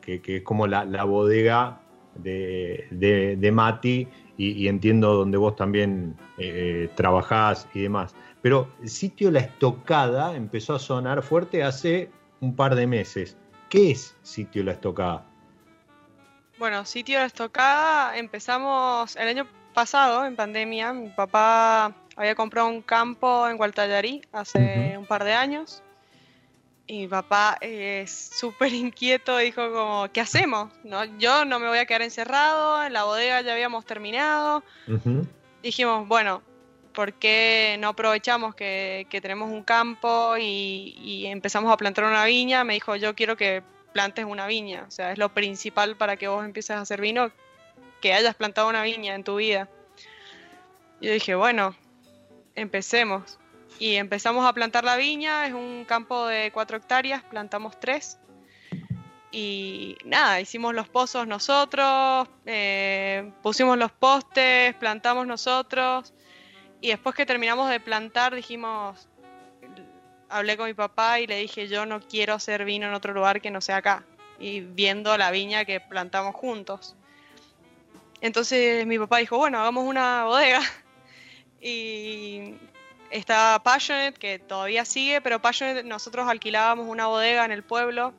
que, 0.01 0.21
que 0.21 0.37
es 0.37 0.43
como 0.43 0.67
la, 0.67 0.85
la 0.85 1.03
bodega 1.03 1.79
de, 2.15 3.37
de, 3.39 3.51
Mati 3.51 4.07
y, 4.37 4.67
entiendo 4.67 5.13
donde 5.13 5.37
vos 5.37 5.55
también 5.55 6.15
eh, 6.37 6.89
trabajás 6.95 7.67
y 7.73 7.81
demás. 7.81 8.15
Pero 8.41 8.69
el 8.81 8.89
sitio 8.89 9.31
La 9.31 9.39
Estocada 9.39 10.35
empezó 10.35 10.75
a 10.75 10.79
sonar 10.79 11.21
fuerte 11.23 11.63
hace 11.63 12.09
un 12.41 12.55
par 12.55 12.75
de 12.75 12.87
meses. 12.87 13.37
¿Qué 13.69 13.91
es 13.91 14.15
sitio 14.21 14.63
La 14.63 14.73
Estocada? 14.73 15.25
Bueno, 16.59 16.85
sitio 16.85 17.19
La 17.19 17.25
Estocada 17.25 18.17
empezamos 18.17 19.15
el 19.15 19.27
año 19.27 19.47
pasado, 19.73 20.25
en 20.25 20.35
pandemia. 20.35 20.93
Mi 20.93 21.09
papá 21.09 21.93
había 22.15 22.35
comprado 22.35 22.67
un 22.67 22.81
campo 22.81 23.47
en 23.47 23.57
Gualtallarí 23.57 24.21
hace 24.31 24.59
uh 24.59 24.61
-huh. 24.61 24.97
un 24.99 25.05
par 25.05 25.23
de 25.23 25.33
años. 25.33 25.81
Y 26.87 26.99
mi 26.99 27.07
papá 27.07 27.57
es 27.61 28.11
súper 28.11 28.71
inquieto, 28.73 29.37
dijo 29.37 29.71
como, 29.71 30.07
¿qué 30.13 30.21
hacemos? 30.21 30.71
¿No? 30.83 31.03
Yo 31.17 31.43
no 31.43 31.59
me 31.59 31.67
voy 31.67 31.79
a 31.79 31.85
quedar 31.85 32.03
encerrado, 32.03 32.83
en 32.83 32.93
la 32.93 33.05
bodega 33.05 33.41
ya 33.41 33.53
habíamos 33.53 33.85
terminado. 33.85 34.63
Uh 34.87 34.91
-huh. 34.91 35.27
Dijimos, 35.63 36.07
bueno, 36.07 36.43
¿por 36.93 37.13
qué 37.13 37.77
no 37.79 37.89
aprovechamos 37.89 38.53
que, 38.53 39.07
que 39.09 39.19
tenemos 39.19 39.51
un 39.51 39.63
campo 39.63 40.37
y, 40.37 40.95
y, 41.01 41.25
empezamos 41.25 41.71
a 41.71 41.77
plantar 41.77 42.05
una 42.05 42.23
viña? 42.25 42.63
Me 42.63 42.73
dijo, 42.73 42.95
yo 42.95 43.15
quiero 43.15 43.35
que 43.35 43.63
plantes 43.91 44.25
una 44.25 44.45
viña, 44.45 44.85
o 44.87 44.91
sea, 44.91 45.11
es 45.11 45.17
lo 45.17 45.29
principal 45.29 45.95
para 45.95 46.17
que 46.17 46.27
vos 46.27 46.45
empieces 46.45 46.75
a 46.75 46.81
hacer 46.81 47.01
vino, 47.01 47.31
que 48.01 48.13
hayas 48.13 48.35
plantado 48.35 48.69
una 48.69 48.83
viña 48.83 49.15
en 49.15 49.23
tu 49.23 49.37
vida. 49.37 49.69
Yo 51.01 51.11
dije, 51.11 51.33
bueno, 51.35 51.75
empecemos. 52.55 53.37
Y 53.77 53.95
empezamos 53.95 54.45
a 54.45 54.53
plantar 54.53 54.83
la 54.83 54.95
viña, 54.95 55.45
es 55.45 55.53
un 55.53 55.85
campo 55.85 56.27
de 56.27 56.51
cuatro 56.51 56.77
hectáreas, 56.77 57.23
plantamos 57.23 57.79
tres. 57.79 58.17
Y 59.31 59.97
nada, 60.05 60.39
hicimos 60.39 60.73
los 60.73 60.87
pozos 60.87 61.27
nosotros, 61.27 62.29
eh, 62.45 63.31
pusimos 63.41 63.77
los 63.77 63.91
postes, 63.91 64.73
plantamos 64.75 65.27
nosotros. 65.27 66.13
Y 66.79 66.89
después 66.89 67.15
que 67.15 67.25
terminamos 67.25 67.69
de 67.69 67.81
plantar 67.81 68.33
dijimos, 68.33 69.09
hablé 70.29 70.55
con 70.55 70.67
mi 70.67 70.73
papá 70.73 71.19
y 71.19 71.27
le 71.27 71.37
dije, 71.37 71.67
yo 71.67 71.85
no 71.85 71.99
quiero 71.99 72.33
hacer 72.33 72.63
vino 72.63 72.87
en 72.87 72.93
otro 72.93 73.13
lugar 73.13 73.41
que 73.41 73.51
no 73.51 73.59
sea 73.59 73.77
acá. 73.77 74.05
Y 74.39 74.61
viendo 74.61 75.17
la 75.17 75.31
viña 75.31 75.65
que 75.65 75.81
plantamos 75.81 76.35
juntos. 76.35 76.95
Entonces 78.21 78.85
mi 78.85 78.97
papá 78.97 79.17
dijo, 79.17 79.37
bueno, 79.37 79.59
hagamos 79.59 79.83
una 79.83 80.25
bodega. 80.25 80.61
Y 81.67 82.53
está 83.09 83.59
Passionate, 83.63 84.19
que 84.19 84.37
todavía 84.37 84.85
sigue, 84.85 85.19
pero 85.19 85.41
Passionate 85.41 85.83
nosotros 85.83 86.27
alquilábamos 86.29 86.87
una 86.87 87.07
bodega 87.07 87.43
en 87.43 87.51
el 87.51 87.63
pueblo, 87.63 88.13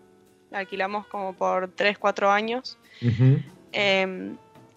la 0.51 0.59
alquilamos 0.59 1.07
como 1.07 1.33
por 1.33 1.71
3, 1.71 1.97
4 1.97 2.33
años, 2.33 2.77
uh 3.03 3.05
-huh. 3.07 3.45
eh, 3.73 4.35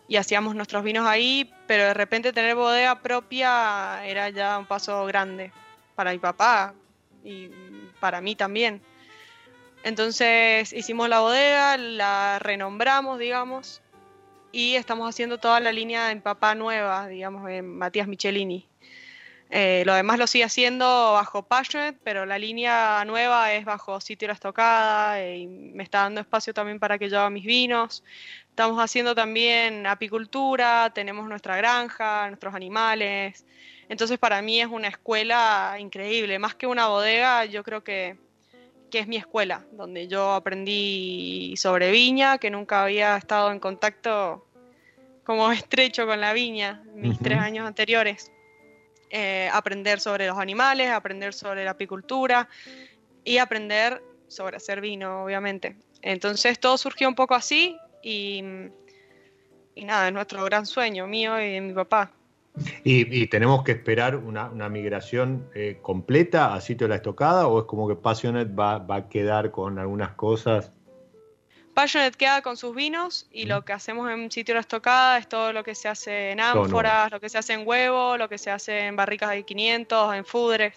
y 0.07 0.17
hacíamos 0.17 0.53
nuestros 0.53 0.83
vinos 0.83 1.07
ahí, 1.07 1.51
pero 1.65 1.85
de 1.85 1.95
repente 1.95 2.31
tener 2.31 2.55
bodega 2.55 3.01
propia 3.01 4.05
era 4.05 4.29
ya 4.29 4.59
un 4.59 4.67
paso 4.67 5.03
grande 5.07 5.51
para 5.95 6.11
mi 6.11 6.19
papá 6.19 6.75
y 7.23 7.49
para 7.99 8.21
mí 8.21 8.35
también. 8.35 8.83
Entonces 9.83 10.73
hicimos 10.73 11.09
la 11.09 11.21
bodega, 11.21 11.75
la 11.77 12.37
renombramos, 12.37 13.17
digamos, 13.17 13.81
y 14.51 14.75
estamos 14.75 15.09
haciendo 15.09 15.37
toda 15.37 15.59
la 15.59 15.71
línea 15.71 16.11
en 16.11 16.21
papá 16.21 16.55
nueva, 16.55 17.07
digamos, 17.07 17.49
en 17.49 17.77
Matías 17.77 18.07
Michelini. 18.07 18.67
Eh, 19.51 19.81
lo 19.85 19.95
demás 19.95 20.19
lo 20.19 20.27
sigue 20.27 20.43
haciendo 20.43 20.85
bajo 21.13 21.41
Passionate, 21.43 21.97
pero 22.03 22.25
la 22.25 22.37
línea 22.37 23.03
nueva 23.05 23.51
es 23.53 23.65
bajo 23.65 23.99
Sitio 23.99 24.27
La 24.27 24.35
Estocada 24.35 25.25
y 25.27 25.47
me 25.47 25.81
está 25.83 26.01
dando 26.01 26.21
espacio 26.21 26.53
también 26.53 26.79
para 26.79 26.99
que 26.99 27.09
yo 27.09 27.19
haga 27.19 27.31
mis 27.31 27.45
vinos. 27.45 28.03
Estamos 28.49 28.77
haciendo 28.79 29.15
también 29.15 29.87
apicultura, 29.87 30.91
tenemos 30.93 31.27
nuestra 31.27 31.57
granja, 31.57 32.27
nuestros 32.27 32.53
animales. 32.53 33.45
Entonces 33.89 34.19
para 34.19 34.41
mí 34.43 34.61
es 34.61 34.67
una 34.67 34.87
escuela 34.89 35.77
increíble, 35.79 36.37
más 36.37 36.53
que 36.53 36.67
una 36.67 36.87
bodega, 36.87 37.45
yo 37.45 37.63
creo 37.63 37.83
que, 37.83 38.17
que 38.89 38.99
es 38.99 39.07
mi 39.07 39.17
escuela, 39.17 39.65
donde 39.71 40.07
yo 40.07 40.33
aprendí 40.33 41.55
sobre 41.57 41.91
viña, 41.91 42.37
que 42.37 42.49
nunca 42.49 42.83
había 42.83 43.17
estado 43.17 43.51
en 43.51 43.59
contacto 43.59 44.45
como 45.23 45.51
estrecho 45.51 46.05
con 46.07 46.19
la 46.19 46.33
viña 46.33 46.83
mis 46.95 47.13
uh 47.13 47.19
-huh. 47.19 47.23
tres 47.23 47.39
años 47.39 47.67
anteriores 47.67 48.31
eh, 49.11 49.49
aprender 49.51 49.99
sobre 49.99 50.27
los 50.27 50.37
animales, 50.37 50.91
aprender 50.91 51.33
sobre 51.33 51.65
la 51.65 51.71
apicultura 51.71 52.47
y 53.23 53.37
aprender 53.37 54.03
sobre 54.27 54.57
hacer 54.57 54.81
vino, 54.81 55.23
obviamente. 55.23 55.77
Entonces 56.03 56.59
todo 56.59 56.77
surgió 56.77 57.07
un 57.07 57.15
poco 57.15 57.33
así 57.33 57.75
y, 58.03 58.43
y 59.73 59.85
nada, 59.85 60.07
es 60.07 60.13
nuestro 60.13 60.43
gran 60.45 60.67
sueño 60.67 61.07
mío 61.07 61.39
y 61.39 61.53
de 61.53 61.61
mi 61.61 61.73
papá. 61.73 62.11
¿Y, 62.83 63.21
y 63.21 63.27
tenemos 63.27 63.63
que 63.63 63.73
esperar 63.73 64.15
una, 64.15 64.49
una 64.49 64.69
migración 64.69 65.47
eh, 65.55 65.77
completa 65.81 66.53
a 66.53 66.61
sitio 66.61 66.87
de 66.87 66.89
la 66.89 66.95
estocada 66.95 67.47
o 67.47 67.59
es 67.59 67.65
como 67.65 67.87
que 67.87 67.95
Passionate 67.95 68.53
va, 68.53 68.79
va 68.79 68.95
a 68.95 69.09
quedar 69.09 69.51
con 69.51 69.79
algunas 69.79 70.11
cosas 70.11 70.73
Passionate 71.79 72.17
queda 72.17 72.41
con 72.41 72.57
sus 72.57 72.75
vinos 72.75 73.25
y 73.31 73.45
lo 73.45 73.63
que 73.63 73.71
hacemos 73.71 74.11
en 74.11 74.29
sitio 74.31 74.53
de 74.53 74.55
la 74.57 74.61
estocada 74.61 75.17
es 75.17 75.29
todo 75.29 75.53
lo 75.53 75.63
que 75.63 75.75
se 75.75 75.87
hace 75.87 76.31
en 76.31 76.41
ánforas, 76.41 77.09
lo 77.09 77.21
que 77.21 77.29
se 77.29 77.37
hace 77.37 77.53
en 77.53 77.65
huevo, 77.65 78.17
lo 78.17 78.27
que 78.27 78.37
se 78.37 78.51
hace 78.51 78.87
en 78.87 78.97
barricas 78.97 79.29
de 79.29 79.43
500, 79.43 80.13
en 80.15 80.25
fudres, 80.25 80.73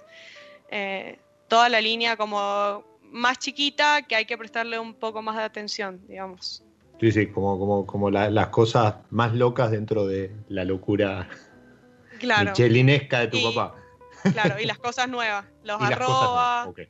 eh, 0.70 1.18
toda 1.48 1.68
la 1.68 1.80
línea 1.80 2.16
como 2.16 2.84
más 3.10 3.40
chiquita 3.40 4.02
que 4.02 4.14
hay 4.14 4.26
que 4.26 4.38
prestarle 4.38 4.78
un 4.78 4.94
poco 4.94 5.22
más 5.22 5.36
de 5.36 5.42
atención, 5.42 6.00
digamos. 6.06 6.62
Sí, 7.00 7.10
sí, 7.10 7.26
como, 7.26 7.58
como, 7.58 7.84
como 7.84 8.08
la, 8.08 8.30
las 8.30 8.48
cosas 8.50 8.94
más 9.10 9.34
locas 9.34 9.72
dentro 9.72 10.06
de 10.06 10.30
la 10.48 10.64
locura 10.64 11.28
claro. 12.22 12.50
michelinesca 12.50 13.20
de 13.20 13.28
tu 13.28 13.36
y, 13.36 13.44
papá. 13.52 13.74
Claro, 14.32 14.60
y 14.60 14.64
las 14.64 14.78
cosas 14.86 15.08
nuevas, 15.08 15.44
los 15.64 15.80
arrobas. 15.80 16.68
Okay. 16.68 16.88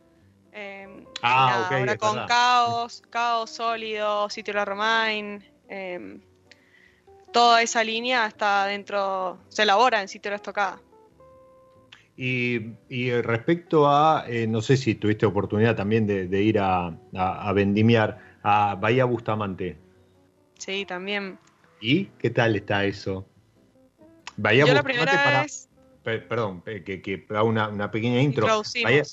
Eh, 0.53 1.07
ah, 1.23 1.47
nada, 1.51 1.67
okay, 1.67 1.79
ahora 1.81 1.97
con 1.97 2.27
caos, 2.27 3.03
caos 3.09 3.51
sólido, 3.51 4.29
sitio 4.29 4.53
la 4.53 4.67
Romain, 4.67 5.43
eh, 5.69 6.19
toda 7.33 7.63
esa 7.63 7.83
línea 7.83 8.27
está 8.27 8.67
dentro, 8.67 9.39
se 9.49 9.63
elabora 9.63 10.03
en 10.03 10.09
sitio 10.09 10.31
la 10.31 10.37
estocada. 10.37 10.79
Y, 12.15 12.75
y, 12.91 13.11
respecto 13.23 13.89
a, 13.89 14.27
eh, 14.29 14.47
no 14.47 14.61
sé 14.61 14.77
si 14.77 14.95
tuviste 14.95 15.25
oportunidad 15.25 15.75
también 15.75 16.07
de, 16.07 16.29
de 16.29 16.43
ir 16.43 16.59
a, 16.59 16.89
a, 17.15 17.49
a, 17.49 17.53
vendimiar 17.55 18.19
a 18.43 18.75
Bahía 18.75 19.07
Bustamante. 19.07 19.79
Sí, 20.59 20.85
también. 20.85 21.39
¿Y 21.81 22.05
qué 22.19 22.29
tal 22.29 22.55
está 22.55 22.85
eso? 22.85 23.27
Bahía 24.37 24.65
Yo 24.65 24.75
Bustamante 24.75 24.75
la 24.75 24.83
primera 24.83 25.47
para... 26.05 26.29
Perdón, 26.29 26.63
que, 26.63 27.01
que 27.01 27.27
una, 27.45 27.69
una, 27.69 27.91
pequeña 27.91 28.21
intro. 28.21 28.47
Bahía, 28.83 29.05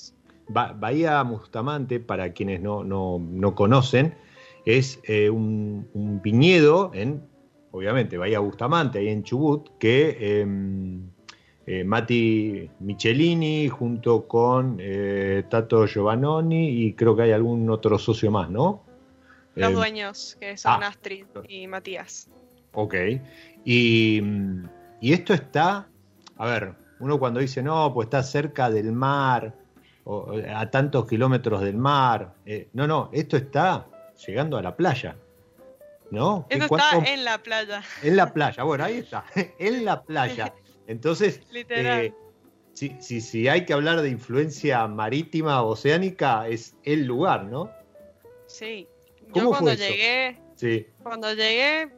Bahía 0.48 1.22
Bustamante, 1.22 2.00
para 2.00 2.32
quienes 2.32 2.60
no, 2.60 2.82
no, 2.82 3.18
no 3.20 3.54
conocen, 3.54 4.14
es 4.64 4.98
eh, 5.04 5.30
un, 5.30 5.88
un 5.94 6.20
viñedo 6.20 6.90
en, 6.94 7.22
obviamente, 7.70 8.18
Bahía 8.18 8.40
Bustamante, 8.40 8.98
ahí 8.98 9.08
en 9.08 9.22
Chubut, 9.22 9.68
que 9.78 10.40
em, 10.40 11.02
eh, 11.66 11.84
Mati 11.84 12.68
Michelini 12.80 13.68
junto 13.68 14.26
con 14.26 14.78
eh, 14.80 15.44
Tato 15.48 15.86
Giovannoni 15.86 16.68
y 16.68 16.92
creo 16.94 17.14
que 17.14 17.22
hay 17.22 17.32
algún 17.32 17.70
otro 17.70 17.96
socio 17.98 18.30
más, 18.32 18.50
¿no? 18.50 18.82
Los 19.54 19.70
Eh, 19.70 19.74
dueños, 19.74 20.36
que 20.40 20.56
son 20.56 20.82
ah. 20.82 20.88
Astrid 20.88 21.26
y 21.48 21.66
Matías. 21.68 22.28
Ok. 22.72 22.94
Y, 23.64 24.20
mm, 24.22 24.64
y 25.00 25.12
esto 25.12 25.34
está, 25.34 25.88
a 26.36 26.46
ver, 26.46 26.74
uno 26.98 27.18
cuando 27.18 27.40
dice, 27.40 27.62
no, 27.62 27.92
pues 27.94 28.06
está 28.06 28.22
cerca 28.22 28.70
del 28.70 28.92
mar, 28.92 29.54
o, 30.04 30.32
a 30.54 30.70
tantos 30.70 31.06
kilómetros 31.06 31.62
del 31.62 31.76
mar. 31.76 32.34
eh, 32.46 32.68
no, 32.72 32.86
no, 32.86 33.10
esto 33.12 33.36
está 33.36 33.86
llegando 34.26 34.56
a 34.56 34.62
la 34.62 34.76
playa. 34.76 35.16
¿No? 36.10 36.46
¿Qué- 36.50 36.58
Esto 36.58 36.76
está 36.76 36.98
en 37.06 37.24
la 37.24 37.38
playa, 37.38 37.82
en 38.02 38.16
la 38.16 38.32
playa. 38.32 38.62
Bueno, 38.64 38.82
ahí 38.84 38.98
está, 38.98 39.24
en 39.58 39.84
la 39.84 40.02
playa. 40.02 40.52
Entonces, 40.88 41.40
literal. 41.52 42.06
eh, 42.06 42.14
si, 42.72 42.96
si, 43.00 43.20
si 43.20 43.46
hay 43.48 43.64
que 43.64 43.72
hablar 43.74 44.00
de 44.02 44.08
influencia 44.10 44.86
marítima, 44.88 45.62
oceánica, 45.62 46.48
es 46.48 46.74
el 46.84 47.04
lugar, 47.06 47.44
¿no? 47.44 47.70
sí. 48.46 48.88
Yo 49.28 49.32
¿cómo 49.34 49.50
cuando 49.50 49.66
fue 49.66 49.74
eso? 49.74 49.84
llegué, 49.92 50.40
Sí. 50.56 50.86
cuando 51.04 51.32
llegué 51.32 51.88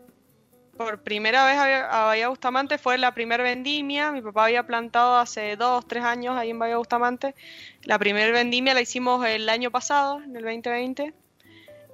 por 0.76 1.02
primera 1.02 1.44
vez 1.44 1.56
a 1.56 2.02
a 2.02 2.06
Bahía 2.06 2.28
Bustamante 2.28 2.78
fue 2.78 2.98
la 2.98 3.12
primer 3.12 3.42
vendimia. 3.42 4.10
Mi 4.12 4.22
papá 4.22 4.44
había 4.44 4.66
plantado 4.66 5.16
hace 5.16 5.56
dos, 5.56 5.86
tres 5.86 6.04
años 6.04 6.36
ahí 6.36 6.50
en 6.50 6.58
Bahía 6.58 6.76
Bustamante. 6.76 7.34
La 7.82 7.98
primer 7.98 8.32
vendimia 8.32 8.74
la 8.74 8.80
hicimos 8.80 9.24
el 9.26 9.48
año 9.48 9.70
pasado, 9.70 10.22
en 10.22 10.34
el 10.36 10.42
2020. 10.42 11.14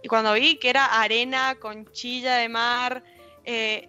Y 0.03 0.09
cuando 0.09 0.33
vi 0.35 0.57
que 0.57 0.71
era 0.71 1.01
arena, 1.01 1.57
conchilla 1.57 2.37
de 2.37 2.49
mar, 2.49 3.03
eh, 3.45 3.89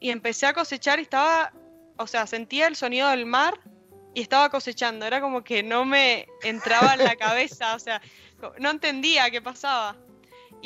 y 0.00 0.10
empecé 0.10 0.46
a 0.46 0.52
cosechar 0.52 0.98
y 0.98 1.02
estaba, 1.02 1.52
o 1.96 2.06
sea, 2.06 2.26
sentía 2.26 2.66
el 2.66 2.76
sonido 2.76 3.08
del 3.08 3.24
mar 3.24 3.58
y 4.14 4.20
estaba 4.20 4.50
cosechando. 4.50 5.06
Era 5.06 5.20
como 5.20 5.42
que 5.42 5.62
no 5.62 5.84
me 5.84 6.28
entraba 6.42 6.94
en 6.94 7.04
la 7.04 7.16
cabeza, 7.16 7.74
o 7.74 7.78
sea, 7.78 8.02
no 8.58 8.70
entendía 8.70 9.30
qué 9.30 9.40
pasaba. 9.40 9.96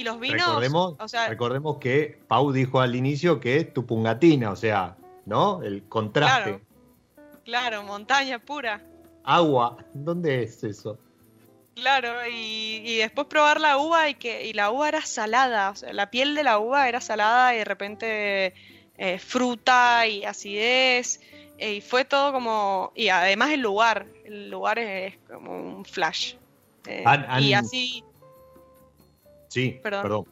Y 0.00 0.04
los 0.04 0.18
vinos, 0.18 0.46
recordemos, 0.46 0.94
o 0.98 1.08
sea, 1.08 1.28
recordemos 1.28 1.76
que 1.78 2.18
Pau 2.26 2.52
dijo 2.52 2.80
al 2.80 2.96
inicio 2.96 3.38
que 3.38 3.58
es 3.58 3.74
tupungatina, 3.74 4.50
o 4.50 4.56
sea, 4.56 4.96
¿no? 5.26 5.62
El 5.62 5.82
contraste. 5.84 6.42
Claro. 7.14 7.40
claro, 7.44 7.82
montaña 7.82 8.38
pura. 8.38 8.82
Agua, 9.24 9.76
¿dónde 9.92 10.42
es 10.42 10.64
eso? 10.64 10.98
Claro, 11.74 12.26
y, 12.26 12.80
y 12.84 12.96
después 12.96 13.26
probar 13.26 13.60
la 13.60 13.76
uva 13.76 14.08
y 14.08 14.14
que 14.14 14.46
y 14.46 14.54
la 14.54 14.70
uva 14.70 14.88
era 14.88 15.02
salada, 15.02 15.70
o 15.70 15.76
sea, 15.76 15.92
la 15.92 16.10
piel 16.10 16.34
de 16.34 16.44
la 16.44 16.58
uva 16.58 16.88
era 16.88 17.00
salada 17.02 17.54
y 17.54 17.58
de 17.58 17.64
repente 17.64 18.54
eh, 18.96 19.18
fruta 19.18 20.06
y 20.06 20.24
acidez 20.24 21.20
eh, 21.58 21.74
y 21.74 21.80
fue 21.82 22.06
todo 22.06 22.32
como 22.32 22.92
y 22.94 23.08
además 23.08 23.50
el 23.50 23.60
lugar, 23.60 24.06
el 24.24 24.50
lugar 24.50 24.78
es, 24.78 25.12
es 25.14 25.18
como 25.30 25.52
un 25.52 25.84
flash 25.84 26.34
Eh, 26.86 27.02
Han- 27.06 27.26
han- 27.28 27.42
y 27.42 27.52
así 27.52 28.02
Sí, 29.50 29.80
Perdón. 29.82 30.02
perdón. 30.02 30.24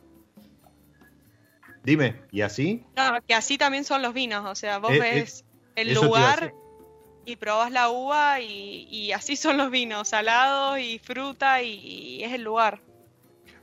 Dime, 1.82 2.22
¿y 2.30 2.40
así? 2.42 2.84
no, 2.96 3.18
que 3.26 3.34
así 3.34 3.58
también 3.58 3.84
son 3.84 4.02
los 4.02 4.12
vinos, 4.14 4.44
o 4.46 4.54
sea 4.54 4.78
vos 4.78 4.92
Eh, 4.92 5.00
ves 5.00 5.44
el 5.74 5.94
lugar 5.94 6.54
y 7.24 7.36
probás 7.36 7.70
la 7.72 7.90
uva 7.90 8.40
y, 8.40 8.86
y 8.90 9.12
así 9.12 9.36
son 9.36 9.56
los 9.58 9.70
vinos, 9.70 10.08
salados 10.08 10.78
y 10.78 10.98
fruta 10.98 11.62
y, 11.62 11.74
y 11.74 12.24
es 12.24 12.32
el 12.32 12.42
lugar. 12.42 12.80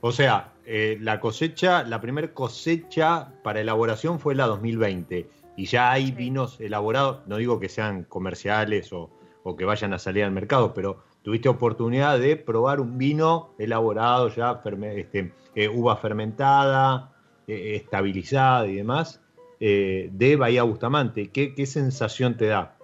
O 0.00 0.12
sea, 0.12 0.52
eh, 0.66 0.98
la 1.00 1.20
cosecha, 1.20 1.82
la 1.84 2.00
primera 2.00 2.32
cosecha 2.34 3.32
para 3.42 3.60
elaboración 3.60 4.18
fue 4.20 4.34
la 4.34 4.46
2020 4.46 5.28
y 5.56 5.66
ya 5.66 5.90
hay 5.90 6.06
Sí. 6.06 6.12
vinos 6.12 6.60
elaborados, 6.60 7.26
no 7.26 7.36
digo 7.38 7.58
que 7.60 7.68
sean 7.68 8.04
comerciales 8.04 8.92
o, 8.92 9.10
o 9.42 9.56
que 9.56 9.64
vayan 9.64 9.92
a 9.94 9.98
salir 9.98 10.24
al 10.24 10.32
mercado, 10.32 10.74
pero 10.74 11.04
tuviste 11.26 11.48
oportunidad 11.48 12.20
de 12.20 12.36
probar 12.36 12.78
un 12.78 12.98
vino 12.98 13.52
elaborado 13.58 14.28
ya, 14.28 14.62
este, 14.94 15.32
eh, 15.56 15.68
uva 15.68 15.96
fermentada, 15.96 17.12
eh, 17.48 17.74
estabilizada 17.74 18.68
y 18.68 18.76
demás, 18.76 19.20
eh, 19.58 20.08
de 20.12 20.36
Bahía 20.36 20.62
Bustamante. 20.62 21.32
¿Qué, 21.32 21.52
¿Qué 21.52 21.66
sensación 21.66 22.36
te 22.36 22.46
da? 22.46 22.76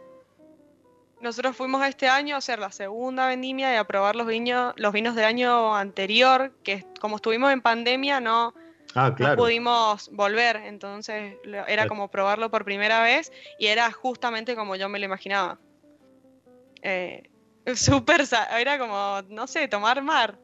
Nosotros 1.20 1.54
fuimos 1.54 1.86
este 1.86 2.08
año 2.08 2.34
a 2.34 2.38
hacer 2.38 2.58
la 2.58 2.72
segunda 2.72 3.28
vendimia 3.28 3.72
y 3.74 3.76
a 3.76 3.84
probar 3.84 4.16
los 4.16 4.26
vinos, 4.26 4.74
los 4.76 4.92
vinos 4.92 5.14
del 5.14 5.26
año 5.26 5.76
anterior, 5.76 6.50
que 6.64 6.84
como 7.00 7.14
estuvimos 7.14 7.52
en 7.52 7.60
pandemia 7.60 8.20
no, 8.20 8.54
Ah, 8.96 9.14
no 9.16 9.36
pudimos 9.36 10.10
volver, 10.10 10.56
entonces 10.56 11.36
era 11.68 11.86
como 11.86 12.08
probarlo 12.08 12.50
por 12.50 12.64
primera 12.64 13.02
vez 13.02 13.32
y 13.58 13.68
era 13.68 13.90
justamente 13.92 14.56
como 14.56 14.74
yo 14.74 14.88
me 14.88 14.98
lo 14.98 15.04
imaginaba. 15.04 15.58
Eh, 16.82 17.30
súper, 17.76 18.22
era 18.58 18.78
como, 18.78 19.22
no 19.28 19.46
sé, 19.46 19.68
tomar 19.68 20.02
mar. 20.02 20.38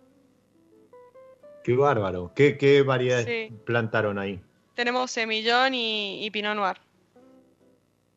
Qué 1.64 1.74
bárbaro. 1.74 2.32
¿Qué, 2.34 2.56
qué 2.56 2.82
variedades 2.82 3.26
Sí. 3.26 3.54
plantaron 3.66 4.18
ahí? 4.18 4.40
Tenemos 4.74 5.10
semillón 5.10 5.74
y, 5.74 6.24
y 6.24 6.30
pinot 6.30 6.56
noir. 6.56 6.76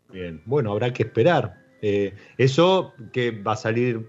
Bien, 0.10 0.42
bueno, 0.46 0.72
habrá 0.72 0.94
que 0.94 1.04
esperar. 1.04 1.58
Eh, 1.82 2.16
¿Eso 2.38 2.94
que 3.12 3.32
va 3.32 3.54
a 3.54 3.58
salir 3.58 4.08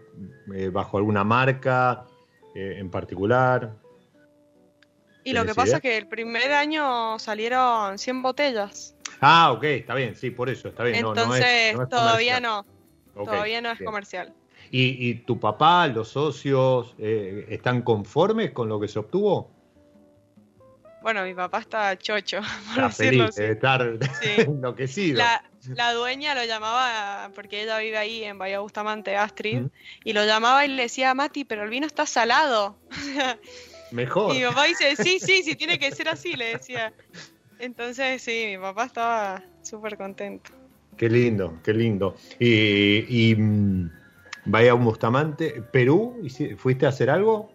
eh, 0.54 0.68
bajo 0.68 0.98
alguna 0.98 1.24
marca 1.24 2.04
eh, 2.54 2.76
en 2.78 2.90
particular? 2.90 3.76
Y 5.24 5.32
lo 5.32 5.40
que 5.40 5.54
¿Tenés 5.54 5.56
pasa 5.56 5.66
idea? 5.68 5.76
es 5.76 5.82
que 5.82 5.96
el 5.98 6.06
primer 6.08 6.52
año 6.52 7.18
salieron 7.18 7.98
100 7.98 8.22
botellas, 8.22 8.94
Ah, 9.20 9.52
ok, 9.52 9.62
está 9.64 9.94
bien, 9.94 10.16
sí, 10.16 10.30
por 10.32 10.50
eso, 10.50 10.68
está 10.68 10.82
bien. 10.82 11.00
no, 11.00 11.14
no 11.14 11.34
es- 11.36 11.40
entonces 11.44 11.74
no 11.76 11.82
es 11.84 11.88
todavía 11.88 12.40
no, 12.40 12.66
todavía 13.14 13.60
no 13.60 13.70
es 13.70 13.78
bien. 13.78 13.86
comercial. 13.86 14.34
¿Y, 14.74 15.10
y 15.10 15.14
tu 15.16 15.38
papá, 15.38 15.86
los 15.86 16.08
socios, 16.08 16.94
eh, 16.98 17.44
están 17.50 17.82
conformes 17.82 18.52
con 18.52 18.68
lo 18.70 18.80
que 18.80 18.88
se 18.88 18.98
obtuvo? 18.98 19.50
Bueno, 21.02 21.24
mi 21.24 21.34
papá 21.34 21.58
está 21.58 21.98
chocho, 21.98 22.38
por 22.74 22.84
Está 22.84 22.88
decirlo 22.88 23.24
feliz, 23.24 23.28
así. 23.38 23.42
estar 23.42 23.98
Sí. 24.22 24.28
enloquecido. 24.38 25.18
La, 25.18 25.44
la 25.74 25.92
dueña 25.92 26.34
lo 26.34 26.44
llamaba, 26.46 27.30
porque 27.34 27.62
ella 27.62 27.76
vive 27.78 27.98
ahí 27.98 28.24
en 28.24 28.38
Bahía 28.38 28.60
Bustamante, 28.60 29.14
Astrid, 29.14 29.60
Mm. 29.60 29.70
y 30.04 30.12
lo 30.14 30.24
llamaba 30.24 30.64
y 30.64 30.68
le 30.68 30.82
decía, 30.84 31.12
Mati, 31.12 31.44
pero 31.44 31.64
el 31.64 31.70
vino 31.70 31.86
está 31.86 32.06
salado. 32.06 32.78
Mejor. 33.90 34.34
Y 34.34 34.38
mi 34.38 34.44
papá 34.46 34.64
dice, 34.64 34.96
sí, 34.96 35.18
sí, 35.20 35.42
sí, 35.42 35.54
tiene 35.54 35.78
que 35.78 35.90
ser 35.92 36.08
así, 36.08 36.34
le 36.34 36.56
decía. 36.56 36.94
Entonces, 37.58 38.22
sí, 38.22 38.46
mi 38.52 38.58
papá 38.58 38.86
estaba 38.86 39.42
súper 39.62 39.98
contento. 39.98 40.50
Qué 40.96 41.10
lindo, 41.10 41.58
qué 41.62 41.74
lindo. 41.74 42.16
Y, 42.38 43.30
y 43.30 43.34
mm, 43.36 43.90
Bahía 44.44 44.74
Bustamante, 44.74 45.62
Perú, 45.72 46.18
¿hici- 46.22 46.56
¿fuiste 46.56 46.86
a 46.86 46.88
hacer 46.90 47.10
algo? 47.10 47.50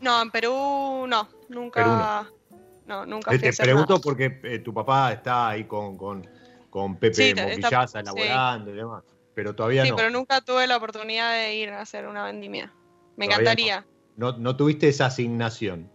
No, 0.00 0.20
en 0.22 0.30
Perú 0.30 1.06
no, 1.06 1.28
nunca. 1.48 1.82
Perú 1.84 2.60
no. 2.86 3.06
nunca 3.06 3.30
Eh, 3.32 3.38
fui 3.38 3.38
a 3.38 3.40
Te 3.42 3.48
hacer 3.50 3.64
pregunto 3.66 3.92
nada. 3.94 4.02
porque 4.02 4.40
eh, 4.44 4.58
tu 4.60 4.72
papá 4.74 5.12
está 5.12 5.48
ahí 5.50 5.64
con, 5.64 5.96
con, 5.96 6.26
con 6.70 6.96
Pepe 6.96 7.14
Sí, 7.14 7.34
Movillaza 7.34 7.86
sí. 7.86 7.98
elaborando 7.98 8.70
y 8.72 8.74
demás, 8.76 9.04
pero 9.34 9.54
todavía 9.54 9.84
Sí, 9.84 9.90
no. 9.90 9.96
pero 9.96 10.10
nunca 10.10 10.40
tuve 10.40 10.66
la 10.66 10.76
oportunidad 10.76 11.32
de 11.34 11.54
ir 11.54 11.70
a 11.70 11.82
hacer 11.82 12.06
una 12.08 12.24
vendimia. 12.24 12.72
Me 13.16 13.26
Todavía 13.26 13.52
encantaría. 13.52 13.86
no. 14.16 14.32
No 14.38 14.56
tuviste 14.56 14.88
esa 14.88 15.06
asignación. 15.06 15.90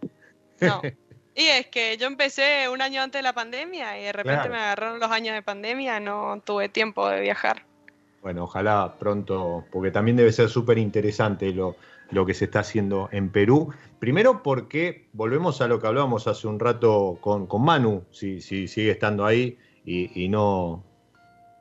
No. 0.61 0.82
Y 1.38 1.47
es 1.47 1.67
que 1.67 1.97
yo 1.97 2.07
empecé 2.07 2.69
un 2.69 2.82
año 2.82 3.01
antes 3.01 3.19
de 3.19 3.23
la 3.23 3.34
pandemia 3.34 3.99
y 3.99 4.03
de 4.03 4.13
repente 4.13 4.43
Claro. 4.43 4.53
me 4.53 4.57
agarraron 4.57 5.01
los 5.01 5.11
años 5.11 5.36
de 5.36 5.41
pandemia, 5.41 5.99
no 5.99 6.41
tuve 6.45 6.69
tiempo 6.69 7.09
de 7.09 7.19
viajar. 7.19 7.65
Bueno, 8.26 8.45
ojalá 8.45 8.95
pronto, 8.97 9.65
porque 9.71 9.91
también 9.91 10.17
debe 10.17 10.32
ser 10.32 10.49
súper 10.49 10.80
interesante 10.80 11.51
lo, 11.53 11.76
lo 12.09 12.26
que 12.26 12.34
se 12.34 12.45
está 12.45 12.61
haciendo 12.61 13.07
en 13.11 13.30
Perú. 13.30 13.71
Primero 13.99 14.41
porque 14.41 15.09
volvemos 15.13 15.61
a 15.61 15.67
lo 15.67 15.80
que 15.80 15.86
hablábamos 15.86 16.26
hace 16.26 16.47
un 16.47 16.59
rato 16.59 17.19
con, 17.21 17.45
con 17.45 17.63
Manu, 17.63 18.03
si, 18.09 18.41
si 18.41 18.67
sigue 18.67 18.89
estando 18.89 19.28
ahí 19.28 19.59
y, 19.86 20.23
y 20.23 20.28
no, 20.28 20.84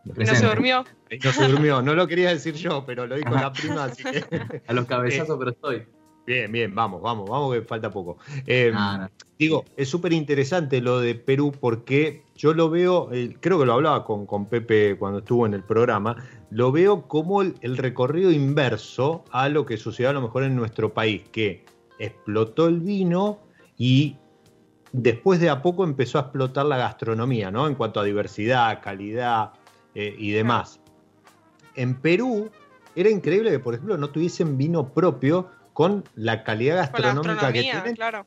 Y 0.07 0.25
no 0.25 0.35
se 0.35 0.47
durmió. 0.47 0.87
y 1.11 1.19
no 1.19 1.33
se 1.33 1.49
durmió. 1.49 1.83
No 1.83 1.95
lo 1.95 2.07
quería 2.09 2.31
decir 2.31 2.55
yo, 2.55 2.87
pero 2.87 3.07
lo 3.07 3.17
dijo 3.17 3.35
la 3.35 3.53
prima, 3.53 3.85
así 3.85 4.03
que... 4.03 4.25
A 4.67 4.73
los 4.73 4.87
cabezazos, 4.87 5.37
pero 5.39 5.51
estoy. 5.51 5.87
Bien, 6.27 6.51
bien, 6.51 6.75
vamos, 6.75 7.03
vamos, 7.03 7.29
vamos 7.29 7.55
que 7.55 7.63
falta 7.63 7.91
poco. 7.91 8.17
Eh, 8.47 8.71
no. 8.73 9.09
Digo, 9.39 9.65
es 9.77 9.89
súper 9.89 10.13
interesante 10.13 10.81
lo 10.81 11.01
de 11.01 11.15
Perú 11.15 11.53
porque 11.59 12.23
yo 12.35 12.55
lo 12.55 12.71
veo, 12.71 13.13
eh, 13.13 13.37
creo 13.41 13.59
que 13.59 13.67
lo 13.67 13.75
hablaba 13.75 14.05
con, 14.05 14.25
con 14.27 14.47
Pepe 14.47 14.97
cuando 14.97 15.19
estuvo 15.19 15.45
en 15.45 15.55
el 15.55 15.63
programa, 15.63 16.17
lo 16.51 16.73
veo 16.73 17.03
como 17.09 17.43
el, 17.43 17.55
el 17.61 17.77
recorrido 17.77 18.31
inverso 18.31 19.25
a 19.31 19.49
lo 19.49 19.67
que 19.67 19.77
sucedió 19.77 20.11
a 20.11 20.13
lo 20.13 20.23
mejor 20.23 20.45
en 20.45 20.57
nuestro 20.57 20.95
país, 20.95 21.23
que 21.31 21.65
explotó 21.99 22.69
el 22.69 22.81
vino 22.81 23.41
y 23.77 24.17
después 24.93 25.41
de 25.41 25.51
a 25.51 25.61
poco 25.61 25.85
empezó 25.85 26.19
a 26.19 26.23
explotar 26.23 26.67
la 26.67 26.77
gastronomía, 26.77 27.51
¿no? 27.51 27.67
En 27.67 27.75
cuanto 27.75 28.01
a 28.01 28.05
diversidad, 28.05 28.81
calidad 28.81 29.53
eh, 29.95 30.15
y 30.17 30.31
demás. 30.31 30.81
En 31.75 31.97
Perú 31.97 32.51
era 32.95 33.11
increíble 33.11 33.51
que, 33.51 33.59
por 33.59 33.75
ejemplo, 33.75 33.99
no 33.99 34.11
tuviesen 34.11 34.57
vino 34.57 34.93
propio 34.93 35.49
con 35.75 36.05
la 36.15 36.45
calidad 36.45 36.77
la 36.77 36.83
gastronómica 36.83 37.53
que 37.53 37.63
tienen 37.63 37.97
claro. 37.97 38.25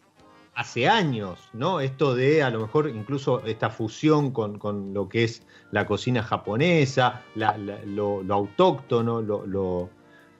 hace 0.54 0.88
años, 0.88 1.40
¿no? 1.54 1.80
Esto 1.80 2.14
de 2.14 2.44
a 2.44 2.50
lo 2.52 2.60
mejor 2.60 2.90
incluso 2.90 3.44
esta 3.46 3.70
fusión 3.70 4.32
con, 4.32 4.60
con 4.60 4.94
lo 4.94 5.08
que 5.10 5.24
es 5.24 5.42
la 5.72 5.88
cocina 5.88 6.22
japonesa, 6.22 7.24
lo, 7.36 8.22
autóctono, 8.30 9.22
lo, 9.22 9.48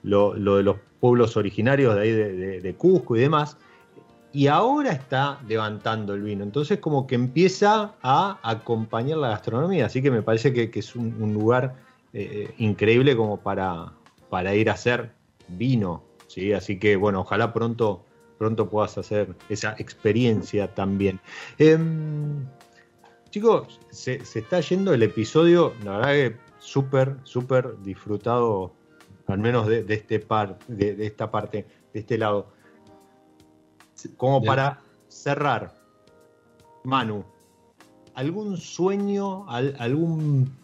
lo, 0.02 0.34
de 0.34 0.62
los 0.62 0.76
pueblos 1.00 1.36
originarios 1.36 1.94
de 1.94 2.00
ahí 2.00 2.12
de, 2.12 2.60
de, 2.60 2.74
Cusco 2.74 3.16
y 3.16 3.20
demás. 3.20 3.56
Y 4.30 4.48
ahora 4.48 4.92
está 4.92 5.40
levantando 5.48 6.12
el 6.12 6.20
vino. 6.20 6.44
Entonces 6.44 6.78
como 6.78 7.06
que 7.06 7.14
empieza 7.14 7.94
a 8.02 8.38
acompañar 8.42 9.16
la 9.16 9.30
gastronomía. 9.30 9.86
Así 9.86 10.02
que 10.02 10.10
me 10.10 10.20
parece 10.20 10.52
que, 10.52 10.70
es 10.78 10.94
un, 10.94 11.32
lugar 11.32 11.74
eh, 12.12 12.52
increíble 12.58 13.16
como 13.16 13.38
para, 13.38 13.94
para 14.28 14.54
ir 14.54 14.68
a 14.68 14.74
hacer 14.74 15.10
vino. 15.48 16.07
¿Sí? 16.38 16.52
Así 16.52 16.78
que 16.78 16.96
bueno, 16.96 17.20
ojalá 17.20 17.52
pronto 17.52 18.04
pronto 18.38 18.70
puedas 18.70 18.96
hacer 18.96 19.34
esa 19.48 19.74
experiencia 19.78 20.72
también. 20.72 21.20
Em, 21.58 22.46
chicos, 23.30 23.80
se, 23.90 24.14
está 24.16 24.60
yendo 24.60 24.94
el 24.94 25.02
episodio, 25.02 25.74
la 25.84 25.98
verdad 25.98 26.12
que 26.12 26.36
súper, 26.58 27.16
súper 27.24 27.82
disfrutado, 27.82 28.72
al 29.26 29.38
menos 29.38 29.66
de, 29.66 29.84
este 29.88 30.20
par, 30.20 30.58
de, 30.68 31.04
esta 31.04 31.30
parte, 31.30 31.66
de 31.92 32.00
este 32.00 32.16
lado. 32.16 32.46
Como 34.16 34.42
para 34.42 34.80
cerrar, 35.08 35.74
Manu, 36.84 37.24
¿algún 38.14 38.56
sueño, 38.56 39.44
algún 39.48 40.56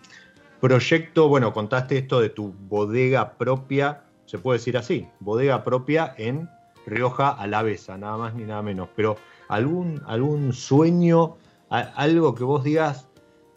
proyecto? 0.61 1.29
Bueno, 1.29 1.53
contaste 1.53 1.99
esto 1.99 2.20
de 2.20 2.31
tu 2.31 2.53
bodega 2.53 3.37
propia, 3.37 4.03
se 4.27 4.39
puede 4.39 4.59
decir 4.59 4.77
así, 4.77 5.07
bodega 5.20 5.64
propia 5.64 6.14
en 6.16 6.49
Rioja 6.87 7.31
Alavesa, 7.31 7.97
nada 7.99 8.16
más 8.16 8.35
ni 8.35 8.45
nada 8.45 8.62
menos. 8.62 8.89
Pero 8.95 9.16
algún, 9.49 10.03
algún 10.07 10.53
sueño, 10.53 11.37
algo 11.68 12.35
que 12.35 12.45
vos 12.45 12.64
digas, 12.64 13.09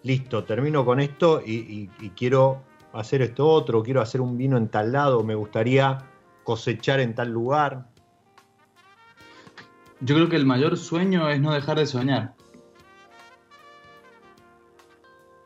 listo, 0.04 0.44
termino 0.44 0.86
con 0.86 1.00
esto 1.00 1.42
y, 1.46 1.88
quiero 2.16 2.64
hacer 2.94 3.22
esto 3.22 3.48
otro, 3.48 3.84
quiero 3.84 4.02
hacer 4.02 4.22
un 4.22 4.38
vino 4.38 4.58
en 4.58 4.70
tal 4.70 4.92
lado, 4.92 5.24
me 5.24 5.36
gustaría 5.36 6.00
cosechar 6.44 7.00
en 7.00 7.14
tal 7.14 7.30
lugar. 7.30 7.88
Yo 10.00 10.16
creo 10.16 10.30
que 10.30 10.36
el 10.36 10.46
mayor 10.46 10.78
sueño 10.78 11.30
es 11.30 11.42
no 11.42 11.54
dejar 11.54 11.80
de 11.80 11.86
soñar. 11.86 12.36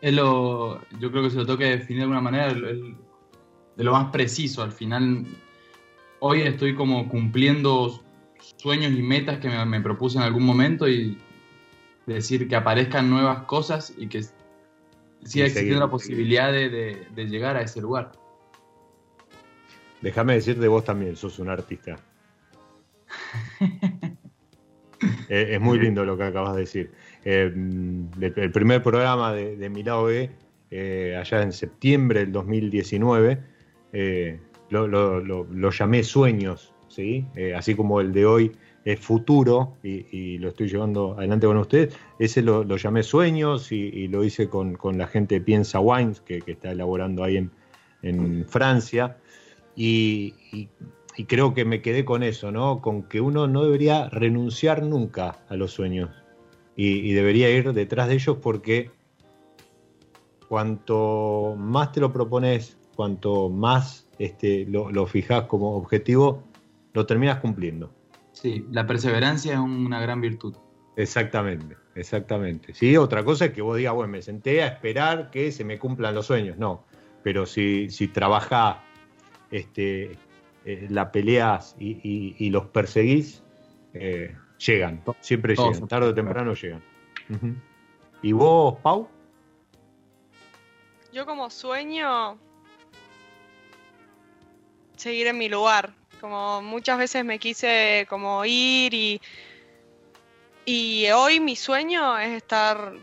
Es 0.01 0.13
lo, 0.13 0.81
yo 0.99 1.11
creo 1.11 1.23
que 1.23 1.29
se 1.29 1.37
lo 1.37 1.45
toque 1.45 1.65
definir 1.65 1.99
de 1.99 2.03
alguna 2.03 2.21
manera 2.21 2.53
de 3.81 3.85
lo 3.85 3.93
más 3.93 4.11
preciso. 4.11 4.61
Al 4.61 4.71
final, 4.71 5.25
hoy 6.19 6.41
estoy 6.43 6.75
como 6.75 7.09
cumpliendo 7.09 7.99
sueños 8.57 8.91
y 8.91 9.01
metas 9.01 9.39
que 9.39 9.49
me, 9.49 9.81
propuse 9.81 10.19
en 10.19 10.23
algún 10.23 10.43
momento 10.43 10.87
y 10.87 11.17
decir 12.05 12.47
que 12.47 12.55
aparezcan 12.55 13.09
nuevas 13.09 13.41
cosas 13.45 13.91
y 13.97 14.05
que 14.05 14.21
siga 15.23 15.47
existiendo 15.47 15.79
la 15.79 15.89
posibilidad 15.89 16.51
de, 16.51 17.07
llegar 17.27 17.57
a 17.57 17.63
ese 17.63 17.81
lugar. 17.81 18.11
Déjame 20.01 20.35
decirte 20.35 20.67
vos 20.67 20.85
también, 20.85 21.15
sos 21.15 21.39
un 21.39 21.49
artista. 21.49 21.97
Eh, 25.29 25.55
es 25.55 25.59
muy 25.59 25.79
lindo 25.79 26.05
lo 26.05 26.15
que 26.15 26.25
acabas 26.25 26.53
de 26.53 26.59
decir. 26.59 26.91
Eh, 27.25 27.51
el, 27.55 28.51
primer 28.51 28.83
programa 28.83 29.33
de, 29.33 29.55
de 29.55 29.69
Mi 29.69 29.83
eh, 30.69 31.17
allá 31.19 31.41
en 31.41 31.51
septiembre 31.53 32.19
del 32.19 32.31
2019, 32.31 33.41
lo, 34.69 35.71
llamé 35.71 36.03
sueños, 36.03 36.73
¿sí? 36.87 37.25
Eh, 37.35 37.53
así 37.55 37.75
como 37.75 38.01
el 38.01 38.13
de 38.13 38.25
hoy 38.25 38.51
es 38.83 38.99
futuro 38.99 39.77
y, 39.83 40.37
lo 40.39 40.49
estoy 40.49 40.67
llevando 40.67 41.15
adelante 41.17 41.45
con 41.45 41.57
ustedes, 41.57 41.95
ese 42.17 42.41
lo, 42.41 42.63
llamé 42.63 43.03
sueños 43.03 43.71
y, 43.71 44.07
lo 44.07 44.23
hice 44.23 44.49
con, 44.49 44.77
la 44.97 45.07
gente 45.07 45.35
de 45.35 45.41
Piensa 45.41 45.79
Wines, 45.79 46.21
que, 46.21 46.41
está 46.45 46.71
elaborando 46.71 47.23
ahí 47.23 47.49
en, 48.01 48.45
Francia, 48.47 49.17
y, 49.75 50.33
creo 51.27 51.53
que 51.53 51.65
me 51.65 51.81
quedé 51.81 52.03
con 52.03 52.23
eso, 52.23 52.51
¿no? 52.51 52.81
Con 52.81 53.03
que 53.03 53.21
uno 53.21 53.47
no 53.47 53.63
debería 53.63 54.09
renunciar 54.09 54.81
nunca 54.81 55.43
a 55.49 55.55
los 55.55 55.71
sueños 55.71 56.09
y 56.75 57.11
debería 57.11 57.47
ir 57.51 57.73
detrás 57.73 58.07
de 58.07 58.15
ellos 58.15 58.37
porque 58.41 58.89
cuanto 60.51 61.55
más 61.57 61.93
te 61.93 62.01
lo 62.01 62.11
propones, 62.11 62.77
cuanto 63.01 63.49
más 63.49 64.07
este, 64.19 64.67
lo, 64.69 64.91
lo 64.91 65.07
fijas 65.07 65.45
como 65.45 65.75
objetivo, 65.75 66.43
lo 66.93 67.07
terminas 67.07 67.39
cumpliendo. 67.39 67.91
Sí, 68.31 68.63
la 68.69 68.85
perseverancia 68.85 69.53
es 69.53 69.59
una 69.59 69.99
gran 69.99 70.21
virtud. 70.21 70.55
Exactamente, 70.95 71.77
exactamente. 71.95 72.75
Sí, 72.75 72.95
otra 72.97 73.23
cosa 73.23 73.45
es 73.45 73.53
que 73.53 73.63
vos 73.63 73.75
digas, 73.75 73.95
bueno, 73.95 74.11
me 74.11 74.21
senté 74.21 74.61
a 74.61 74.67
esperar 74.67 75.31
que 75.31 75.51
se 75.51 75.63
me 75.63 75.79
cumplan 75.79 76.13
los 76.13 76.27
sueños. 76.27 76.59
No, 76.59 76.83
pero 77.23 77.47
si, 77.47 77.89
si 77.89 78.07
trabajás, 78.07 78.77
este, 79.49 80.11
eh, 80.65 80.85
la 80.91 81.11
peleas 81.11 81.75
y, 81.79 82.51
los 82.51 82.67
perseguís, 82.67 83.41
eh, 83.95 84.35
llegan, 84.59 85.01
siempre 85.21 85.55
llegan, 85.55 85.87
tarde 85.87 86.09
o 86.09 86.13
temprano 86.13 86.53
llegan. 86.53 86.83
¿Y 88.21 88.31
vos, 88.31 88.77
Pau? 88.83 89.09
Yo 91.11 91.25
como 91.25 91.49
sueño, 91.49 92.37
seguir 95.01 95.27
en 95.27 95.37
mi 95.37 95.49
lugar. 95.49 95.93
Como 96.19 96.61
muchas 96.61 96.97
veces 96.97 97.25
me 97.25 97.39
quise 97.39 98.05
como 98.07 98.45
ir 98.45 98.93
y, 98.93 99.21
y 100.65 101.09
hoy 101.09 101.39
mi 101.39 101.55
sueño 101.55 102.17
es 102.19 102.29
estar 102.37 102.93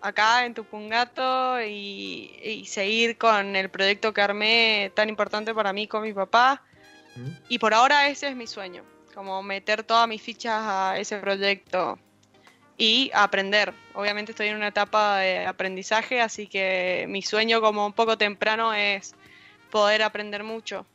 acá 0.00 0.44
en 0.46 0.54
Tupungato 0.54 1.60
y, 1.62 2.38
y 2.42 2.66
seguir 2.66 3.18
con 3.18 3.56
el 3.56 3.70
proyecto 3.70 4.14
que 4.14 4.20
armé 4.20 4.92
tan 4.94 5.08
importante 5.08 5.52
para 5.52 5.72
mí 5.72 5.88
con 5.88 6.02
mi 6.02 6.12
papá. 6.12 6.62
Y 7.48 7.58
por 7.58 7.74
ahora 7.74 8.08
ese 8.08 8.28
es 8.28 8.34
mi 8.34 8.46
sueño, 8.46 8.82
como 9.14 9.40
meter 9.42 9.84
todas 9.84 10.08
mis 10.08 10.20
fichas 10.20 10.60
a 10.64 10.98
ese 10.98 11.18
proyecto 11.18 11.98
y 12.76 13.10
aprender. 13.14 13.72
Obviamente 13.94 14.32
estoy 14.32 14.48
en 14.48 14.56
una 14.56 14.68
etapa 14.68 15.18
de 15.18 15.46
aprendizaje, 15.46 16.20
así 16.20 16.48
que 16.48 17.06
mi 17.08 17.22
sueño 17.22 17.60
como 17.60 17.86
un 17.86 17.92
poco 17.92 18.18
temprano 18.18 18.74
es 18.74 19.14
poder 19.70 20.02
aprender 20.02 20.42
mucho. 20.42 20.86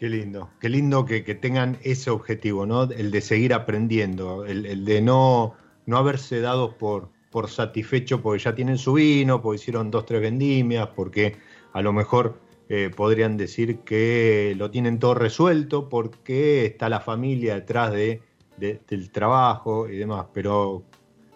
Qué 0.00 0.08
lindo, 0.08 0.48
qué 0.60 0.70
lindo 0.70 1.04
que, 1.04 1.20
tengan 1.34 1.76
ese 1.82 2.08
objetivo, 2.08 2.64
¿no? 2.64 2.84
El 2.84 3.10
de 3.10 3.20
seguir 3.20 3.52
aprendiendo, 3.52 4.46
el, 4.46 4.86
de 4.86 5.02
no, 5.02 5.56
no 5.84 5.98
haberse 5.98 6.40
dado 6.40 6.78
por, 6.78 7.10
por 7.30 7.50
satisfecho 7.50 8.22
porque 8.22 8.42
ya 8.42 8.54
tienen 8.54 8.78
su 8.78 8.94
vino, 8.94 9.42
porque 9.42 9.60
hicieron 9.60 9.90
dos, 9.90 10.06
tres 10.06 10.22
vendimias, 10.22 10.88
porque 10.96 11.36
a 11.74 11.82
lo 11.82 11.92
mejor 11.92 12.40
eh, 12.70 12.90
podrían 12.96 13.36
decir 13.36 13.80
que 13.80 14.54
lo 14.56 14.70
tienen 14.70 14.98
todo 14.98 15.12
resuelto 15.12 15.90
porque 15.90 16.64
está 16.64 16.88
la 16.88 17.00
familia 17.00 17.56
detrás 17.56 17.92
de, 17.92 18.22
del 18.56 19.10
trabajo 19.10 19.86
y 19.86 19.98
demás. 19.98 20.28
Pero 20.32 20.82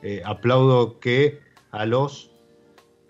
eh, 0.01 0.23
aplaudo 0.25 0.99
que 1.01 1.39
a 1.71 1.85
los 1.85 2.31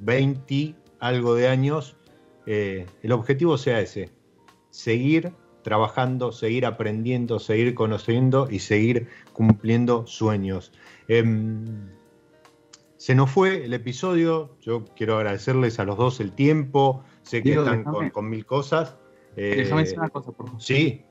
20 0.00 0.74
algo 0.98 1.36
de 1.36 1.46
años 1.46 1.96
eh, 2.44 2.86
el 3.04 3.12
objetivo 3.12 3.56
sea 3.56 3.78
ese, 3.78 4.10
seguir 4.70 5.32
trabajando, 5.64 6.30
seguir 6.30 6.66
aprendiendo, 6.66 7.40
seguir 7.40 7.74
conociendo 7.74 8.46
y 8.48 8.60
seguir 8.60 9.08
cumpliendo 9.32 10.06
sueños. 10.06 10.70
Em, 11.08 11.64
se 12.96 13.16
nos 13.16 13.30
fue 13.30 13.64
el 13.64 13.74
episodio, 13.74 14.56
yo 14.60 14.84
quiero 14.94 15.16
agradecerles 15.16 15.80
a 15.80 15.84
los 15.84 15.96
dos 15.96 16.20
el 16.20 16.30
tiempo, 16.32 17.02
sé 17.22 17.42
que 17.42 17.54
están 17.54 17.82
con, 17.82 18.30
mil 18.30 18.46
cosas. 18.46 18.96
Eh, 19.36 19.54
déjame 19.56 19.82
decir 19.82 19.98
una 19.98 20.10
cosa, 20.10 20.30
por 20.30 20.46
favor. 20.46 20.62
Sí. 20.62 21.02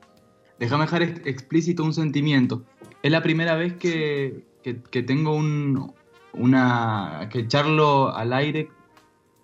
Déjame 0.58 0.84
dejar 0.84 1.02
explícito 1.02 1.84
un 1.84 1.92
sentimiento. 1.92 2.64
Es 3.02 3.10
la 3.10 3.22
primera 3.22 3.56
vez 3.56 3.74
que, 3.74 4.44
tengo 4.90 5.34
un, 5.34 5.92
una. 6.32 7.28
que 7.30 7.46
charlo 7.46 8.14
al 8.14 8.32
aire 8.32 8.70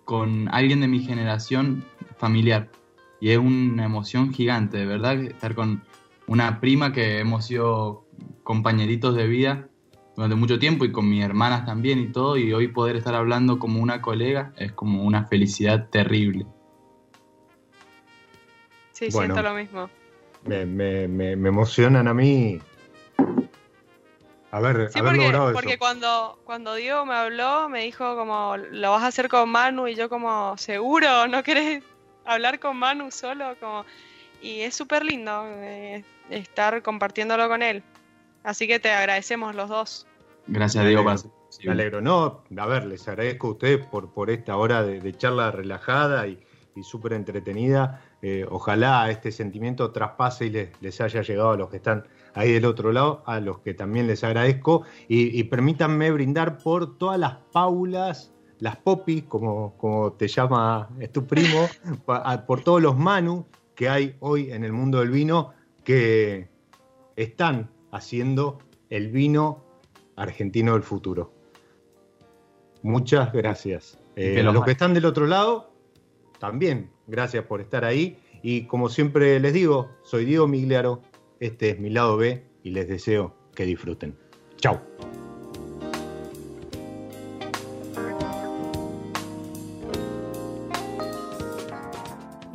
con 0.05 0.47
alguien 0.49 0.81
de 0.81 0.87
mi 0.87 0.99
generación 0.99 1.83
familiar 2.17 2.69
y 3.21 3.29
es 3.29 3.37
una 3.37 3.85
emoción 3.85 4.33
gigante, 4.33 4.77
de 4.77 4.85
verdad, 4.87 5.13
estar 5.21 5.53
con 5.53 5.83
una 6.27 6.59
prima 6.59 6.91
que 6.91 7.19
hemos 7.19 7.45
sido 7.45 8.03
compañeritos 8.43 9.15
de 9.15 9.27
vida 9.27 9.69
durante 10.15 10.35
mucho 10.35 10.57
tiempo 10.57 10.85
y 10.85 10.91
con 10.91 11.07
mis 11.07 11.23
hermanas 11.23 11.65
también 11.65 11.99
y 11.99 12.07
todo, 12.07 12.35
y 12.35 12.51
hoy 12.51 12.67
poder 12.67 12.95
estar 12.95 13.13
hablando 13.13 13.59
como 13.59 13.79
una 13.79 14.01
colega 14.01 14.53
es 14.57 14.71
como 14.73 15.03
una 15.03 15.27
felicidad 15.27 15.87
terrible. 15.89 16.47
Sí, 18.91 19.11
siento 19.11 19.41
lo 19.41 19.53
mismo. 19.53 19.89
Me, 20.43 20.65
me, 20.65 21.07
me, 21.07 21.31
emocionan 21.31 22.07
a 22.07 22.15
mí 22.15 22.59
a 24.49 24.59
ver, 24.59 24.91
sí, 24.91 24.99
porque, 24.99 25.51
porque 25.53 25.77
cuando, 25.77 26.39
cuando 26.43 26.73
Diego 26.73 27.05
me 27.05 27.13
habló, 27.13 27.69
me 27.69 27.83
dijo 27.83 28.15
como, 28.17 28.57
lo 28.57 28.91
vas 28.91 29.03
a 29.03 29.07
hacer 29.07 29.29
con 29.29 29.49
Manu, 29.49 29.87
y 29.87 29.95
yo 29.95 30.09
como, 30.09 30.57
¿seguro? 30.57 31.27
¿No 31.27 31.41
querés 31.41 31.83
hablar 32.25 32.59
con 32.59 32.77
Manu 32.77 33.11
solo, 33.11 33.55
como, 33.59 33.85
y 34.41 34.61
es 34.61 34.75
súper 34.75 35.05
lindo 35.05 35.45
eh, 35.47 36.03
estar 36.29 36.81
compartiéndolo 36.81 37.47
con 37.47 37.61
él. 37.61 37.83
Así 38.43 38.67
que 38.67 38.79
te 38.79 38.91
agradecemos 38.91 39.55
los 39.55 39.69
dos. 39.69 40.07
Gracias, 40.47 40.85
Diego, 40.85 41.03
Me 41.03 41.71
alegro. 41.71 42.01
No, 42.01 42.43
a 42.57 42.65
ver, 42.65 42.85
les 42.85 43.07
agradezco 43.07 43.47
a 43.47 43.51
ustedes 43.51 43.85
por, 43.85 44.13
por 44.13 44.29
esta 44.29 44.57
hora 44.57 44.83
de, 44.83 45.13
charla 45.15 45.51
relajada 45.51 46.27
y, 46.27 46.39
súper 46.83 47.13
entretenida. 47.13 48.01
Eh, 48.23 48.45
ojalá 48.49 49.11
este 49.11 49.31
sentimiento 49.31 49.91
traspase 49.91 50.47
y 50.47 50.49
les, 50.49 50.81
les, 50.81 50.99
haya 50.99 51.21
llegado 51.21 51.51
a 51.51 51.57
los 51.57 51.69
que 51.69 51.77
están 51.77 52.05
ahí 52.33 52.51
del 52.51 52.65
otro 52.65 52.91
lado, 52.91 53.23
a 53.25 53.39
los 53.39 53.59
que 53.59 53.73
también 53.73 54.07
les 54.07 54.23
agradezco. 54.23 54.83
Y, 55.07 55.43
permítanme 55.45 56.11
brindar 56.11 56.57
por 56.57 56.97
todas 56.97 57.19
las 57.19 57.35
Paulas, 57.51 58.31
las 58.61 58.77
Popis, 58.77 59.23
como, 59.23 59.75
como 59.77 60.13
te 60.13 60.27
llama 60.27 60.87
tu 61.11 61.25
primo, 61.25 61.67
por 62.47 62.63
todos 62.63 62.81
los 62.81 62.97
Manu 62.97 63.45
que 63.75 63.89
hay 63.89 64.15
hoy 64.19 64.51
en 64.51 64.63
el 64.63 64.71
mundo 64.71 64.99
del 64.99 65.09
vino 65.09 65.51
que 65.83 66.47
están 67.15 67.69
haciendo 67.91 68.59
el 68.89 69.09
vino 69.09 69.65
argentino 70.15 70.73
del 70.73 70.83
futuro. 70.83 71.33
Muchas 72.83 73.33
gracias. 73.33 73.97
Eh, 74.15 74.39
a 74.39 74.43
los 74.51 74.63
que 74.63 74.71
están 74.71 74.93
del 74.93 75.05
otro 75.05 75.25
lado, 75.25 75.73
también 76.39 76.91
gracias 77.07 77.45
por 77.45 77.61
estar 77.61 77.83
ahí. 77.83 78.19
Y 78.43 78.65
como 78.65 78.89
siempre 78.89 79.39
les 79.39 79.53
digo, 79.53 79.89
soy 80.03 80.25
Diego 80.25 80.47
Migliaro, 80.47 81.01
este 81.39 81.71
es 81.71 81.79
mi 81.79 81.89
lado 81.89 82.17
B 82.17 82.43
y 82.63 82.71
les 82.71 82.87
deseo 82.87 83.35
que 83.55 83.65
disfruten. 83.65 84.15
Chao. 84.57 84.90